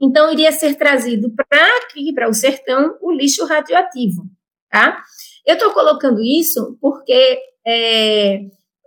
Então, 0.00 0.32
iria 0.32 0.52
ser 0.52 0.74
trazido 0.74 1.32
para 1.34 1.66
aqui, 1.78 2.12
para 2.12 2.28
o 2.28 2.34
sertão, 2.34 2.96
o 3.00 3.12
lixo 3.12 3.44
radioativo. 3.46 4.24
Tá? 4.68 5.02
Eu 5.46 5.54
estou 5.54 5.72
colocando 5.72 6.20
isso 6.20 6.76
porque 6.80 7.38
é, 7.66 8.36
é, 8.36 8.40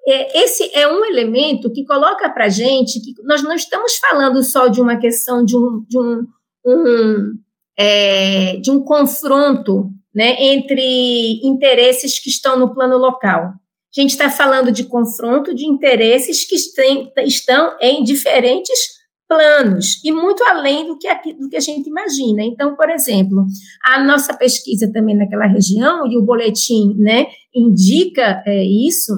esse 0.07 0.71
é 0.73 0.87
um 0.87 1.03
elemento 1.05 1.71
que 1.71 1.85
coloca 1.85 2.29
para 2.29 2.45
a 2.45 2.49
gente 2.49 3.01
que 3.01 3.13
nós 3.23 3.43
não 3.43 3.53
estamos 3.53 3.97
falando 3.97 4.41
só 4.41 4.67
de 4.67 4.79
uma 4.79 4.97
questão 4.97 5.43
de 5.43 5.57
um, 5.57 5.83
de 5.87 5.99
um, 5.99 6.27
um 6.65 7.33
é, 7.77 8.55
de 8.57 8.71
um 8.71 8.79
confronto 8.79 9.89
né, 10.15 10.35
entre 10.39 11.39
interesses 11.43 12.19
que 12.19 12.29
estão 12.29 12.57
no 12.57 12.73
plano 12.73 12.97
local. 12.97 13.53
A 13.95 14.01
gente 14.01 14.11
está 14.11 14.29
falando 14.29 14.71
de 14.71 14.83
confronto 14.83 15.53
de 15.53 15.65
interesses 15.65 16.45
que 16.45 16.55
estão 16.55 17.75
em 17.81 18.03
diferentes 18.03 18.97
planos 19.27 20.01
e 20.03 20.11
muito 20.11 20.43
além 20.43 20.87
do 20.87 20.97
que, 20.97 21.07
a, 21.07 21.21
do 21.39 21.49
que 21.49 21.57
a 21.57 21.61
gente 21.61 21.87
imagina. 21.87 22.43
Então, 22.43 22.75
por 22.75 22.89
exemplo, 22.89 23.45
a 23.83 24.03
nossa 24.03 24.33
pesquisa 24.33 24.91
também 24.91 25.15
naquela 25.15 25.47
região 25.47 26.07
e 26.07 26.17
o 26.17 26.23
boletim 26.23 26.95
né, 26.97 27.27
indica 27.53 28.41
é, 28.45 28.63
isso, 28.63 29.13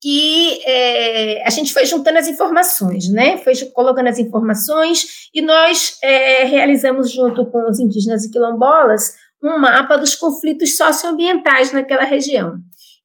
que 0.00 0.62
é, 0.64 1.46
a 1.46 1.50
gente 1.50 1.72
foi 1.72 1.84
juntando 1.84 2.18
as 2.18 2.28
informações, 2.28 3.08
né? 3.08 3.38
Foi 3.38 3.54
colocando 3.72 4.08
as 4.08 4.18
informações 4.18 5.28
e 5.34 5.42
nós 5.42 5.98
é, 6.02 6.44
realizamos 6.44 7.10
junto 7.10 7.44
com 7.46 7.68
os 7.68 7.80
indígenas 7.80 8.24
e 8.24 8.30
quilombolas 8.30 9.14
um 9.42 9.58
mapa 9.58 9.96
dos 9.96 10.14
conflitos 10.14 10.76
socioambientais 10.76 11.72
naquela 11.72 12.04
região. 12.04 12.56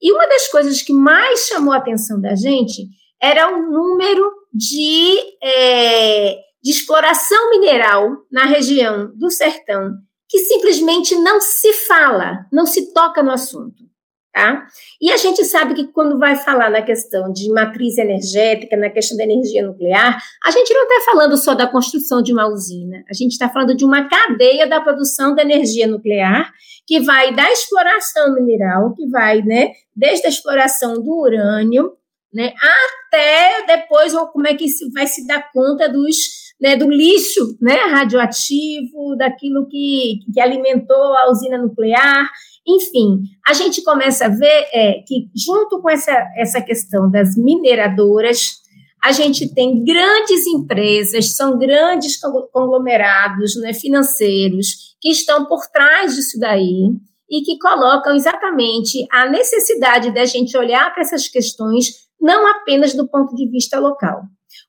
E 0.01 0.11
uma 0.11 0.27
das 0.27 0.47
coisas 0.47 0.81
que 0.81 0.93
mais 0.93 1.47
chamou 1.47 1.73
a 1.73 1.77
atenção 1.77 2.19
da 2.19 2.35
gente 2.35 2.87
era 3.21 3.47
o 3.55 3.71
número 3.71 4.31
de, 4.53 5.17
é, 5.41 6.35
de 6.61 6.71
exploração 6.71 7.51
mineral 7.51 8.09
na 8.31 8.45
região 8.45 9.11
do 9.15 9.31
sertão, 9.31 9.93
que 10.27 10.39
simplesmente 10.39 11.15
não 11.15 11.39
se 11.39 11.71
fala, 11.73 12.45
não 12.51 12.65
se 12.65 12.93
toca 12.93 13.23
no 13.23 13.31
assunto. 13.31 13.92
Tá? 14.33 14.65
E 14.99 15.11
a 15.11 15.17
gente 15.17 15.45
sabe 15.45 15.75
que 15.75 15.91
quando 15.91 16.17
vai 16.17 16.35
falar 16.35 16.71
na 16.71 16.81
questão 16.81 17.31
de 17.31 17.51
matriz 17.51 17.99
energética, 17.99 18.75
na 18.75 18.89
questão 18.89 19.15
da 19.15 19.23
energia 19.23 19.63
nuclear, 19.63 20.19
a 20.43 20.49
gente 20.49 20.73
não 20.73 20.81
está 20.87 21.11
falando 21.11 21.37
só 21.37 21.53
da 21.53 21.67
construção 21.67 22.19
de 22.19 22.33
uma 22.33 22.47
usina, 22.47 23.03
a 23.07 23.13
gente 23.13 23.33
está 23.33 23.47
falando 23.47 23.75
de 23.75 23.85
uma 23.85 24.09
cadeia 24.09 24.65
da 24.65 24.81
produção 24.81 25.35
da 25.35 25.43
energia 25.43 25.85
nuclear, 25.85 26.51
que 26.87 26.99
vai 26.99 27.31
da 27.35 27.51
exploração 27.51 28.33
mineral, 28.33 28.95
que 28.95 29.07
vai 29.07 29.43
né, 29.43 29.71
desde 29.95 30.25
a 30.25 30.29
exploração 30.29 30.95
do 30.95 31.11
urânio, 31.11 31.91
né, 32.33 32.53
até 32.57 33.67
depois 33.67 34.13
como 34.33 34.47
é 34.47 34.55
que 34.55 34.65
vai 34.91 35.05
se 35.05 35.27
dar 35.27 35.51
conta 35.51 35.87
dos, 35.87 36.15
né, 36.59 36.75
do 36.75 36.89
lixo 36.89 37.55
né, 37.61 37.75
radioativo, 37.75 39.15
daquilo 39.15 39.67
que, 39.67 40.21
que 40.33 40.41
alimentou 40.41 41.13
a 41.17 41.29
usina 41.29 41.59
nuclear. 41.59 42.27
Enfim, 42.67 43.23
a 43.45 43.53
gente 43.53 43.83
começa 43.83 44.25
a 44.25 44.29
ver 44.29 44.67
é, 44.73 45.03
que, 45.05 45.29
junto 45.35 45.81
com 45.81 45.89
essa, 45.89 46.11
essa 46.37 46.61
questão 46.61 47.09
das 47.11 47.35
mineradoras, 47.35 48.63
a 49.03 49.11
gente 49.11 49.53
tem 49.53 49.83
grandes 49.83 50.47
empresas, 50.47 51.35
são 51.35 51.57
grandes 51.57 52.17
conglomerados 52.53 53.55
né, 53.57 53.73
financeiros 53.73 54.95
que 55.01 55.09
estão 55.09 55.45
por 55.45 55.67
trás 55.67 56.15
disso 56.15 56.39
daí 56.39 56.89
e 57.29 57.41
que 57.41 57.59
colocam 57.59 58.15
exatamente 58.15 59.05
a 59.11 59.29
necessidade 59.29 60.13
da 60.13 60.23
gente 60.23 60.55
olhar 60.57 60.93
para 60.93 61.01
essas 61.01 61.27
questões 61.27 62.03
não 62.19 62.47
apenas 62.47 62.93
do 62.93 63.05
ponto 63.05 63.35
de 63.35 63.49
vista 63.49 63.77
local. 63.77 64.23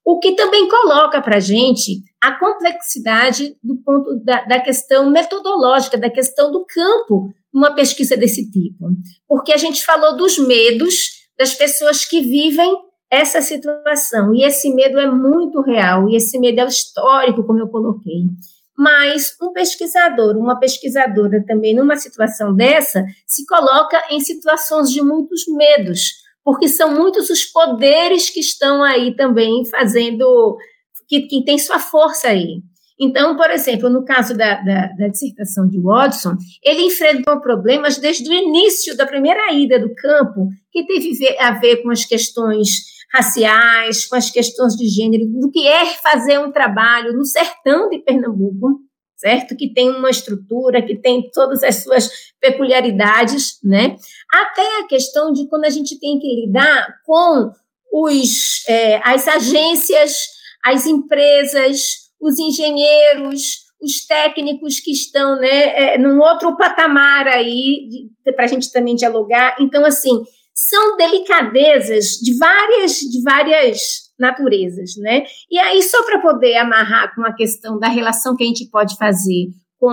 O 0.05 0.18
que 0.18 0.32
também 0.32 0.68
coloca 0.68 1.22
para 1.22 1.36
a 1.36 1.40
gente 1.40 2.03
a 2.20 2.32
complexidade 2.32 3.57
do 3.62 3.76
ponto 3.76 4.16
da, 4.24 4.45
da 4.45 4.61
questão 4.61 5.09
metodológica, 5.11 5.97
da 5.97 6.11
questão 6.11 6.51
do 6.51 6.64
campo 6.66 7.32
uma 7.55 7.74
pesquisa 7.74 8.16
desse 8.16 8.50
tipo? 8.50 8.88
Porque 9.28 9.52
a 9.52 9.57
gente 9.57 9.84
falou 9.84 10.16
dos 10.16 10.38
medos 10.38 11.24
das 11.38 11.55
pessoas 11.55 12.05
que 12.05 12.20
vivem 12.20 12.74
essa 13.11 13.40
situação, 13.40 14.34
e 14.34 14.44
esse 14.44 14.74
medo 14.74 14.98
é 14.98 15.09
muito 15.09 15.61
real, 15.61 16.09
e 16.09 16.16
esse 16.16 16.38
medo 16.38 16.61
é 16.61 16.66
histórico, 16.66 17.44
como 17.44 17.61
eu 17.61 17.68
coloquei. 17.68 18.24
Mas 18.76 19.36
um 19.40 19.52
pesquisador, 19.52 20.36
uma 20.36 20.59
pesquisadora 20.59 21.44
também, 21.46 21.76
numa 21.76 21.94
situação 21.94 22.55
dessa, 22.55 23.05
se 23.24 23.46
coloca 23.46 24.02
em 24.11 24.18
situações 24.18 24.90
de 24.90 25.00
muitos 25.00 25.42
medos, 25.46 26.00
porque 26.42 26.68
são 26.68 26.92
muitos 26.92 27.30
os 27.30 27.44
poderes 27.44 28.30
que 28.30 28.40
estão 28.40 28.82
aí 28.82 29.14
também 29.14 29.64
fazendo, 29.66 30.57
que, 31.09 31.22
que 31.22 31.44
tem 31.44 31.57
sua 31.57 31.78
força 31.78 32.28
aí. 32.28 32.62
Então, 32.99 33.36
por 33.36 33.51
exemplo, 33.51 33.90
no 33.90 34.05
caso 34.05 34.36
da, 34.36 34.61
da, 34.62 34.86
da, 34.97 35.09
dissertação 35.09 35.68
de 35.68 35.80
Watson, 35.80 36.36
ele 36.62 36.82
enfrentou 36.82 37.40
problemas 37.40 37.99
desde 37.99 38.28
o 38.28 38.32
início 38.32 38.97
da 38.97 39.05
primeira 39.05 39.53
ida 39.53 39.80
do 39.80 39.92
campo, 39.95 40.49
que 40.70 40.86
teve 40.86 41.11
a 41.38 41.53
ver 41.53 41.82
com 41.82 41.90
as 41.90 42.05
questões 42.05 42.68
raciais, 43.12 44.07
com 44.07 44.16
as 44.16 44.30
questões 44.30 44.74
de 44.74 44.86
gênero, 44.86 45.24
do 45.26 45.51
que 45.51 45.66
é 45.66 45.86
fazer 45.86 46.38
um 46.38 46.53
trabalho 46.53 47.12
no 47.12 47.24
sertão 47.24 47.88
de 47.88 47.99
Pernambuco, 47.99 48.80
certo? 49.16 49.57
Que 49.57 49.72
tem 49.72 49.90
uma 49.90 50.11
estrutura, 50.11 50.82
que 50.82 50.97
tem 50.97 51.30
todas 51.32 51.62
as 51.62 51.82
suas 51.82 52.11
peculiaridades, 52.40 53.59
né? 53.62 53.97
Até 54.32 54.80
a 54.80 54.86
questão 54.86 55.32
de 55.32 55.49
quando 55.49 55.64
a 55.64 55.70
gente 55.70 55.99
tem 55.99 56.18
que 56.18 56.47
lidar 56.47 56.88
com 57.05 57.51
os, 57.92 58.68
é, 58.68 59.01
as 59.05 59.26
agências, 59.28 60.26
as 60.64 60.86
empresas, 60.86 62.03
os 62.26 62.38
engenheiros, 62.38 63.64
os 63.80 64.06
técnicos 64.06 64.80
que 64.80 64.90
estão 64.90 65.36
né, 65.36 65.94
é, 65.94 65.98
num 65.98 66.18
outro 66.20 66.56
patamar 66.56 67.28
aí, 67.28 68.08
para 68.34 68.44
a 68.44 68.48
gente 68.48 68.72
também 68.72 68.94
dialogar. 68.94 69.56
Então, 69.60 69.84
assim, 69.84 70.22
são 70.54 70.96
delicadezas 70.96 72.12
de 72.22 72.36
várias, 72.38 72.98
de 72.98 73.22
várias 73.22 73.80
naturezas, 74.18 74.96
né? 74.96 75.24
E 75.50 75.58
aí, 75.58 75.82
só 75.82 76.02
para 76.04 76.20
poder 76.20 76.56
amarrar 76.56 77.14
com 77.14 77.22
a 77.22 77.34
questão 77.34 77.78
da 77.78 77.88
relação 77.88 78.36
que 78.36 78.44
a 78.44 78.46
gente 78.46 78.70
pode 78.70 78.96
fazer 78.96 79.48
com 79.78 79.90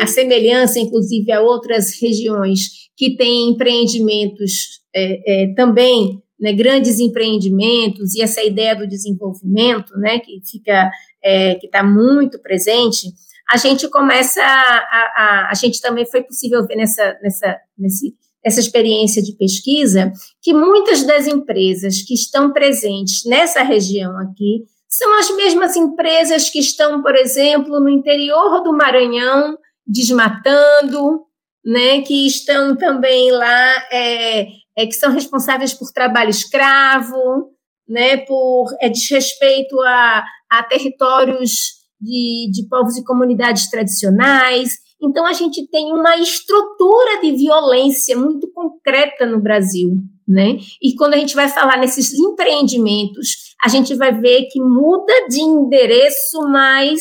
a 0.00 0.06
semelhança, 0.06 0.78
inclusive, 0.78 1.32
a 1.32 1.40
outras 1.40 2.00
regiões 2.00 2.86
que 2.96 3.16
têm 3.16 3.50
empreendimentos 3.50 4.80
é, 4.94 5.44
é, 5.44 5.54
também, 5.54 6.22
né, 6.38 6.52
grandes 6.52 6.98
empreendimentos, 6.98 8.14
e 8.14 8.22
essa 8.22 8.42
ideia 8.42 8.76
do 8.76 8.86
desenvolvimento, 8.86 9.96
né, 9.98 10.18
que 10.18 10.40
fica 10.44 10.90
é, 11.22 11.54
que 11.56 11.66
está 11.66 11.82
muito 11.82 12.38
presente, 12.40 13.08
a 13.50 13.56
gente 13.56 13.88
começa 13.88 14.42
a, 14.42 14.46
a, 14.46 15.48
a, 15.50 15.54
gente 15.54 15.80
também 15.80 16.04
foi 16.04 16.22
possível 16.22 16.66
ver 16.66 16.76
nessa, 16.76 17.16
nessa, 17.22 17.56
nesse, 17.78 18.14
essa 18.44 18.60
experiência 18.60 19.22
de 19.22 19.32
pesquisa 19.36 20.12
que 20.42 20.52
muitas 20.52 21.04
das 21.04 21.26
empresas 21.26 22.02
que 22.02 22.14
estão 22.14 22.52
presentes 22.52 23.24
nessa 23.24 23.62
região 23.62 24.18
aqui 24.18 24.64
são 24.88 25.18
as 25.18 25.34
mesmas 25.36 25.76
empresas 25.76 26.48
que 26.48 26.58
estão, 26.58 27.02
por 27.02 27.14
exemplo, 27.14 27.80
no 27.80 27.88
interior 27.88 28.62
do 28.62 28.72
Maranhão, 28.72 29.58
desmatando, 29.86 31.22
né, 31.64 32.00
que 32.02 32.26
estão 32.26 32.76
também 32.76 33.30
lá, 33.30 33.86
é, 33.92 34.46
é, 34.76 34.86
que 34.86 34.92
são 34.92 35.10
responsáveis 35.12 35.72
por 35.72 35.90
trabalho 35.92 36.30
escravo, 36.30 37.50
né, 37.88 38.18
por 38.18 38.66
é, 38.80 38.88
desrespeito 38.88 39.80
a, 39.80 40.24
a 40.50 40.62
territórios 40.64 41.76
de, 42.00 42.50
de 42.52 42.68
povos 42.68 42.96
e 42.96 43.04
comunidades 43.04 43.70
tradicionais. 43.70 44.74
Então, 45.00 45.26
a 45.26 45.32
gente 45.32 45.66
tem 45.68 45.92
uma 45.92 46.16
estrutura 46.16 47.20
de 47.20 47.32
violência 47.32 48.16
muito 48.16 48.50
concreta 48.52 49.26
no 49.26 49.40
Brasil. 49.40 49.90
Né? 50.28 50.58
E 50.82 50.94
quando 50.96 51.14
a 51.14 51.18
gente 51.18 51.36
vai 51.36 51.48
falar 51.48 51.78
nesses 51.78 52.12
empreendimentos, 52.12 53.54
a 53.64 53.68
gente 53.68 53.94
vai 53.94 54.12
ver 54.12 54.48
que 54.50 54.60
muda 54.60 55.28
de 55.28 55.40
endereço, 55.40 56.40
mas 56.50 57.00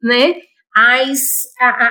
né, 0.00 0.36
as, 0.76 1.20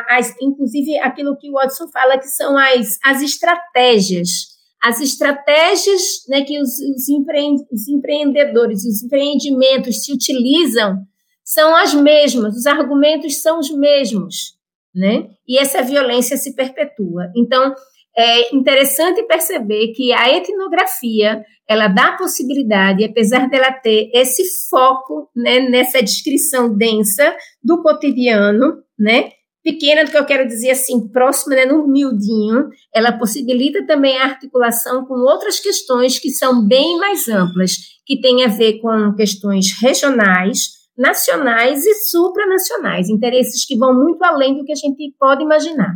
as, 0.10 0.36
inclusive 0.42 0.98
aquilo 1.00 1.38
que 1.38 1.50
o 1.50 1.54
Watson 1.54 1.88
fala 1.90 2.18
que 2.18 2.28
são 2.28 2.58
as, 2.58 2.98
as 3.04 3.22
estratégias 3.22 4.59
as 4.82 5.02
estratégias 5.02 6.02
né, 6.28 6.44
que 6.44 6.60
os, 6.62 6.80
os, 6.80 7.10
empre, 7.10 7.56
os 7.72 7.88
empreendedores, 7.88 8.86
os 8.86 9.04
empreendimentos 9.04 10.04
se 10.04 10.14
utilizam 10.14 10.98
são 11.44 11.76
as 11.76 11.94
mesmas, 11.94 12.56
os 12.56 12.66
argumentos 12.68 13.42
são 13.42 13.60
os 13.60 13.72
mesmos, 13.72 14.54
né? 14.94 15.28
E 15.48 15.58
essa 15.58 15.82
violência 15.82 16.38
se 16.38 16.56
perpetua. 16.56 17.32
Então, 17.36 17.74
é 18.16 18.56
interessante 18.56 19.24
perceber 19.24 19.94
que 19.94 20.14
a 20.14 20.30
etnografia 20.30 21.44
ela 21.68 21.88
dá 21.88 22.14
possibilidade, 22.14 23.04
apesar 23.04 23.50
dela 23.50 23.72
ter 23.72 24.10
esse 24.14 24.44
foco 24.70 25.30
né, 25.36 25.60
nessa 25.70 26.02
descrição 26.02 26.76
densa 26.76 27.36
do 27.64 27.82
cotidiano, 27.82 28.78
né, 28.98 29.32
pequena 29.64 30.06
do 30.06 30.12
que 30.12 30.18
eu 30.18 30.26
quero 30.26 30.48
dizer 30.48 30.72
assim, 30.72 31.08
próxima, 31.10 31.56
né, 31.56 31.66
no 31.66 31.88
miudinho, 31.88 32.70
ela 32.94 33.12
possibilita 33.12 33.86
também 33.86 34.18
a 34.18 34.26
articulação 34.26 35.06
com 35.06 35.16
outras 35.16 35.60
questões 35.60 36.20
que 36.20 36.30
são 36.30 36.66
bem 36.66 36.98
mais 36.98 37.28
amplas, 37.28 37.74
que 38.06 38.20
têm 38.20 38.44
a 38.44 38.48
ver 38.48 38.80
com 38.80 39.14
questões 39.16 39.68
regionais, 39.82 40.80
nacionais 40.98 41.86
e 41.86 41.94
supranacionais, 42.10 43.10
interesses 43.10 43.66
que 43.66 43.78
vão 43.78 43.94
muito 43.94 44.24
além 44.24 44.58
do 44.58 44.66
que 44.66 44.72
a 44.72 44.76
gente 44.76 45.14
pode 45.18 45.44
imaginar. 45.44 45.96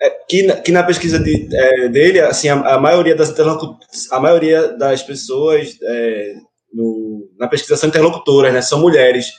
É, 0.00 0.10
que, 0.28 0.42
na, 0.42 0.56
que 0.56 0.72
na 0.72 0.82
pesquisa 0.82 1.18
de, 1.18 1.48
é, 1.54 1.88
dele, 1.88 2.20
assim, 2.20 2.48
a, 2.48 2.74
a, 2.74 2.80
maioria 2.80 3.14
das 3.14 3.32
a 4.10 4.18
maioria 4.18 4.68
das 4.76 5.02
pessoas 5.02 5.76
é, 5.80 6.34
no, 6.72 7.28
na 7.38 7.46
pesquisa 7.46 7.76
são 7.76 7.88
interlocutoras, 7.88 8.52
né, 8.52 8.62
são 8.62 8.80
mulheres. 8.80 9.32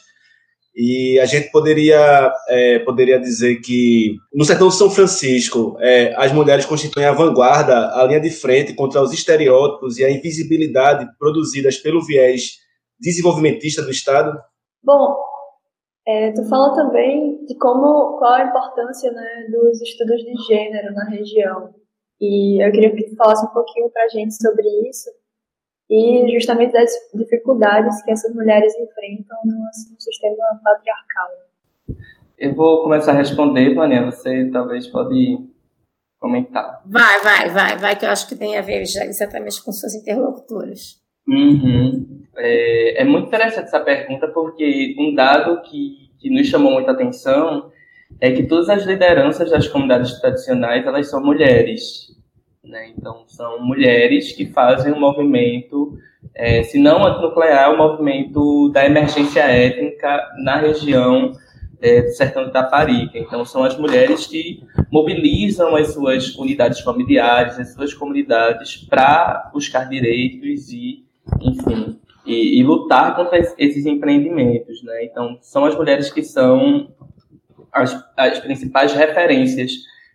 E 0.76 1.20
a 1.20 1.26
gente 1.26 1.52
poderia, 1.52 2.34
é, 2.50 2.80
poderia 2.80 3.20
dizer 3.20 3.58
que 3.62 4.16
no 4.34 4.44
sertão 4.44 4.70
de 4.70 4.76
São 4.76 4.90
Francisco, 4.90 5.78
é, 5.80 6.16
as 6.16 6.32
mulheres 6.32 6.66
constituem 6.66 7.06
a 7.06 7.12
vanguarda, 7.12 7.94
a 7.94 8.04
linha 8.06 8.20
de 8.20 8.32
frente 8.32 8.74
contra 8.74 9.02
os 9.02 9.14
estereótipos 9.14 10.00
e 10.00 10.04
a 10.04 10.10
invisibilidade 10.10 11.08
produzidas 11.20 11.78
pelo 11.78 12.04
viés 12.04 12.58
desenvolvimentista 13.00 13.84
do 13.84 13.92
Estado? 13.92 14.36
Bom, 14.84 15.16
é, 16.08 16.32
tu 16.32 16.44
fala 16.50 16.74
também 16.74 17.46
de 17.46 17.56
como 17.58 18.18
qual 18.18 18.34
a 18.34 18.46
importância 18.46 19.12
né, 19.12 19.48
dos 19.52 19.80
estudos 19.80 20.22
de 20.24 20.34
gênero 20.48 20.92
na 20.94 21.06
região. 21.06 21.70
E 22.20 22.66
eu 22.66 22.72
queria 22.72 22.96
que 22.96 23.10
tu 23.10 23.16
falasse 23.16 23.46
um 23.46 23.50
pouquinho 23.50 23.90
para 23.92 24.06
a 24.06 24.08
gente 24.08 24.34
sobre 24.36 24.68
isso 24.90 25.10
e 25.94 26.34
justamente 26.34 26.74
das 26.74 26.92
dificuldades 27.14 28.02
que 28.02 28.12
essas 28.12 28.34
mulheres 28.34 28.74
enfrentam 28.76 29.38
no, 29.46 29.60
no 29.60 30.02
sistema 30.02 30.60
patriarcal. 30.64 31.30
Eu 32.38 32.56
vou 32.56 32.82
começar 32.82 33.12
a 33.12 33.16
responder, 33.16 33.76
Vânia, 33.76 34.06
você 34.06 34.50
talvez 34.52 34.88
pode 34.88 35.38
comentar. 36.20 36.82
Vai, 36.86 37.22
vai, 37.22 37.50
vai, 37.50 37.78
vai, 37.78 37.96
que 37.96 38.06
eu 38.06 38.10
acho 38.10 38.28
que 38.28 38.36
tem 38.36 38.58
a 38.58 38.62
ver 38.62 38.86
já 38.86 39.06
exatamente 39.06 39.64
com 39.64 39.72
suas 39.72 39.94
interlocutoras. 39.94 41.00
Uhum. 41.28 42.24
É, 42.36 43.02
é, 43.02 43.06
muito 43.06 43.28
interessante 43.28 43.66
essa 43.66 43.80
pergunta, 43.80 44.28
porque 44.30 44.96
um 44.98 45.14
dado 45.14 45.62
que, 45.62 46.10
que 46.18 46.30
nos 46.32 46.48
chamou 46.48 46.72
muita 46.72 46.92
atenção 46.92 47.72
é 48.20 48.32
que 48.32 48.44
todas 48.44 48.68
as 48.70 48.84
lideranças 48.84 49.52
das 49.52 49.68
comunidades 49.68 50.20
tradicionais, 50.20 50.86
elas 50.86 51.08
são 51.08 51.24
mulheres. 51.24 52.13
Né? 52.64 52.94
Então, 52.98 53.26
são 53.28 53.60
mulheres 53.62 54.32
que 54.32 54.46
fazem 54.46 54.94
um 54.94 55.00
movimento, 55.00 55.98
é, 56.34 56.64
se 56.64 56.80
não 56.80 57.06
antinuclear, 57.06 57.72
o 57.72 57.74
um 57.74 57.78
movimento 57.78 58.70
da 58.70 58.86
emergência 58.86 59.42
étnica 59.42 60.32
na 60.38 60.56
região 60.56 61.34
é, 61.82 62.04
do 62.04 62.12
sertão 62.12 62.46
de 62.46 62.54
Taparica. 62.54 63.20
Então, 63.20 63.44
são 63.44 63.66
as 63.66 63.78
mulheres 63.78 64.26
que 64.26 64.64
mobilizam 64.90 65.76
as 65.76 65.94
suas 65.94 66.34
unidades 66.36 66.80
familiares, 66.80 67.60
as 67.60 67.74
suas 67.74 67.94
comunidades 67.94 68.78
para 68.78 69.52
buscar 69.54 69.90
direitos 69.90 70.72
e, 70.72 71.06
enfim, 71.42 72.00
e, 72.26 72.60
e, 72.60 72.64
lutar 72.64 73.14
contra 73.14 73.38
esses 73.38 73.86
empreendimentos. 73.86 74.82
Né? 74.84 75.04
Então, 75.04 75.38
são 75.42 75.66
as 75.66 75.76
mulheres 75.76 76.10
que 76.10 76.24
são 76.24 76.88
as, 77.74 77.94
as 78.16 78.40
principais 78.40 78.94
referências 78.94 79.74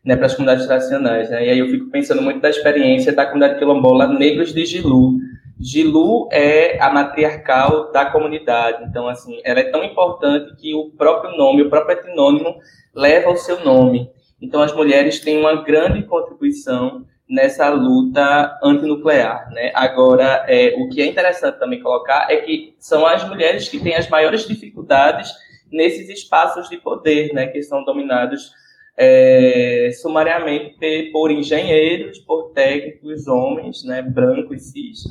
né, 0.08 0.16
para 0.16 0.24
as 0.24 0.34
comunidades 0.34 0.66
tradicionais. 0.66 1.28
Né? 1.28 1.46
E 1.46 1.50
aí 1.50 1.58
eu 1.58 1.68
fico 1.68 1.90
pensando 1.90 2.22
muito 2.22 2.40
da 2.40 2.48
experiência 2.48 3.12
da 3.12 3.26
comunidade 3.26 3.58
quilombola 3.58 4.06
Negros 4.06 4.54
de 4.54 4.64
Gilu. 4.64 5.18
Gilu 5.60 6.30
é 6.32 6.82
a 6.82 6.90
matriarcal 6.90 7.92
da 7.92 8.06
comunidade, 8.06 8.84
então 8.84 9.06
assim, 9.06 9.38
ela 9.44 9.60
é 9.60 9.64
tão 9.64 9.84
importante 9.84 10.56
que 10.56 10.74
o 10.74 10.90
próprio 10.92 11.36
nome, 11.36 11.60
o 11.60 11.68
próprio 11.68 11.98
etnônimo 11.98 12.56
leva 12.94 13.28
o 13.28 13.36
seu 13.36 13.62
nome. 13.62 14.10
Então 14.40 14.62
as 14.62 14.72
mulheres 14.72 15.20
têm 15.20 15.38
uma 15.38 15.62
grande 15.62 16.02
contribuição 16.04 17.04
nessa 17.28 17.68
luta 17.68 18.58
antinuclear, 18.62 19.50
né? 19.50 19.72
Agora, 19.74 20.46
é, 20.48 20.74
o 20.78 20.88
que 20.88 21.02
é 21.02 21.06
interessante 21.06 21.58
também 21.58 21.82
colocar 21.82 22.28
é 22.30 22.36
que 22.36 22.74
são 22.78 23.04
as 23.04 23.28
mulheres 23.28 23.68
que 23.68 23.78
têm 23.78 23.94
as 23.94 24.08
maiores 24.08 24.46
dificuldades 24.46 25.30
nesses 25.70 26.08
espaços 26.08 26.66
de 26.70 26.78
poder, 26.78 27.34
né, 27.34 27.48
que 27.48 27.62
são 27.62 27.84
dominados 27.84 28.52
é, 29.00 29.90
sumariamente 29.92 31.10
por 31.12 31.30
engenheiros, 31.30 32.18
por 32.18 32.50
técnicos, 32.50 33.28
homens, 33.28 33.84
né, 33.84 34.02
brancos, 34.02 34.72
cis, 34.72 35.04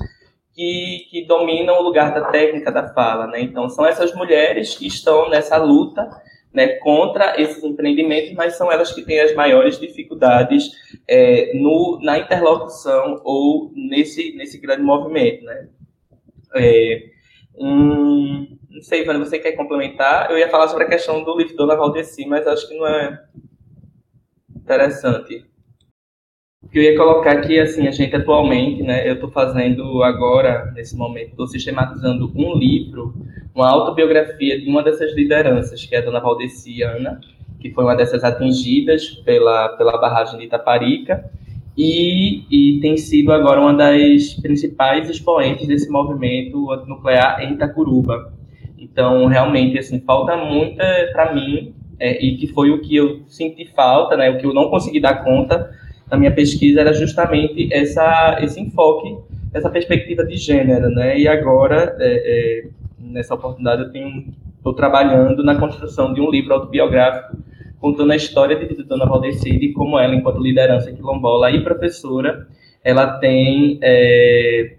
que, 0.54 1.08
que 1.10 1.26
dominam 1.26 1.80
o 1.80 1.84
lugar 1.84 2.14
da 2.14 2.26
técnica 2.26 2.70
da 2.70 2.94
fala. 2.94 3.28
Né? 3.28 3.42
Então, 3.42 3.70
são 3.70 3.86
essas 3.86 4.14
mulheres 4.14 4.76
que 4.76 4.86
estão 4.86 5.30
nessa 5.30 5.56
luta 5.56 6.06
né, 6.54 6.68
contra 6.80 7.40
esses 7.40 7.64
empreendimentos, 7.64 8.34
mas 8.34 8.58
são 8.58 8.70
elas 8.70 8.92
que 8.92 9.04
têm 9.04 9.22
as 9.22 9.34
maiores 9.34 9.80
dificuldades 9.80 10.72
é, 11.08 11.54
no, 11.58 12.00
na 12.02 12.18
interlocução 12.18 13.22
ou 13.24 13.72
nesse, 13.74 14.36
nesse 14.36 14.58
grande 14.58 14.82
movimento, 14.82 15.46
né? 15.46 15.70
É, 16.56 17.04
não 17.60 18.82
sei, 18.82 19.02
Ivana, 19.02 19.20
você 19.20 19.40
quer 19.40 19.54
complementar? 19.54 20.30
Eu 20.30 20.38
ia 20.38 20.50
falar 20.50 20.68
sobre 20.68 20.86
a 20.86 20.90
questão 20.90 21.24
do 21.24 21.38
livro 21.38 21.56
Dona 21.56 21.76
Valdeci, 21.76 22.26
mas 22.26 22.46
acho 22.48 22.68
que 22.68 22.78
não 22.78 22.88
é 22.88 23.20
interessante. 24.68 25.46
Que 26.70 26.80
eu 26.80 26.84
ia 26.84 26.98
colocar 26.98 27.32
aqui, 27.32 27.58
assim, 27.58 27.88
a 27.88 27.92
gente 27.92 28.14
atualmente, 28.14 28.84
né, 28.84 29.08
eu 29.08 29.14
estou 29.14 29.32
fazendo 29.32 30.04
agora, 30.04 30.72
nesse 30.76 30.98
momento, 30.98 31.30
estou 31.30 31.48
sistematizando 31.48 32.30
um 32.36 32.58
livro, 32.58 33.16
uma 33.56 33.70
autobiografia 33.70 34.60
de 34.60 34.68
uma 34.68 34.84
dessas 34.84 35.16
lideranças, 35.16 35.86
que 35.86 35.96
é 35.96 36.00
a 36.00 36.02
Dona 36.02 36.20
Valdeci 36.20 36.84
Ana, 36.84 37.22
que 37.62 37.72
foi 37.72 37.86
uma 37.86 37.96
dessas 37.96 38.24
atingidas 38.24 39.08
pela, 39.24 39.70
pela 39.70 39.98
barragem 39.98 40.40
de 40.40 40.46
Itaparica, 40.46 41.32
e, 41.78 42.44
e 42.50 42.80
tem 42.82 42.98
sido 42.98 43.32
agora 43.32 43.62
uma 43.62 43.74
das 43.74 44.34
principais 44.34 45.10
expoentes 45.10 45.68
desse 45.68 45.90
movimento 45.90 46.72
antinuclear 46.72 47.40
em 47.42 47.54
Itacuruba. 47.54 48.34
Então, 48.78 49.28
realmente, 49.28 49.78
assim, 49.78 50.02
falta 50.02 50.36
muita 50.36 50.84
para 51.14 51.34
mim, 51.34 51.74
é, 52.00 52.24
e 52.24 52.38
que 52.38 52.48
foi 52.48 52.72
o 52.72 52.82
que 52.82 52.96
eu 52.96 53.22
senti 53.28 53.66
falta, 53.74 54.16
né, 54.16 54.30
o 54.30 54.38
que 54.38 54.46
eu 54.46 54.54
não 54.54 54.70
consegui 54.70 55.00
dar 55.00 55.24
conta 55.24 55.72
na 56.10 56.18
minha 56.18 56.32
pesquisa, 56.32 56.82
era 56.82 56.94
justamente 56.94 57.74
essa, 57.74 58.38
esse 58.42 58.60
enfoque, 58.62 59.18
essa 59.54 59.70
perspectiva 59.70 60.26
de 60.26 60.38
gênero, 60.38 60.90
né, 60.90 61.20
e 61.20 61.28
agora, 61.28 61.96
é, 62.00 62.64
é, 62.64 62.68
nessa 63.00 63.36
oportunidade, 63.36 63.90
eu 63.94 64.10
estou 64.58 64.74
trabalhando 64.74 65.44
na 65.44 65.56
construção 65.56 66.14
de 66.14 66.22
um 66.22 66.30
livro 66.30 66.54
autobiográfico 66.54 67.38
contando 67.80 68.12
a 68.12 68.16
história 68.16 68.56
de 68.58 68.84
Dona 68.84 69.06
Valdecide 69.06 69.68
e 69.68 69.74
como 69.74 70.00
ela, 70.00 70.16
enquanto 70.16 70.42
liderança 70.42 70.92
quilombola 70.92 71.52
e 71.52 71.64
professora, 71.64 72.48
ela 72.84 73.18
tem 73.20 73.80
é, 73.82 74.78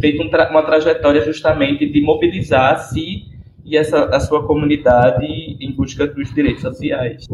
feito 0.00 0.22
um 0.22 0.28
tra 0.28 0.50
uma 0.50 0.62
trajetória 0.62 1.20
justamente 1.20 1.86
de 1.86 2.00
mobilizar-se 2.00 3.26
e 3.68 3.76
essa, 3.76 4.06
a 4.06 4.18
sua 4.18 4.46
comunidade 4.46 5.24
em 5.24 5.72
busca 5.76 6.06
dos 6.06 6.32
direitos 6.32 6.62
sociais. 6.62 7.26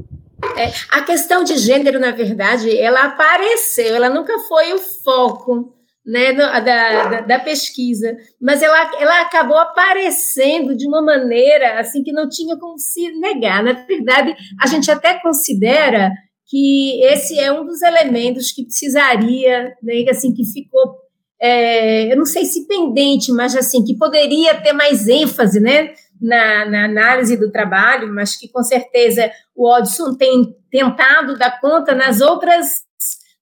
É, 0.57 0.71
a 0.91 1.03
questão 1.03 1.45
de 1.45 1.57
gênero, 1.57 1.99
na 1.99 2.11
verdade, 2.11 2.77
ela 2.77 3.05
apareceu, 3.05 3.95
ela 3.95 4.11
nunca 4.11 4.39
foi 4.41 4.73
o 4.73 4.79
foco 4.79 5.73
né, 6.05 6.33
da, 6.35 6.61
da, 6.61 7.21
da, 7.23 7.39
pesquisa, 7.39 8.15
mas 8.41 8.63
ela, 8.63 9.01
ela 9.01 9.23
acabou 9.23 9.57
aparecendo 9.57 10.77
de 10.77 10.87
uma 10.87 11.01
maneira 11.01 11.81
assim 11.81 12.03
que 12.03 12.13
não 12.13 12.29
tinha 12.29 12.59
como 12.59 12.79
se 12.79 13.11
negar. 13.13 13.63
Na 13.63 13.73
verdade, 13.73 14.35
a 14.61 14.67
gente 14.67 14.91
até 14.91 15.19
considera 15.21 16.11
que 16.47 17.03
esse 17.05 17.39
é 17.39 17.51
um 17.51 17.65
dos 17.65 17.81
elementos 17.81 18.53
que 18.53 18.65
precisaria, 18.65 19.73
né, 19.83 20.05
assim, 20.11 20.35
que 20.35 20.45
ficou, 20.45 20.95
é, 21.41 22.13
eu 22.13 22.17
não 22.19 22.27
sei 22.27 22.45
se 22.45 22.67
pendente, 22.67 23.33
mas 23.33 23.57
assim, 23.57 23.83
que 23.83 23.97
poderia 23.97 24.61
ter 24.61 24.75
mais 24.75 25.09
ênfase, 25.09 25.59
né, 25.59 25.95
na, 26.25 26.65
na, 26.65 26.85
análise 26.87 27.37
do 27.37 27.53
trabalho, 27.53 28.13
mas 28.13 28.37
que 28.37 28.49
com 28.49 28.63
certeza 28.63 29.31
o 29.55 29.71
Odson 29.71 30.15
tem 30.15 30.57
tentado 30.71 31.37
dar 31.37 31.61
conta 31.61 31.95
nas 31.95 32.21
outras 32.21 32.85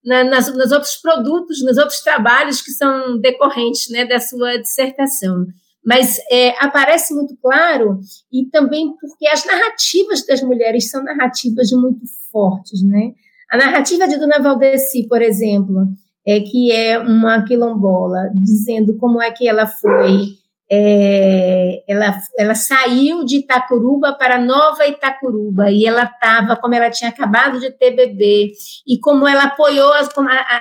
na, 0.04 0.24
nas, 0.24 0.52
nos 0.54 0.72
outros 0.72 0.96
produtos, 0.96 1.64
nos 1.64 1.78
outros 1.78 2.00
trabalhos 2.00 2.60
que 2.60 2.72
são 2.72 3.20
decorrentes 3.20 3.88
né, 3.88 4.04
da 4.04 4.18
sua 4.18 4.56
dissertação. 4.56 5.46
Mas 5.84 6.18
é, 6.30 6.50
aparece 6.64 7.14
muito 7.14 7.36
claro, 7.40 8.00
e 8.32 8.46
também 8.46 8.92
porque 9.00 9.28
as 9.28 9.44
narrativas 9.44 10.26
das 10.26 10.42
mulheres 10.42 10.90
são 10.90 11.04
narrativas 11.04 11.70
muito 11.70 12.00
fortes. 12.32 12.82
Né? 12.82 13.12
A 13.50 13.56
narrativa 13.56 14.08
de 14.08 14.16
Dona 14.16 14.40
Valdeci, 14.40 15.06
por 15.08 15.22
exemplo, 15.22 15.86
é 16.26 16.40
que 16.40 16.72
é 16.72 16.98
uma 16.98 17.44
quilombola, 17.44 18.30
dizendo 18.34 18.96
como 18.96 19.20
é 19.20 19.30
que 19.30 19.46
ela 19.46 19.66
foi 19.66 20.41
é, 20.74 21.84
ela, 21.86 22.18
ela 22.38 22.54
saiu 22.54 23.26
de 23.26 23.40
Itacuruba 23.40 24.14
para 24.14 24.40
Nova 24.40 24.86
Itacuruba 24.86 25.70
e 25.70 25.84
ela 25.84 26.04
estava, 26.04 26.56
como 26.56 26.74
ela 26.74 26.88
tinha 26.88 27.10
acabado 27.10 27.60
de 27.60 27.70
ter 27.72 27.90
bebê, 27.90 28.50
e 28.86 28.98
como 28.98 29.28
ela 29.28 29.44
apoiou, 29.44 29.92
a, 29.92 30.08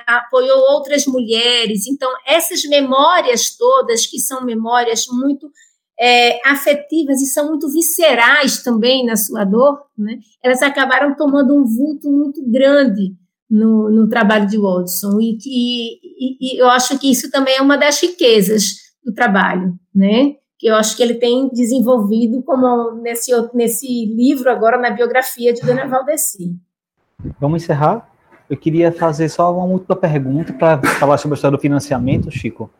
a, 0.06 0.18
apoiou 0.18 0.58
outras 0.74 1.06
mulheres. 1.06 1.86
Então, 1.86 2.10
essas 2.26 2.62
memórias 2.64 3.56
todas, 3.56 4.06
que 4.06 4.20
são 4.20 4.44
memórias 4.44 5.06
muito 5.08 5.50
é, 5.98 6.46
afetivas 6.46 7.22
e 7.22 7.26
são 7.26 7.48
muito 7.48 7.72
viscerais 7.72 8.62
também 8.62 9.06
na 9.06 9.16
sua 9.16 9.44
dor, 9.44 9.80
né? 9.96 10.18
elas 10.42 10.60
acabaram 10.60 11.16
tomando 11.16 11.56
um 11.56 11.64
vulto 11.64 12.10
muito 12.10 12.42
grande 12.50 13.14
no, 13.48 13.90
no 13.90 14.06
trabalho 14.10 14.46
de 14.46 14.58
Watson. 14.58 15.18
E, 15.18 15.38
e, 15.46 16.54
e 16.54 16.60
eu 16.60 16.68
acho 16.68 16.98
que 16.98 17.10
isso 17.10 17.30
também 17.30 17.56
é 17.56 17.62
uma 17.62 17.78
das 17.78 17.98
riquezas 17.98 18.82
do 19.04 19.12
trabalho, 19.12 19.74
né? 19.94 20.36
Que 20.58 20.68
eu 20.68 20.76
acho 20.76 20.96
que 20.96 21.02
ele 21.02 21.14
tem 21.14 21.48
desenvolvido 21.48 22.42
como 22.42 22.92
nesse, 22.92 23.32
nesse 23.52 24.06
livro 24.06 24.50
agora 24.50 24.78
na 24.78 24.90
biografia 24.90 25.52
de 25.52 25.60
Dona 25.60 25.86
Valdeci. 25.86 26.56
Vamos 27.40 27.62
encerrar. 27.62 28.08
Eu 28.48 28.56
queria 28.56 28.92
fazer 28.92 29.28
só 29.28 29.52
uma 29.54 29.64
última 29.64 29.96
pergunta 29.96 30.52
para 30.52 30.80
falar 30.82 31.18
sobre 31.18 31.34
a 31.34 31.36
história 31.36 31.56
do 31.56 31.60
financiamento, 31.60 32.30
Chico. 32.30 32.70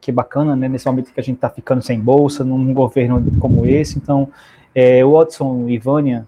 Que 0.00 0.10
bacana, 0.10 0.56
né? 0.56 0.68
Nesse 0.68 0.86
momento 0.86 1.12
que 1.12 1.20
a 1.20 1.22
gente 1.22 1.36
está 1.36 1.48
ficando 1.48 1.82
sem 1.82 2.00
bolsa, 2.00 2.44
num 2.44 2.72
governo 2.72 3.22
como 3.38 3.66
esse. 3.66 3.98
Então, 3.98 4.28
é, 4.74 5.04
Watson 5.04 5.68
e 5.68 5.78
Vânia, 5.78 6.26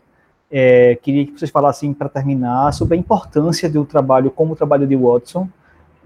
é, 0.50 0.96
queria 1.02 1.26
que 1.26 1.32
vocês 1.32 1.50
falassem 1.50 1.92
para 1.92 2.08
terminar 2.08 2.72
sobre 2.72 2.96
a 2.96 3.00
importância 3.00 3.68
do 3.68 3.84
trabalho 3.84 4.30
como 4.30 4.52
o 4.52 4.56
trabalho 4.56 4.86
de 4.86 4.96
Watson 4.96 5.48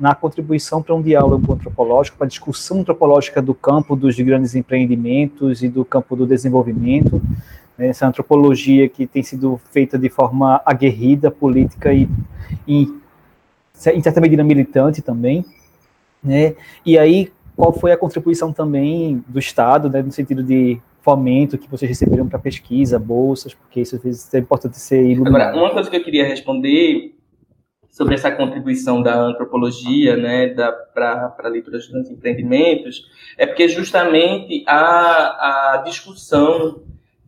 na 0.01 0.15
contribuição 0.15 0.83
para 0.83 0.95
um 0.95 1.03
diálogo 1.03 1.53
antropológico, 1.53 2.17
para 2.17 2.25
a 2.25 2.29
discussão 2.29 2.81
antropológica 2.81 3.43
do 3.43 3.55
campo 3.55 3.95
dos 3.95 4.19
grandes 4.19 4.55
empreendimentos 4.55 5.63
e 5.63 5.69
do 5.69 5.85
campo 5.85 6.17
do 6.17 6.27
desenvolvimento. 6.27 7.21
Essa 7.79 8.07
antropologia 8.07 8.89
que 8.89 9.07
tem 9.07 9.23
sido 9.23 9.61
feita 9.71 9.99
de 9.99 10.09
forma 10.09 10.61
aguerrida, 10.65 11.31
política 11.31 11.93
e, 11.93 12.09
e 12.67 12.89
em 13.95 14.03
certa 14.03 14.21
medida 14.23 14.43
militante 14.43 15.03
também. 15.03 15.45
Né? 16.25 16.55
E 16.85 16.99
aí, 16.99 17.31
qual 17.55 17.73
foi 17.73 17.93
a 17.93 17.97
contribuição 17.97 18.55
também 18.55 19.23
do 19.29 19.39
Estado, 19.39 19.91
né, 19.91 20.03
no 20.03 20.13
sentido 20.13 20.43
de 20.43 20.81
fomento 21.03 21.59
que 21.59 21.71
vocês 21.71 21.89
receberam 21.89 22.27
para 22.27 22.39
pesquisa, 22.39 22.99
bolsas, 22.99 23.55
porque 23.55 23.81
isso 23.81 24.01
é 24.33 24.39
importante 24.39 24.79
ser 24.79 25.03
iluminado. 25.03 25.51
Agora, 25.51 25.57
uma 25.57 25.73
coisa 25.73 25.91
que 25.91 25.97
eu 25.97 26.05
queria 26.05 26.27
responder 26.27 27.15
sobre 28.01 28.15
essa 28.15 28.33
contribuição 28.33 29.03
da 29.03 29.15
antropologia 29.15 30.17
né, 30.17 30.49
para 30.95 31.37
a 31.39 31.49
leitura 31.49 31.77
dos 31.77 32.11
empreendimentos, 32.11 33.03
é 33.37 33.45
porque 33.45 33.69
justamente 33.69 34.65
a, 34.67 35.75
a 35.75 35.83
discussão 35.85 36.81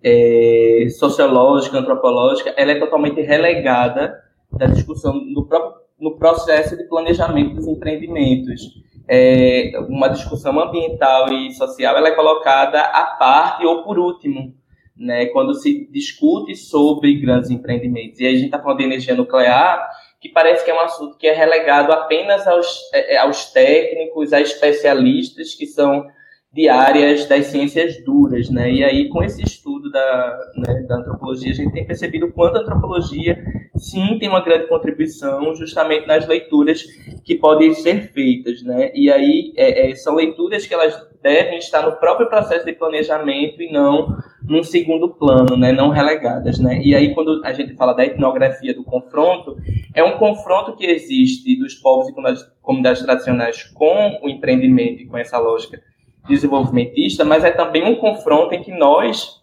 é, 0.02 0.86
sociológica, 0.98 1.78
antropológica, 1.78 2.54
ela 2.56 2.72
é 2.72 2.78
totalmente 2.78 3.20
relegada 3.20 4.18
da 4.50 4.64
discussão 4.64 5.12
no, 5.12 5.44
próprio, 5.44 5.82
no 6.00 6.16
processo 6.16 6.74
de 6.74 6.84
planejamento 6.84 7.56
dos 7.56 7.68
empreendimentos. 7.68 8.62
É, 9.06 9.72
uma 9.90 10.08
discussão 10.08 10.58
ambiental 10.58 11.30
e 11.34 11.52
social 11.52 11.98
ela 11.98 12.08
é 12.08 12.14
colocada 12.14 12.80
à 12.80 13.04
parte 13.18 13.66
ou 13.66 13.82
por 13.82 13.98
último, 13.98 14.54
né, 14.96 15.26
quando 15.26 15.52
se 15.52 15.86
discute 15.92 16.56
sobre 16.56 17.20
grandes 17.20 17.50
empreendimentos. 17.50 18.18
E 18.20 18.26
aí 18.26 18.32
a 18.32 18.36
gente 18.36 18.46
está 18.46 18.58
falando 18.58 18.78
de 18.78 18.84
energia 18.84 19.14
nuclear, 19.14 19.86
que 20.22 20.28
parece 20.28 20.64
que 20.64 20.70
é 20.70 20.74
um 20.74 20.80
assunto 20.80 21.18
que 21.18 21.26
é 21.26 21.32
relegado 21.32 21.92
apenas 21.92 22.46
aos, 22.46 22.68
é, 22.94 23.14
é, 23.14 23.18
aos 23.18 23.46
técnicos, 23.46 24.32
a 24.32 24.40
especialistas 24.40 25.52
que 25.52 25.66
são 25.66 26.06
de 26.52 26.68
áreas 26.68 27.26
das 27.26 27.46
ciências 27.46 28.04
duras, 28.04 28.48
né? 28.48 28.70
E 28.70 28.84
aí, 28.84 29.08
com 29.08 29.20
esse 29.24 29.42
estudo 29.42 29.90
da, 29.90 30.38
né, 30.58 30.82
da 30.86 30.98
antropologia, 30.98 31.50
a 31.50 31.54
gente 31.54 31.72
tem 31.72 31.84
percebido 31.84 32.30
quanto 32.30 32.58
a 32.58 32.60
antropologia, 32.60 33.42
sim, 33.74 34.16
tem 34.20 34.28
uma 34.28 34.44
grande 34.44 34.68
contribuição 34.68 35.54
justamente 35.56 36.06
nas 36.06 36.28
leituras 36.28 36.84
que 37.24 37.34
podem 37.34 37.74
ser 37.74 38.12
feitas, 38.12 38.62
né? 38.62 38.92
E 38.94 39.10
aí, 39.10 39.52
é, 39.56 39.90
é, 39.90 39.94
são 39.96 40.14
leituras 40.14 40.64
que 40.66 40.74
elas 40.74 40.94
devem 41.22 41.58
estar 41.58 41.82
no 41.82 41.92
próprio 41.92 42.28
processo 42.28 42.64
de 42.64 42.72
planejamento 42.72 43.62
e 43.62 43.72
não 43.72 44.16
num 44.42 44.62
segundo 44.62 45.08
plano, 45.08 45.56
né, 45.56 45.70
não 45.70 45.90
relegadas, 45.90 46.58
né? 46.58 46.80
E 46.82 46.94
aí 46.94 47.14
quando 47.14 47.40
a 47.44 47.52
gente 47.52 47.74
fala 47.74 47.92
da 47.92 48.04
etnografia 48.04 48.74
do 48.74 48.82
confronto, 48.82 49.56
é 49.94 50.02
um 50.02 50.18
confronto 50.18 50.74
que 50.74 50.84
existe 50.84 51.56
dos 51.56 51.74
povos 51.74 52.08
e 52.08 52.14
comunidades 52.60 53.02
tradicionais 53.02 53.62
com 53.62 54.18
o 54.22 54.28
empreendimento 54.28 55.02
e 55.02 55.06
com 55.06 55.16
essa 55.16 55.38
lógica 55.38 55.80
desenvolvimentista, 56.28 57.24
mas 57.24 57.44
é 57.44 57.50
também 57.50 57.84
um 57.84 57.96
confronto 57.96 58.54
em 58.54 58.62
que 58.62 58.72
nós 58.72 59.40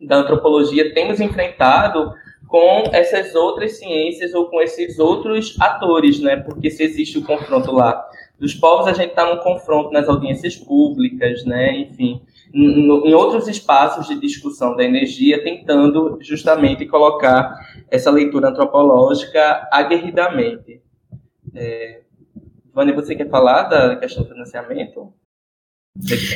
da 0.00 0.16
antropologia 0.16 0.92
temos 0.92 1.20
enfrentado 1.20 2.12
com 2.46 2.84
essas 2.92 3.34
outras 3.34 3.78
ciências 3.78 4.34
ou 4.34 4.48
com 4.48 4.60
esses 4.60 4.98
outros 4.98 5.56
atores, 5.60 6.20
né? 6.20 6.36
Porque 6.36 6.70
se 6.70 6.82
existe 6.82 7.18
o 7.18 7.24
confronto 7.24 7.72
lá 7.72 8.04
dos 8.38 8.54
povos, 8.54 8.86
a 8.86 8.92
gente 8.92 9.10
está 9.10 9.32
num 9.32 9.40
confronto 9.42 9.92
nas 9.92 10.08
audiências 10.08 10.56
públicas, 10.56 11.44
né? 11.44 11.76
Enfim, 11.78 12.20
em 12.52 13.14
outros 13.14 13.48
espaços 13.48 14.06
de 14.06 14.20
discussão 14.20 14.76
da 14.76 14.84
energia, 14.84 15.42
tentando 15.42 16.18
justamente 16.20 16.86
colocar 16.86 17.54
essa 17.90 18.10
leitura 18.10 18.48
antropológica 18.48 19.68
aguerridamente. 19.72 20.80
É, 21.54 22.00
Vânia, 22.72 22.94
você 22.94 23.14
quer 23.14 23.28
falar 23.28 23.64
da 23.64 23.96
questão 23.96 24.24
do 24.24 24.28
financiamento? 24.28 25.12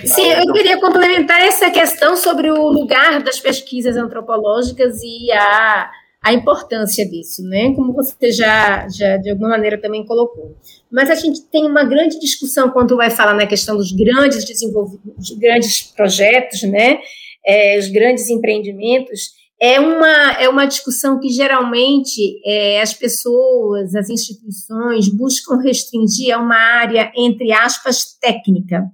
Sim, 0.05 0.31
eu 0.31 0.53
queria 0.53 0.81
complementar 0.81 1.41
essa 1.41 1.69
questão 1.71 2.17
sobre 2.17 2.49
o 2.49 2.69
lugar 2.69 3.21
das 3.23 3.41
pesquisas 3.41 3.97
antropológicas 3.97 5.01
e 5.03 5.33
a, 5.33 5.91
a 6.29 6.33
importância 6.33 7.09
disso, 7.09 7.43
né? 7.43 7.73
Como 7.75 7.95
você 7.95 8.31
já, 8.31 8.87
já 8.89 9.17
de 9.17 9.31
alguma 9.31 9.49
maneira 9.49 9.81
também 9.81 10.05
colocou. 10.05 10.55
Mas 10.91 11.11
a 11.11 11.15
gente 11.15 11.41
tem 11.51 11.65
uma 11.65 11.85
grande 11.85 12.21
discussão 12.21 12.71
quando 12.71 12.97
vai 12.97 13.09
falar 13.09 13.33
na 13.35 13.47
questão 13.47 13.77
dos 13.77 13.93
grandes 13.93 14.45
desenvolvimentos, 14.45 15.31
grandes 15.39 15.83
projetos, 15.83 16.63
né? 16.63 16.99
É, 17.47 17.79
os 17.79 17.89
grandes 17.89 18.29
empreendimentos. 18.29 19.39
É 19.61 19.81
uma, 19.81 20.33
é 20.41 20.49
uma 20.49 20.67
discussão 20.67 21.19
que 21.19 21.31
geralmente 21.31 22.41
é, 22.45 22.81
as 22.81 22.93
pessoas, 22.93 23.95
as 23.95 24.09
instituições 24.09 25.09
buscam 25.09 25.57
restringir 25.57 26.33
a 26.33 26.39
uma 26.39 26.57
área, 26.57 27.11
entre 27.17 27.51
aspas, 27.53 28.17
técnica 28.21 28.85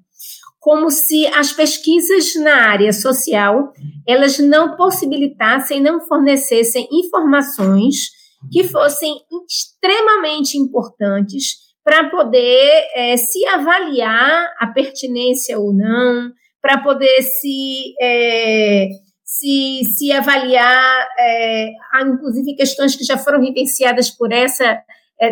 como 0.64 0.90
se 0.90 1.26
as 1.26 1.52
pesquisas 1.52 2.34
na 2.36 2.70
área 2.70 2.90
social 2.90 3.70
elas 4.08 4.38
não 4.38 4.76
possibilitassem, 4.76 5.78
não 5.78 6.00
fornecessem 6.00 6.88
informações 6.90 8.08
que 8.50 8.64
fossem 8.64 9.14
extremamente 9.46 10.56
importantes 10.56 11.56
para 11.84 12.08
poder 12.08 12.82
é, 12.94 13.14
se 13.18 13.46
avaliar 13.48 14.54
a 14.58 14.68
pertinência 14.68 15.58
ou 15.58 15.70
não, 15.70 16.32
para 16.62 16.82
poder 16.82 17.20
se, 17.20 17.94
é, 18.00 18.88
se, 19.22 19.82
se 19.94 20.12
avaliar, 20.12 21.06
é, 21.18 21.72
inclusive 22.06 22.56
questões 22.56 22.96
que 22.96 23.04
já 23.04 23.18
foram 23.18 23.42
vivenciadas 23.42 24.08
por 24.08 24.32
essa 24.32 24.80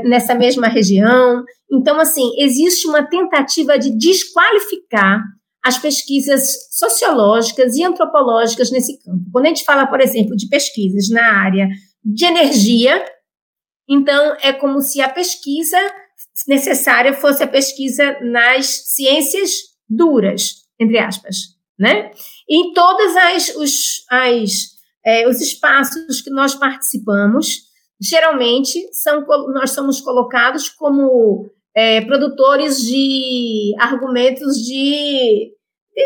nessa 0.04 0.34
mesma 0.34 0.68
região. 0.68 1.42
Então, 1.70 1.98
assim, 1.98 2.30
existe 2.38 2.86
uma 2.86 3.02
tentativa 3.02 3.78
de 3.78 3.96
desqualificar 3.96 5.22
as 5.64 5.78
pesquisas 5.78 6.68
sociológicas 6.72 7.76
e 7.76 7.84
antropológicas 7.84 8.70
nesse 8.70 8.98
campo. 8.98 9.24
Quando 9.32 9.46
a 9.46 9.48
gente 9.48 9.64
fala, 9.64 9.86
por 9.86 10.00
exemplo, 10.00 10.36
de 10.36 10.48
pesquisas 10.48 11.08
na 11.08 11.24
área 11.40 11.68
de 12.04 12.24
energia, 12.24 13.04
então 13.88 14.36
é 14.42 14.52
como 14.52 14.80
se 14.80 15.00
a 15.00 15.08
pesquisa 15.08 15.78
necessária 16.48 17.12
fosse 17.12 17.42
a 17.42 17.48
pesquisa 17.48 18.18
nas 18.20 18.66
ciências 18.66 19.52
duras, 19.88 20.62
entre 20.80 20.98
aspas, 20.98 21.36
né? 21.78 22.10
Em 22.48 22.72
todos 22.72 23.16
as, 23.16 23.48
os, 23.56 24.04
as, 24.10 24.50
é, 25.04 25.28
os 25.28 25.40
espaços 25.40 26.20
que 26.20 26.30
nós 26.30 26.54
participamos, 26.54 27.71
geralmente 28.02 28.88
são, 28.92 29.24
nós 29.52 29.70
somos 29.70 30.00
colocados 30.00 30.68
como 30.68 31.50
é, 31.74 32.00
produtores 32.02 32.78
de 32.78 33.74
argumentos 33.78 34.56
de, 34.56 35.52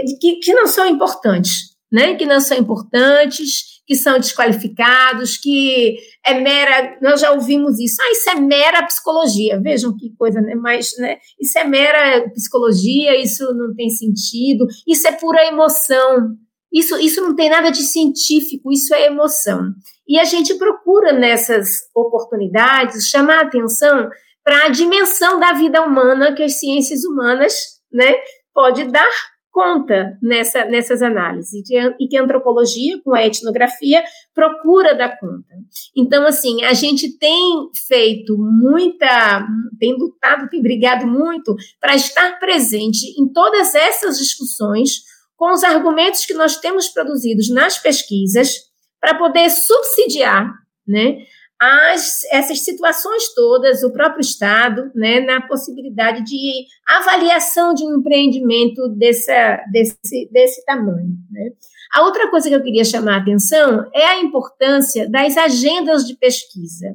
de 0.04 0.18
que, 0.20 0.36
que, 0.36 0.54
não 0.54 0.66
são 0.66 0.86
importantes, 0.86 1.76
né? 1.90 2.14
Que 2.14 2.26
não 2.26 2.40
são 2.40 2.56
importantes, 2.56 3.82
que 3.86 3.94
são 3.94 4.18
desqualificados, 4.18 5.36
que 5.36 5.96
é 6.24 6.34
mera. 6.34 6.98
Nós 7.00 7.20
já 7.20 7.32
ouvimos 7.32 7.78
isso. 7.80 7.96
Ah, 8.00 8.10
isso 8.10 8.30
é 8.30 8.34
mera 8.34 8.86
psicologia. 8.86 9.60
Vejam 9.60 9.96
que 9.96 10.14
coisa, 10.16 10.40
né? 10.40 10.54
Mas, 10.54 10.92
né? 10.98 11.16
Isso 11.40 11.58
é 11.58 11.64
mera 11.64 12.28
psicologia. 12.30 13.20
Isso 13.20 13.44
não 13.54 13.74
tem 13.74 13.88
sentido. 13.88 14.66
Isso 14.86 15.06
é 15.08 15.12
pura 15.12 15.46
emoção. 15.46 16.36
Isso, 16.72 16.98
isso 16.98 17.22
não 17.22 17.34
tem 17.34 17.48
nada 17.48 17.70
de 17.70 17.82
científico, 17.82 18.70
isso 18.70 18.94
é 18.94 19.06
emoção. 19.06 19.72
E 20.08 20.18
a 20.18 20.24
gente 20.24 20.54
procura 20.54 21.12
nessas 21.12 21.68
oportunidades 21.94 23.08
chamar 23.08 23.42
atenção 23.42 24.08
para 24.44 24.66
a 24.66 24.68
dimensão 24.68 25.40
da 25.40 25.52
vida 25.52 25.82
humana 25.82 26.34
que 26.34 26.42
as 26.42 26.58
ciências 26.58 27.04
humanas 27.04 27.52
né, 27.92 28.14
pode 28.54 28.84
dar 28.84 29.10
conta 29.56 30.18
nessa, 30.22 30.66
nessas 30.66 31.00
análises 31.00 31.70
e 31.98 32.06
que 32.06 32.16
a 32.18 32.22
antropologia 32.22 33.00
com 33.02 33.14
a 33.14 33.24
etnografia 33.24 34.04
procura 34.34 34.94
dar 34.94 35.18
conta. 35.18 35.54
Então, 35.96 36.26
assim, 36.26 36.62
a 36.62 36.74
gente 36.74 37.16
tem 37.16 37.70
feito 37.88 38.36
muita, 38.36 39.46
tem 39.80 39.94
lutado, 39.94 40.50
tem 40.50 40.60
brigado 40.60 41.06
muito 41.06 41.56
para 41.80 41.96
estar 41.96 42.38
presente 42.38 43.18
em 43.18 43.32
todas 43.32 43.74
essas 43.74 44.18
discussões 44.18 45.00
com 45.36 45.50
os 45.50 45.64
argumentos 45.64 46.26
que 46.26 46.34
nós 46.34 46.58
temos 46.58 46.88
produzidos 46.88 47.48
nas 47.48 47.78
pesquisas 47.78 48.66
para 49.00 49.14
poder 49.14 49.50
subsidiar 49.50 50.52
né, 50.86 51.18
as, 51.60 52.22
essas 52.30 52.60
situações 52.60 53.34
todas, 53.34 53.82
o 53.82 53.92
próprio 53.92 54.20
Estado, 54.20 54.90
né, 54.94 55.20
na 55.20 55.40
possibilidade 55.40 56.22
de 56.24 56.66
avaliação 56.86 57.72
de 57.72 57.84
um 57.84 57.98
empreendimento 57.98 58.88
dessa, 58.90 59.64
desse, 59.72 60.28
desse 60.30 60.64
tamanho. 60.64 61.16
Né. 61.30 61.50
A 61.94 62.02
outra 62.02 62.28
coisa 62.30 62.48
que 62.48 62.54
eu 62.54 62.62
queria 62.62 62.84
chamar 62.84 63.14
a 63.14 63.22
atenção 63.22 63.88
é 63.94 64.04
a 64.04 64.20
importância 64.20 65.08
das 65.08 65.36
agendas 65.36 66.06
de 66.06 66.14
pesquisa. 66.16 66.94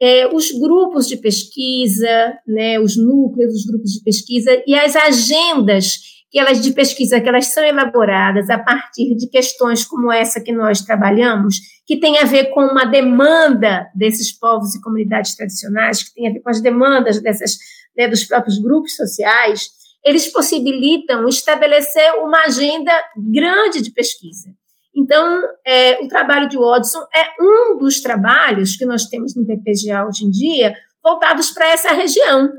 É, 0.00 0.26
os 0.34 0.50
grupos 0.50 1.08
de 1.08 1.16
pesquisa, 1.16 2.38
né, 2.46 2.78
os 2.78 2.96
núcleos, 2.96 3.54
os 3.54 3.64
grupos 3.64 3.92
de 3.92 4.02
pesquisa 4.02 4.62
e 4.66 4.74
as 4.74 4.94
agendas 4.96 6.13
que 6.34 6.40
elas 6.40 6.60
de 6.60 6.72
pesquisa 6.72 7.20
que 7.20 7.28
elas 7.28 7.46
são 7.46 7.62
elaboradas 7.62 8.50
a 8.50 8.58
partir 8.58 9.14
de 9.14 9.28
questões 9.28 9.84
como 9.84 10.10
essa 10.10 10.40
que 10.40 10.50
nós 10.50 10.80
trabalhamos, 10.80 11.60
que 11.86 11.96
tem 11.96 12.18
a 12.18 12.24
ver 12.24 12.46
com 12.46 12.60
uma 12.60 12.84
demanda 12.84 13.88
desses 13.94 14.36
povos 14.36 14.74
e 14.74 14.80
comunidades 14.80 15.36
tradicionais, 15.36 16.02
que 16.02 16.12
tem 16.12 16.26
a 16.26 16.32
ver 16.32 16.40
com 16.40 16.50
as 16.50 16.60
demandas 16.60 17.22
dessas, 17.22 17.56
né, 17.96 18.08
dos 18.08 18.24
próprios 18.24 18.58
grupos 18.58 18.96
sociais, 18.96 19.68
eles 20.04 20.26
possibilitam 20.26 21.28
estabelecer 21.28 22.14
uma 22.16 22.42
agenda 22.46 22.90
grande 23.16 23.80
de 23.80 23.92
pesquisa. 23.92 24.48
Então, 24.92 25.40
é, 25.64 26.02
o 26.02 26.08
trabalho 26.08 26.48
de 26.48 26.58
Watson 26.58 27.06
é 27.14 27.40
um 27.40 27.78
dos 27.78 28.00
trabalhos 28.00 28.74
que 28.74 28.84
nós 28.84 29.04
temos 29.04 29.36
no 29.36 29.46
PPGA 29.46 30.04
hoje 30.04 30.24
em 30.24 30.30
dia 30.32 30.74
voltados 31.00 31.52
para 31.52 31.68
essa 31.68 31.92
região, 31.92 32.50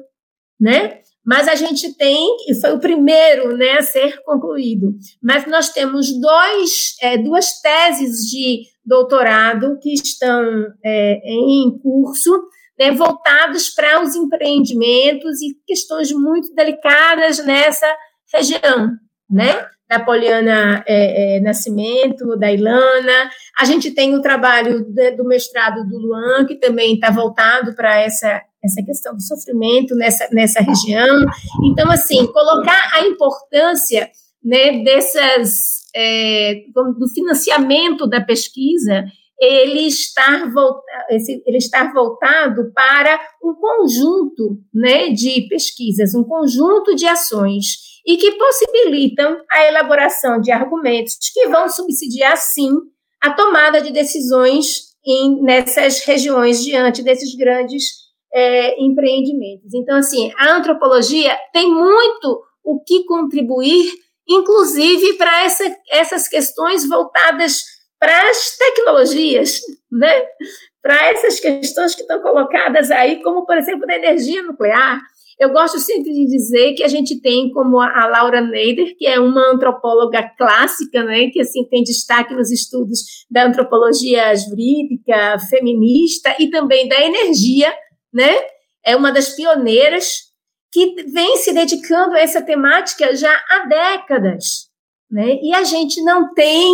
né? 0.58 1.02
Mas 1.26 1.48
a 1.48 1.56
gente 1.56 1.94
tem, 1.98 2.38
e 2.48 2.54
foi 2.54 2.74
o 2.74 2.80
primeiro 2.80 3.58
né, 3.58 3.78
a 3.80 3.82
ser 3.82 4.22
concluído, 4.24 4.94
mas 5.22 5.48
nós 5.48 5.70
temos 5.70 6.12
dois, 6.20 6.96
é, 7.02 7.18
duas 7.18 7.60
teses 7.62 8.30
de 8.30 8.64
doutorado 8.86 9.80
que 9.82 9.92
estão 9.94 10.68
é, 10.84 11.20
em 11.26 11.80
curso, 11.80 12.32
né, 12.78 12.92
voltados 12.92 13.70
para 13.70 14.04
os 14.04 14.16
empreendimentos 14.16 15.42
e 15.42 15.58
questões 15.66 16.12
muito 16.12 16.54
delicadas 16.54 17.44
nessa 17.44 17.88
região, 18.32 18.92
né? 19.30 19.66
Da 19.88 20.00
Poliana 20.00 20.84
é, 20.88 21.38
é, 21.38 21.40
Nascimento, 21.42 22.36
da 22.38 22.52
Ilana. 22.52 23.30
A 23.60 23.66
gente 23.66 23.92
tem 23.92 24.16
o 24.16 24.22
trabalho 24.22 24.84
de, 24.84 25.12
do 25.12 25.24
mestrado 25.24 25.88
do 25.88 25.98
Luan, 25.98 26.46
que 26.46 26.56
também 26.56 26.96
está 26.96 27.12
voltado 27.12 27.76
para 27.76 28.00
essa 28.00 28.42
essa 28.66 28.84
questão 28.84 29.16
do 29.16 29.22
sofrimento 29.22 29.96
nessa, 29.96 30.28
nessa 30.32 30.60
região. 30.60 31.26
Então, 31.64 31.90
assim, 31.92 32.26
colocar 32.26 32.92
a 32.94 33.06
importância 33.06 34.10
né, 34.44 34.84
dessas, 34.84 35.84
é, 35.96 36.64
do 36.74 37.08
financiamento 37.14 38.08
da 38.08 38.22
pesquisa, 38.22 39.06
ele 39.40 39.88
estar, 39.88 40.44
ele 41.46 41.58
estar 41.58 41.92
voltado 41.94 42.72
para 42.74 43.20
um 43.44 43.54
conjunto 43.54 44.60
né, 44.74 45.10
de 45.10 45.48
pesquisas, 45.50 46.16
um 46.16 46.24
conjunto 46.24 46.96
de 46.96 47.06
ações, 47.06 47.95
e 48.06 48.18
que 48.18 48.32
possibilitam 48.34 49.42
a 49.50 49.66
elaboração 49.66 50.40
de 50.40 50.52
argumentos 50.52 51.18
que 51.34 51.48
vão 51.48 51.68
subsidiar, 51.68 52.38
sim, 52.38 52.72
a 53.22 53.34
tomada 53.34 53.82
de 53.82 53.92
decisões 53.92 54.94
em, 55.06 55.42
nessas 55.42 56.02
regiões 56.06 56.64
diante 56.64 57.02
desses 57.02 57.36
grandes 57.36 58.06
é, 58.34 58.80
empreendimentos. 58.82 59.74
Então, 59.74 59.98
assim, 59.98 60.32
a 60.38 60.56
antropologia 60.56 61.36
tem 61.52 61.72
muito 61.72 62.44
o 62.64 62.80
que 62.84 63.04
contribuir, 63.06 63.92
inclusive 64.28 65.14
para 65.14 65.44
essa, 65.44 65.76
essas 65.90 66.28
questões 66.28 66.88
voltadas 66.88 67.64
para 68.00 68.30
as 68.30 68.58
tecnologias, 68.58 69.62
né? 69.92 70.26
para 70.86 71.08
essas 71.08 71.40
questões 71.40 71.96
que 71.96 72.02
estão 72.02 72.22
colocadas 72.22 72.92
aí, 72.92 73.24
como, 73.24 73.44
por 73.44 73.58
exemplo, 73.58 73.88
da 73.88 73.96
energia 73.96 74.44
nuclear. 74.44 75.02
Eu 75.38 75.52
gosto 75.52 75.80
sempre 75.80 76.14
de 76.14 76.26
dizer 76.28 76.74
que 76.74 76.84
a 76.84 76.88
gente 76.88 77.20
tem 77.20 77.52
como 77.52 77.80
a 77.80 78.08
Laura 78.08 78.40
Neider, 78.40 78.96
que 78.98 79.06
é 79.06 79.20
uma 79.20 79.52
antropóloga 79.52 80.24
clássica, 80.38 81.04
né, 81.04 81.30
que 81.30 81.42
assim 81.42 81.66
tem 81.66 81.84
destaque 81.84 82.34
nos 82.34 82.52
estudos 82.52 83.00
da 83.30 83.46
antropologia 83.46 84.34
jurídica, 84.36 85.38
feminista 85.50 86.34
e 86.40 86.50
também 86.50 86.88
da 86.88 87.02
energia, 87.02 87.74
né? 88.14 88.34
É 88.86 88.96
uma 88.96 89.12
das 89.12 89.36
pioneiras 89.36 90.26
que 90.72 91.04
vem 91.12 91.38
se 91.38 91.54
dedicando 91.54 92.16
a 92.16 92.20
essa 92.20 92.42
temática 92.42 93.16
já 93.16 93.34
há 93.50 93.66
décadas, 93.66 94.70
né? 95.12 95.38
E 95.42 95.54
a 95.54 95.66
gente 95.66 96.02
não 96.02 96.34
tem, 96.34 96.74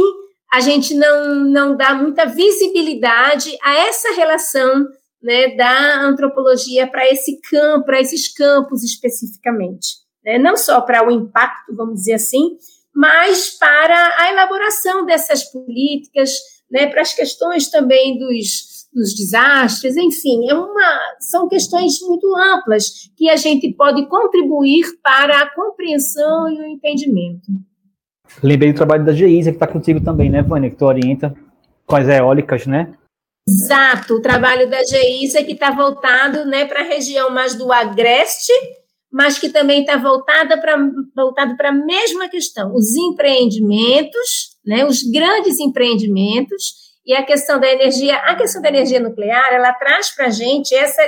a 0.54 0.60
gente 0.60 0.94
não, 0.94 1.36
não 1.46 1.76
dá 1.76 1.96
muita 1.96 2.26
visibilidade 2.26 3.58
a 3.64 3.74
essa 3.88 4.14
relação 4.14 4.86
né, 5.22 5.56
da 5.56 6.02
antropologia 6.02 6.88
para 6.88 7.08
esse 7.10 7.40
campo, 7.42 7.86
para 7.86 8.02
esses 8.02 8.34
campos 8.34 8.84
especificamente. 8.84 10.00
Né? 10.24 10.38
Não 10.38 10.58
só 10.58 10.82
para 10.82 11.08
o 11.08 11.12
impacto, 11.12 11.76
vamos 11.76 11.96
dizer 11.96 12.14
assim, 12.14 12.58
mas 12.94 13.52
para 13.58 14.16
a 14.18 14.32
elaboração 14.32 15.06
dessas 15.06 15.44
políticas, 15.44 16.32
né, 16.70 16.88
para 16.88 17.02
as 17.02 17.14
questões 17.14 17.70
também 17.70 18.18
dos, 18.18 18.88
dos 18.94 19.14
desastres, 19.14 19.96
enfim, 19.96 20.50
é 20.50 20.54
uma, 20.54 21.00
são 21.20 21.48
questões 21.48 22.00
muito 22.02 22.28
amplas 22.36 23.10
que 23.16 23.30
a 23.30 23.36
gente 23.36 23.72
pode 23.74 24.06
contribuir 24.08 24.86
para 25.04 25.42
a 25.42 25.54
compreensão 25.54 26.50
e 26.50 26.60
o 26.60 26.66
entendimento. 26.66 27.52
Lembrei 28.42 28.72
do 28.72 28.78
trabalho 28.78 29.06
da 29.06 29.14
Geisa, 29.14 29.52
que 29.52 29.58
está 29.58 29.68
contigo 29.68 30.02
também, 30.02 30.30
né, 30.30 30.42
Vânia, 30.42 30.70
que 30.70 30.78
tu 30.78 30.86
orienta 30.86 31.34
com 31.86 31.96
as 31.96 32.08
eólicas, 32.08 32.66
né? 32.66 32.94
Exato, 33.52 34.16
o 34.16 34.22
trabalho 34.22 34.70
da 34.70 34.84
Geisa 34.84 35.44
que 35.44 35.54
está 35.54 35.72
voltado 35.72 36.46
né, 36.46 36.66
para 36.66 36.82
a 36.82 36.86
região 36.86 37.30
mais 37.30 37.54
do 37.54 37.72
Agreste, 37.72 38.54
mas 39.12 39.38
que 39.38 39.50
também 39.50 39.82
está 39.82 39.98
voltada 39.98 40.60
para 40.60 40.78
voltado 41.16 41.58
para 41.58 41.70
a 41.70 41.74
mesma 41.74 42.30
questão, 42.30 42.74
os 42.74 42.96
empreendimentos, 42.96 44.58
né, 44.66 44.86
os 44.86 45.04
grandes 45.04 45.60
empreendimentos 45.60 46.92
e 47.06 47.14
a 47.14 47.26
questão 47.26 47.60
da 47.60 47.70
energia, 47.70 48.16
a 48.18 48.36
questão 48.36 48.62
da 48.62 48.70
energia 48.70 49.00
nuclear, 49.00 49.54
ela 49.54 49.74
traz 49.74 50.12
para 50.12 50.28
a 50.28 50.30
gente 50.30 50.74
essa, 50.74 51.02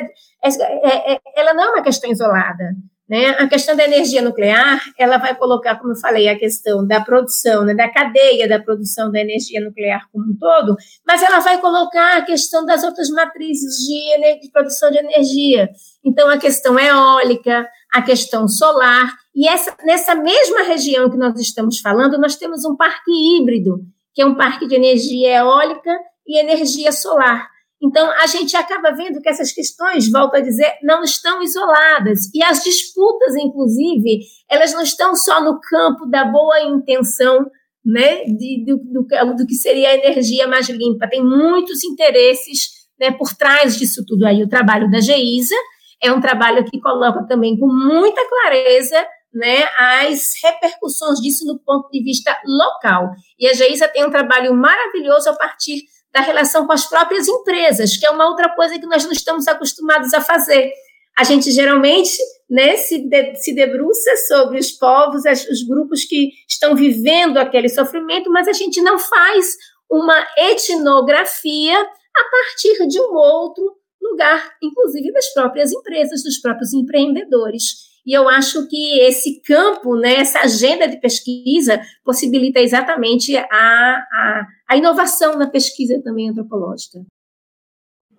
essa 0.44 0.64
é, 0.64 1.14
é, 1.14 1.20
ela 1.36 1.54
não 1.54 1.64
é 1.64 1.70
uma 1.70 1.84
questão 1.84 2.12
isolada, 2.12 2.74
né? 3.14 3.28
A 3.38 3.48
questão 3.48 3.76
da 3.76 3.84
energia 3.84 4.24
nuclear, 4.24 4.82
ela 4.98 5.20
vai 5.20 5.36
colocar, 5.36 5.76
como 5.76 5.94
eu 5.94 6.00
falei, 6.00 6.28
a 6.28 6.36
questão 6.36 6.84
da 6.84 7.00
produção, 7.00 7.64
né, 7.64 7.76
da 7.76 7.88
cadeia 7.88 8.50
da 8.50 8.60
produção 8.60 9.12
da 9.12 9.20
energia 9.20 9.64
nuclear 9.64 10.10
como 10.12 10.32
um 10.32 10.36
todo, 10.36 10.76
mas 11.06 11.22
ela 11.22 11.40
vai 11.40 11.62
colocar 11.62 12.18
a 12.18 12.24
questão 12.24 12.66
das 12.66 12.84
outras 12.84 13.12
matrizes 13.12 13.76
de, 13.86 14.40
de 14.42 14.50
produção 14.52 14.90
de 14.90 14.98
energia. 14.98 15.70
Então, 16.04 16.28
a 16.28 16.40
questão 16.40 16.80
eólica, 16.80 17.70
a 17.94 18.02
questão 18.02 18.48
solar, 18.48 19.14
e 19.36 19.48
essa, 19.48 19.78
nessa 19.86 20.16
mesma 20.16 20.64
região 20.64 21.08
que 21.08 21.18
nós 21.18 21.40
estamos 21.40 21.82
falando, 21.82 22.20
nós 22.20 22.36
temos 22.36 22.66
um 22.66 22.76
parque 22.76 23.12
híbrido, 23.12 23.78
que 24.12 24.24
é 24.24 24.26
um 24.26 24.34
parque 24.34 24.68
de 24.68 24.74
energia 24.74 25.38
eólica 25.38 25.96
e 26.26 26.40
energia 26.40 26.92
solar. 26.92 27.53
Então, 27.84 28.10
a 28.12 28.26
gente 28.28 28.56
acaba 28.56 28.92
vendo 28.92 29.22
que 29.22 29.28
essas 29.28 29.52
questões, 29.52 30.10
volto 30.10 30.36
a 30.36 30.40
dizer, 30.40 30.78
não 30.82 31.04
estão 31.04 31.44
isoladas. 31.44 32.34
E 32.34 32.42
as 32.42 32.64
disputas, 32.64 33.36
inclusive, 33.36 34.22
elas 34.50 34.72
não 34.74 34.82
estão 34.82 35.14
só 35.16 35.44
no 35.44 35.60
campo 35.60 36.06
da 36.06 36.24
boa 36.24 36.62
intenção 36.62 37.46
né, 37.86 38.24
de, 38.24 38.64
do, 38.66 38.78
do, 38.78 39.36
do 39.36 39.46
que 39.46 39.56
seria 39.56 39.90
a 39.90 39.96
energia 39.96 40.48
mais 40.48 40.70
limpa. 40.70 41.10
Tem 41.10 41.22
muitos 41.22 41.84
interesses 41.84 42.70
né, 42.98 43.12
por 43.12 43.34
trás 43.36 43.78
disso 43.78 44.06
tudo 44.08 44.26
aí. 44.26 44.42
O 44.42 44.50
trabalho 44.50 44.90
da 44.90 45.02
GEISA 45.02 45.56
é 46.02 46.10
um 46.10 46.22
trabalho 46.22 46.64
que 46.64 46.80
coloca 46.80 47.28
também 47.28 47.60
com 47.60 47.68
muita 47.68 48.22
clareza 48.30 49.06
né, 49.34 49.64
as 49.78 50.32
repercussões 50.42 51.20
disso 51.20 51.46
no 51.46 51.60
ponto 51.60 51.90
de 51.90 52.02
vista 52.02 52.34
local. 52.46 53.10
E 53.38 53.46
a 53.46 53.54
GEISA 53.54 53.90
tem 53.90 54.06
um 54.06 54.12
trabalho 54.12 54.54
maravilhoso 54.54 55.30
a 55.30 55.36
partir 55.36 55.82
da 56.14 56.22
relação 56.22 56.68
com 56.68 56.74
as 56.74 56.86
próprias 56.86 57.28
empresas, 57.28 57.98
que 57.98 58.06
é 58.06 58.10
uma 58.12 58.28
outra 58.28 58.54
coisa 58.56 58.78
que 58.78 58.86
nós 58.86 59.04
não 59.04 59.12
estamos 59.12 59.48
acostumados 59.48 60.14
a 60.14 60.22
fazer. 60.22 60.72
A 61.18 61.24
gente 61.24 61.52
geralmente 61.52 62.18
né, 62.50 62.78
se, 62.78 63.00
de, 63.00 63.36
se 63.36 63.54
debruça 63.54 64.16
sobre 64.28 64.60
os 64.60 64.72
povos, 64.72 65.26
as, 65.26 65.46
os 65.48 65.64
grupos 65.64 66.06
que 66.06 66.30
estão 66.48 66.76
vivendo 66.76 67.38
aquele 67.38 67.70
sofrimento, 67.70 68.32
mas 68.32 68.48
a 68.48 68.54
gente 68.54 68.82
não 68.82 69.00
faz 69.00 69.56
uma 69.90 70.26
etnografia 70.38 71.80
a 71.80 72.24
partir 72.30 72.88
de 72.88 73.00
um 73.00 73.14
outro 73.16 73.76
lugar, 74.02 74.52
inclusive 74.62 75.12
das 75.12 75.34
próprias 75.34 75.72
empresas, 75.72 76.24
dos 76.24 76.40
próprios 76.40 76.74
empreendedores. 76.74 77.94
E 78.06 78.12
eu 78.12 78.28
acho 78.28 78.68
que 78.68 79.00
esse 79.00 79.42
campo, 79.42 79.96
né, 79.96 80.16
essa 80.16 80.40
agenda 80.40 80.88
de 80.88 81.00
pesquisa, 81.00 81.82
possibilita 82.04 82.60
exatamente 82.60 83.36
a, 83.38 83.46
a, 83.50 84.48
a 84.74 84.78
inovação 84.78 85.38
na 85.38 85.48
pesquisa 85.48 86.02
também 86.02 86.30
antropológica. 86.30 87.06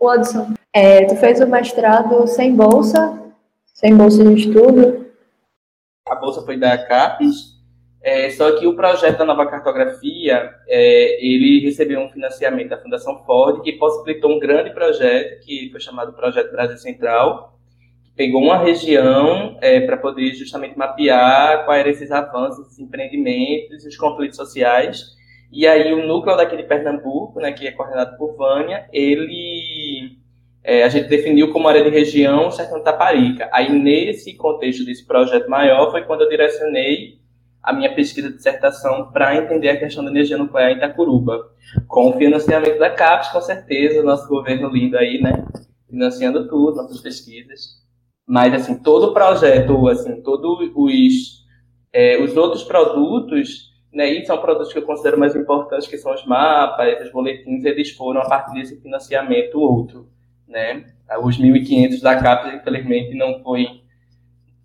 Watson, 0.00 0.54
é, 0.72 1.04
tu 1.04 1.16
fez 1.16 1.40
o 1.40 1.48
mestrado 1.48 2.28
sem 2.28 2.54
bolsa, 2.54 3.20
sem 3.74 3.96
bolsa 3.96 4.24
de 4.24 4.40
estudo? 4.40 5.04
A 6.08 6.14
bolsa 6.14 6.42
foi 6.42 6.56
da 6.56 6.78
CAPES, 6.78 7.58
é, 8.00 8.30
só 8.30 8.56
que 8.56 8.68
o 8.68 8.76
projeto 8.76 9.18
da 9.18 9.24
nova 9.24 9.46
cartografia, 9.46 10.54
é, 10.68 11.26
ele 11.26 11.64
recebeu 11.64 12.00
um 12.00 12.10
financiamento 12.10 12.68
da 12.68 12.80
Fundação 12.80 13.24
Ford, 13.24 13.60
que 13.62 13.72
possibilitou 13.72 14.30
um 14.30 14.38
grande 14.38 14.72
projeto, 14.72 15.44
que 15.44 15.70
foi 15.72 15.80
chamado 15.80 16.12
Projeto 16.12 16.52
Brasil 16.52 16.78
Central, 16.78 17.58
pegou 18.14 18.40
uma 18.40 18.58
região 18.58 19.58
é, 19.60 19.80
para 19.80 19.96
poder 19.96 20.32
justamente 20.34 20.78
mapear 20.78 21.64
quais 21.64 21.80
eram 21.80 21.90
esses 21.90 22.12
avanços, 22.12 22.64
esses 22.66 22.78
empreendimentos, 22.78 23.84
os 23.84 23.96
conflitos 23.96 24.36
sociais. 24.36 25.14
E 25.54 25.68
aí 25.68 25.94
o 25.94 26.04
núcleo 26.04 26.36
daqui 26.36 26.56
de 26.56 26.64
Pernambuco, 26.64 27.38
né, 27.38 27.52
que 27.52 27.64
é 27.64 27.70
coordenado 27.70 28.18
por 28.18 28.36
Vânia, 28.36 28.88
ele 28.92 30.18
é, 30.64 30.82
a 30.82 30.88
gente 30.88 31.08
definiu 31.08 31.52
como 31.52 31.68
área 31.68 31.84
de 31.84 31.90
região 31.90 32.48
o 32.48 32.50
Sertão 32.50 32.82
Taparica. 32.82 33.48
Aí 33.52 33.70
nesse 33.70 34.34
contexto 34.34 34.84
desse 34.84 35.06
projeto 35.06 35.48
maior 35.48 35.92
foi 35.92 36.02
quando 36.02 36.22
eu 36.22 36.28
direcionei 36.28 37.20
a 37.62 37.72
minha 37.72 37.94
pesquisa 37.94 38.30
de 38.30 38.36
dissertação 38.36 39.12
para 39.12 39.36
entender 39.36 39.68
a 39.68 39.78
questão 39.78 40.04
da 40.04 40.10
energia 40.10 40.36
nuclear 40.36 40.72
em 40.72 40.76
Itacuruba. 40.76 41.50
Com 41.86 42.10
o 42.10 42.12
financiamento 42.14 42.78
da 42.78 42.90
CAPES, 42.90 43.28
com 43.28 43.40
certeza, 43.40 44.02
nosso 44.02 44.28
governo 44.28 44.68
lindo 44.68 44.98
aí, 44.98 45.20
né? 45.22 45.46
Financiando 45.88 46.48
tudo, 46.48 46.76
nossas 46.76 47.00
pesquisas. 47.00 47.82
Mas, 48.26 48.52
assim, 48.52 48.82
todo 48.82 49.10
o 49.10 49.14
projeto, 49.14 49.88
assim, 49.88 50.20
todos 50.20 50.70
os, 50.74 51.44
é, 51.92 52.20
os 52.20 52.36
outros 52.36 52.64
produtos, 52.64 53.73
né, 53.94 54.10
e 54.10 54.26
são 54.26 54.36
produtos 54.38 54.72
que 54.72 54.78
eu 54.78 54.82
considero 54.82 55.18
mais 55.18 55.36
importantes, 55.36 55.86
que 55.86 55.96
são 55.96 56.12
os 56.12 56.26
mapas, 56.26 57.00
os 57.02 57.12
boletins, 57.12 57.64
eles 57.64 57.90
foram 57.90 58.20
a 58.20 58.28
partir 58.28 58.54
desse 58.54 58.80
financiamento 58.80 59.60
outro, 59.60 60.08
né? 60.48 60.84
Os 61.22 61.38
1.500 61.38 62.00
da 62.00 62.20
CAPES, 62.20 62.54
infelizmente, 62.54 63.14
não 63.14 63.42
foi, 63.42 63.82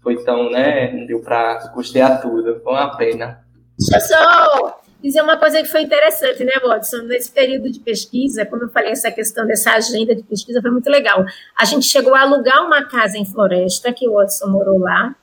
foi 0.01 0.23
tão, 0.23 0.49
né, 0.49 0.91
não 0.91 1.05
deu 1.05 1.21
para 1.21 1.69
custear 1.69 2.21
tudo, 2.21 2.59
foi 2.61 2.73
uma 2.73 2.97
pena. 2.97 3.45
Pessoal, 3.91 4.81
dizer 5.01 5.21
uma 5.21 5.37
coisa 5.37 5.61
que 5.61 5.67
foi 5.67 5.83
interessante, 5.83 6.43
né, 6.43 6.53
Watson? 6.65 7.03
Nesse 7.03 7.31
período 7.31 7.71
de 7.71 7.79
pesquisa, 7.79 8.45
como 8.45 8.63
eu 8.63 8.69
falei, 8.69 8.91
essa 8.91 9.11
questão 9.11 9.45
dessa 9.45 9.73
agenda 9.73 10.15
de 10.15 10.23
pesquisa 10.23 10.61
foi 10.61 10.71
muito 10.71 10.89
legal. 10.89 11.23
A 11.57 11.65
gente 11.65 11.85
chegou 11.85 12.15
a 12.15 12.21
alugar 12.21 12.65
uma 12.65 12.85
casa 12.85 13.17
em 13.17 13.25
Floresta, 13.25 13.93
que 13.93 14.07
o 14.07 14.13
Watson 14.13 14.47
morou 14.47 14.79
lá, 14.79 15.15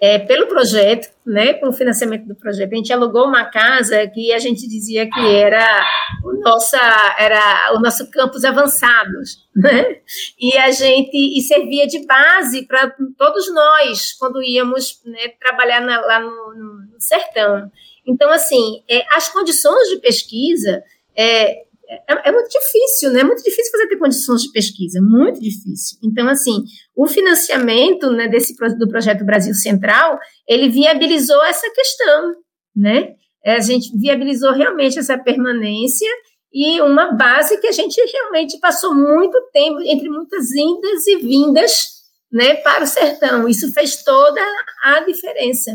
é, 0.00 0.18
pelo 0.18 0.46
projeto, 0.46 1.08
né, 1.24 1.54
com 1.54 1.68
o 1.68 1.72
financiamento 1.72 2.26
do 2.26 2.34
projeto. 2.34 2.72
A 2.72 2.76
gente 2.76 2.92
alugou 2.92 3.26
uma 3.26 3.44
casa 3.46 4.06
que 4.08 4.32
a 4.32 4.38
gente 4.38 4.68
dizia 4.68 5.08
que 5.08 5.34
era 5.34 5.84
o, 6.22 6.32
nossa, 6.40 6.78
era 7.18 7.72
o 7.74 7.80
nosso 7.80 8.10
campus 8.10 8.44
avançados, 8.44 9.46
né? 9.54 9.96
E 10.38 10.56
a 10.58 10.70
gente 10.70 11.10
e 11.14 11.40
servia 11.42 11.86
de 11.86 12.04
base 12.06 12.66
para 12.66 12.94
todos 13.16 13.52
nós 13.54 14.12
quando 14.12 14.42
íamos 14.42 15.00
né, 15.04 15.28
trabalhar 15.40 15.80
na, 15.80 16.00
lá 16.00 16.20
no, 16.20 16.54
no 16.54 17.00
sertão. 17.00 17.70
Então, 18.06 18.30
assim, 18.30 18.82
é, 18.88 19.04
as 19.16 19.28
condições 19.28 19.88
de 19.88 19.96
pesquisa 19.96 20.82
é, 21.16 21.64
é, 22.08 22.28
é, 22.28 22.32
muito 22.32 22.48
difícil, 22.48 23.10
né? 23.10 23.20
É 23.20 23.24
muito 23.24 23.42
difícil 23.42 23.70
fazer 23.72 23.88
ter 23.88 23.98
condições 23.98 24.42
de 24.42 24.52
pesquisa, 24.52 25.00
muito 25.00 25.40
difícil. 25.40 25.98
Então, 26.02 26.28
assim, 26.28 26.64
o 26.96 27.06
financiamento 27.06 28.10
né, 28.10 28.28
desse 28.28 28.54
do 28.78 28.88
projeto 28.88 29.24
Brasil 29.24 29.54
Central, 29.54 30.18
ele 30.48 30.68
viabilizou 30.68 31.42
essa 31.44 31.70
questão, 31.70 32.34
né? 32.74 33.14
É, 33.44 33.56
a 33.56 33.60
gente 33.60 33.96
viabilizou 33.96 34.52
realmente 34.52 34.98
essa 34.98 35.18
permanência 35.18 36.08
e 36.52 36.80
uma 36.80 37.12
base 37.12 37.60
que 37.60 37.66
a 37.66 37.72
gente 37.72 38.00
realmente 38.00 38.58
passou 38.58 38.94
muito 38.94 39.38
tempo 39.52 39.80
entre 39.82 40.08
muitas 40.08 40.52
indas 40.52 41.06
e 41.06 41.16
vindas, 41.16 41.94
né, 42.32 42.54
para 42.56 42.84
o 42.84 42.86
sertão. 42.86 43.48
Isso 43.48 43.72
fez 43.72 44.02
toda 44.02 44.40
a 44.84 45.00
diferença, 45.00 45.72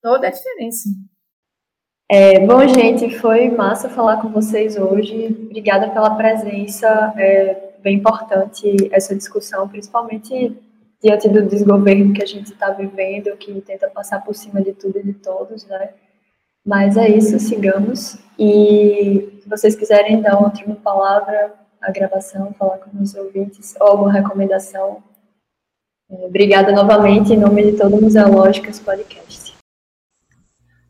toda 0.00 0.28
a 0.28 0.30
diferença. 0.30 0.88
É, 2.10 2.40
bom, 2.46 2.66
gente, 2.66 3.18
foi 3.18 3.50
massa 3.50 3.90
falar 3.90 4.22
com 4.22 4.30
vocês 4.30 4.78
hoje. 4.78 5.26
Obrigada 5.42 5.90
pela 5.90 6.14
presença. 6.16 7.12
É 7.16 7.74
bem 7.82 7.96
importante 7.96 8.88
essa 8.90 9.14
discussão, 9.14 9.68
principalmente 9.68 10.56
diante 11.02 11.28
do 11.28 11.42
desgoverno 11.42 12.14
que 12.14 12.22
a 12.22 12.26
gente 12.26 12.52
está 12.52 12.70
vivendo, 12.70 13.36
que 13.36 13.60
tenta 13.60 13.88
passar 13.90 14.24
por 14.24 14.34
cima 14.34 14.62
de 14.62 14.72
tudo 14.72 14.98
e 14.98 15.02
de 15.02 15.12
todos, 15.12 15.66
né? 15.66 15.90
Mas 16.64 16.96
é 16.96 17.08
isso, 17.08 17.38
sigamos. 17.38 18.18
E 18.38 19.40
se 19.42 19.48
vocês 19.48 19.76
quiserem 19.76 20.22
dar 20.22 20.38
uma 20.38 20.48
última 20.48 20.76
palavra 20.76 21.54
à 21.80 21.90
gravação, 21.90 22.54
falar 22.58 22.78
com 22.78 23.02
os 23.02 23.14
ouvintes, 23.14 23.74
ou 23.80 23.86
alguma 23.86 24.12
recomendação, 24.12 25.02
é, 26.10 26.26
obrigada 26.26 26.72
novamente 26.72 27.34
em 27.34 27.36
nome 27.36 27.70
de 27.70 27.78
todo 27.78 27.96
o 27.96 28.02
Museológicas 28.02 28.80
Podcast. 28.80 29.37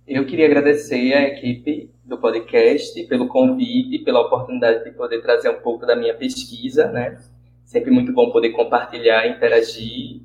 Eu 0.09 0.25
queria 0.25 0.47
agradecer 0.47 1.13
à 1.13 1.21
equipe 1.25 1.93
do 2.03 2.17
podcast 2.17 2.99
pelo 3.09 3.29
convite, 3.29 3.99
pela 3.99 4.23
oportunidade 4.23 4.83
de 4.83 4.91
poder 4.93 5.21
trazer 5.21 5.51
um 5.51 5.61
pouco 5.61 5.85
da 5.85 5.95
minha 5.95 6.15
pesquisa, 6.15 6.87
né? 6.87 7.19
Sempre 7.63 7.91
muito 7.91 8.11
bom 8.15 8.31
poder 8.31 8.53
compartilhar, 8.53 9.29
interagir. 9.29 10.23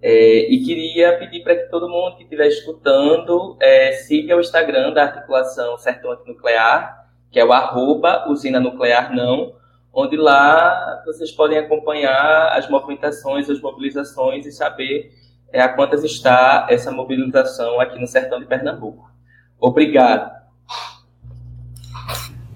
É, 0.00 0.50
e 0.50 0.64
queria 0.64 1.18
pedir 1.18 1.42
para 1.42 1.54
que 1.54 1.68
todo 1.68 1.86
mundo 1.86 2.16
que 2.16 2.22
estiver 2.22 2.46
escutando 2.46 3.58
é, 3.60 3.92
siga 3.92 4.34
o 4.38 4.40
Instagram 4.40 4.94
da 4.94 5.02
articulação 5.02 5.76
Sertão 5.76 6.12
Antinuclear, 6.12 7.06
que 7.30 7.38
é 7.38 7.44
o 7.44 7.52
arroba 7.52 8.30
usina 8.30 8.58
nuclear 8.58 9.14
não, 9.14 9.54
onde 9.92 10.16
lá 10.16 11.02
vocês 11.04 11.30
podem 11.30 11.58
acompanhar 11.58 12.56
as 12.56 12.70
movimentações, 12.70 13.50
as 13.50 13.60
mobilizações 13.60 14.46
e 14.46 14.50
saber 14.50 15.12
é, 15.52 15.60
a 15.60 15.68
quantas 15.68 16.04
está 16.04 16.66
essa 16.70 16.90
mobilização 16.90 17.78
aqui 17.78 18.00
no 18.00 18.06
sertão 18.06 18.40
de 18.40 18.46
Pernambuco. 18.46 19.14
Obrigado. 19.60 20.36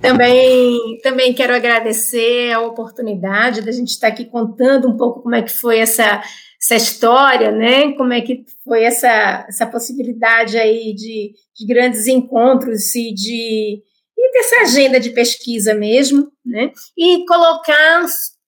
Também, 0.01 0.98
também 1.03 1.34
quero 1.34 1.55
agradecer 1.55 2.53
a 2.53 2.61
oportunidade 2.61 3.61
da 3.61 3.70
gente 3.70 3.88
estar 3.88 4.09
aqui 4.09 4.24
contando 4.24 4.88
um 4.88 4.96
pouco 4.96 5.22
como 5.22 5.34
é 5.34 5.42
que 5.42 5.53
foi 5.53 5.78
essa, 5.78 6.22
essa 6.61 6.74
história, 6.74 7.53
né? 7.53 7.92
Como 7.92 8.12
é 8.12 8.22
que 8.22 8.44
foi 8.64 8.82
essa, 8.82 9.44
essa 9.46 9.66
possibilidade 9.66 10.57
aí 10.57 10.94
de, 10.94 11.32
de 11.55 11.66
grandes 11.66 12.07
encontros 12.07 12.94
e 12.94 13.12
de 13.12 13.82
e 14.16 14.32
dessa 14.32 14.62
agenda 14.62 15.01
de 15.01 15.11
pesquisa 15.11 15.74
mesmo, 15.74 16.30
né? 16.44 16.72
E 16.96 17.24
colocar 17.26 18.05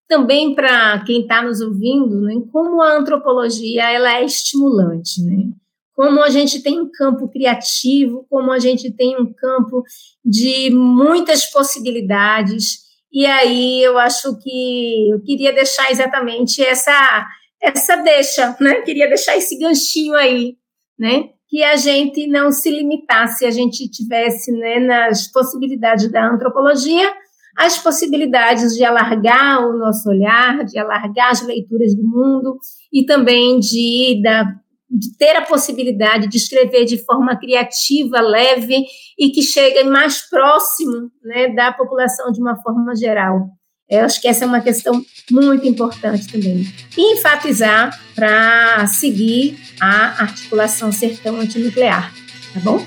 também 0.07 0.55
para 0.55 1.03
quem 1.05 1.23
está 1.23 1.43
nos 1.43 1.63
ouvindo, 1.63 2.21
né, 2.21 2.35
como 2.53 2.83
a 2.83 2.99
antropologia 2.99 3.91
ela 3.91 4.19
é 4.19 4.25
estimulante, 4.25 5.23
né? 5.23 5.51
Como 5.95 6.23
a 6.23 6.31
gente 6.31 6.63
tem 6.63 6.81
um 6.81 6.91
campo 6.91 7.29
criativo, 7.29 8.27
como 8.31 8.51
a 8.51 8.59
gente 8.59 8.91
tem 8.93 9.17
um 9.21 9.33
campo 9.33 9.83
de 10.25 10.71
muitas 10.71 11.47
possibilidades. 11.47 12.79
E 13.13 13.27
aí 13.27 13.83
eu 13.83 13.99
acho 13.99 14.39
que 14.39 15.11
eu 15.11 15.21
queria 15.23 15.53
deixar 15.53 15.91
exatamente 15.91 16.63
essa 16.63 17.27
essa 17.61 17.97
deixa, 17.97 18.57
né? 18.61 18.81
Queria 18.81 19.07
deixar 19.07 19.37
esse 19.37 19.57
ganchinho 19.57 20.15
aí, 20.15 20.57
né? 20.99 21.29
que 21.53 21.63
a 21.63 21.77
gente 21.77 22.27
não 22.29 22.51
se 22.51 22.71
limitasse, 22.71 23.45
a 23.45 23.51
gente 23.51 23.87
tivesse 23.87 24.51
né, 24.51 24.79
nas 24.81 25.31
possibilidades 25.31 26.11
da 26.11 26.27
antropologia 26.27 27.13
as 27.55 27.77
possibilidades 27.77 28.75
de 28.75 28.83
alargar 28.83 29.61
o 29.61 29.77
nosso 29.77 30.09
olhar, 30.09 30.65
de 30.65 30.79
alargar 30.79 31.31
as 31.31 31.47
leituras 31.47 31.95
do 31.95 32.03
mundo 32.03 32.59
e 32.91 33.05
também 33.05 33.61
de, 33.61 34.19
da, 34.23 34.47
de 34.93 35.17
ter 35.17 35.35
a 35.37 35.43
possibilidade 35.43 36.29
de 36.29 36.37
escrever 36.37 36.85
de 36.85 37.03
forma 37.05 37.35
criativa, 37.37 38.21
leve 38.21 38.85
e 39.19 39.31
que 39.31 39.43
chegue 39.43 39.85
mais 39.85 40.29
próximo 40.29 41.11
né, 41.25 41.49
da 41.49 41.73
população 41.73 42.31
de 42.31 42.41
uma 42.41 42.61
forma 42.63 42.95
geral. 42.95 43.49
Eu 43.89 44.05
acho 44.05 44.21
que 44.21 44.29
essa 44.29 44.45
é 44.45 44.47
uma 44.47 44.61
questão 44.61 45.05
muito 45.31 45.67
importante 45.67 46.31
também. 46.31 46.65
E 46.97 47.15
enfatizar 47.15 47.99
para 48.15 48.87
seguir 48.87 49.59
a 49.81 50.23
articulação 50.23 50.93
sertão 50.93 51.41
antinuclear, 51.41 52.13
tá 52.55 52.61
bom? 52.61 52.87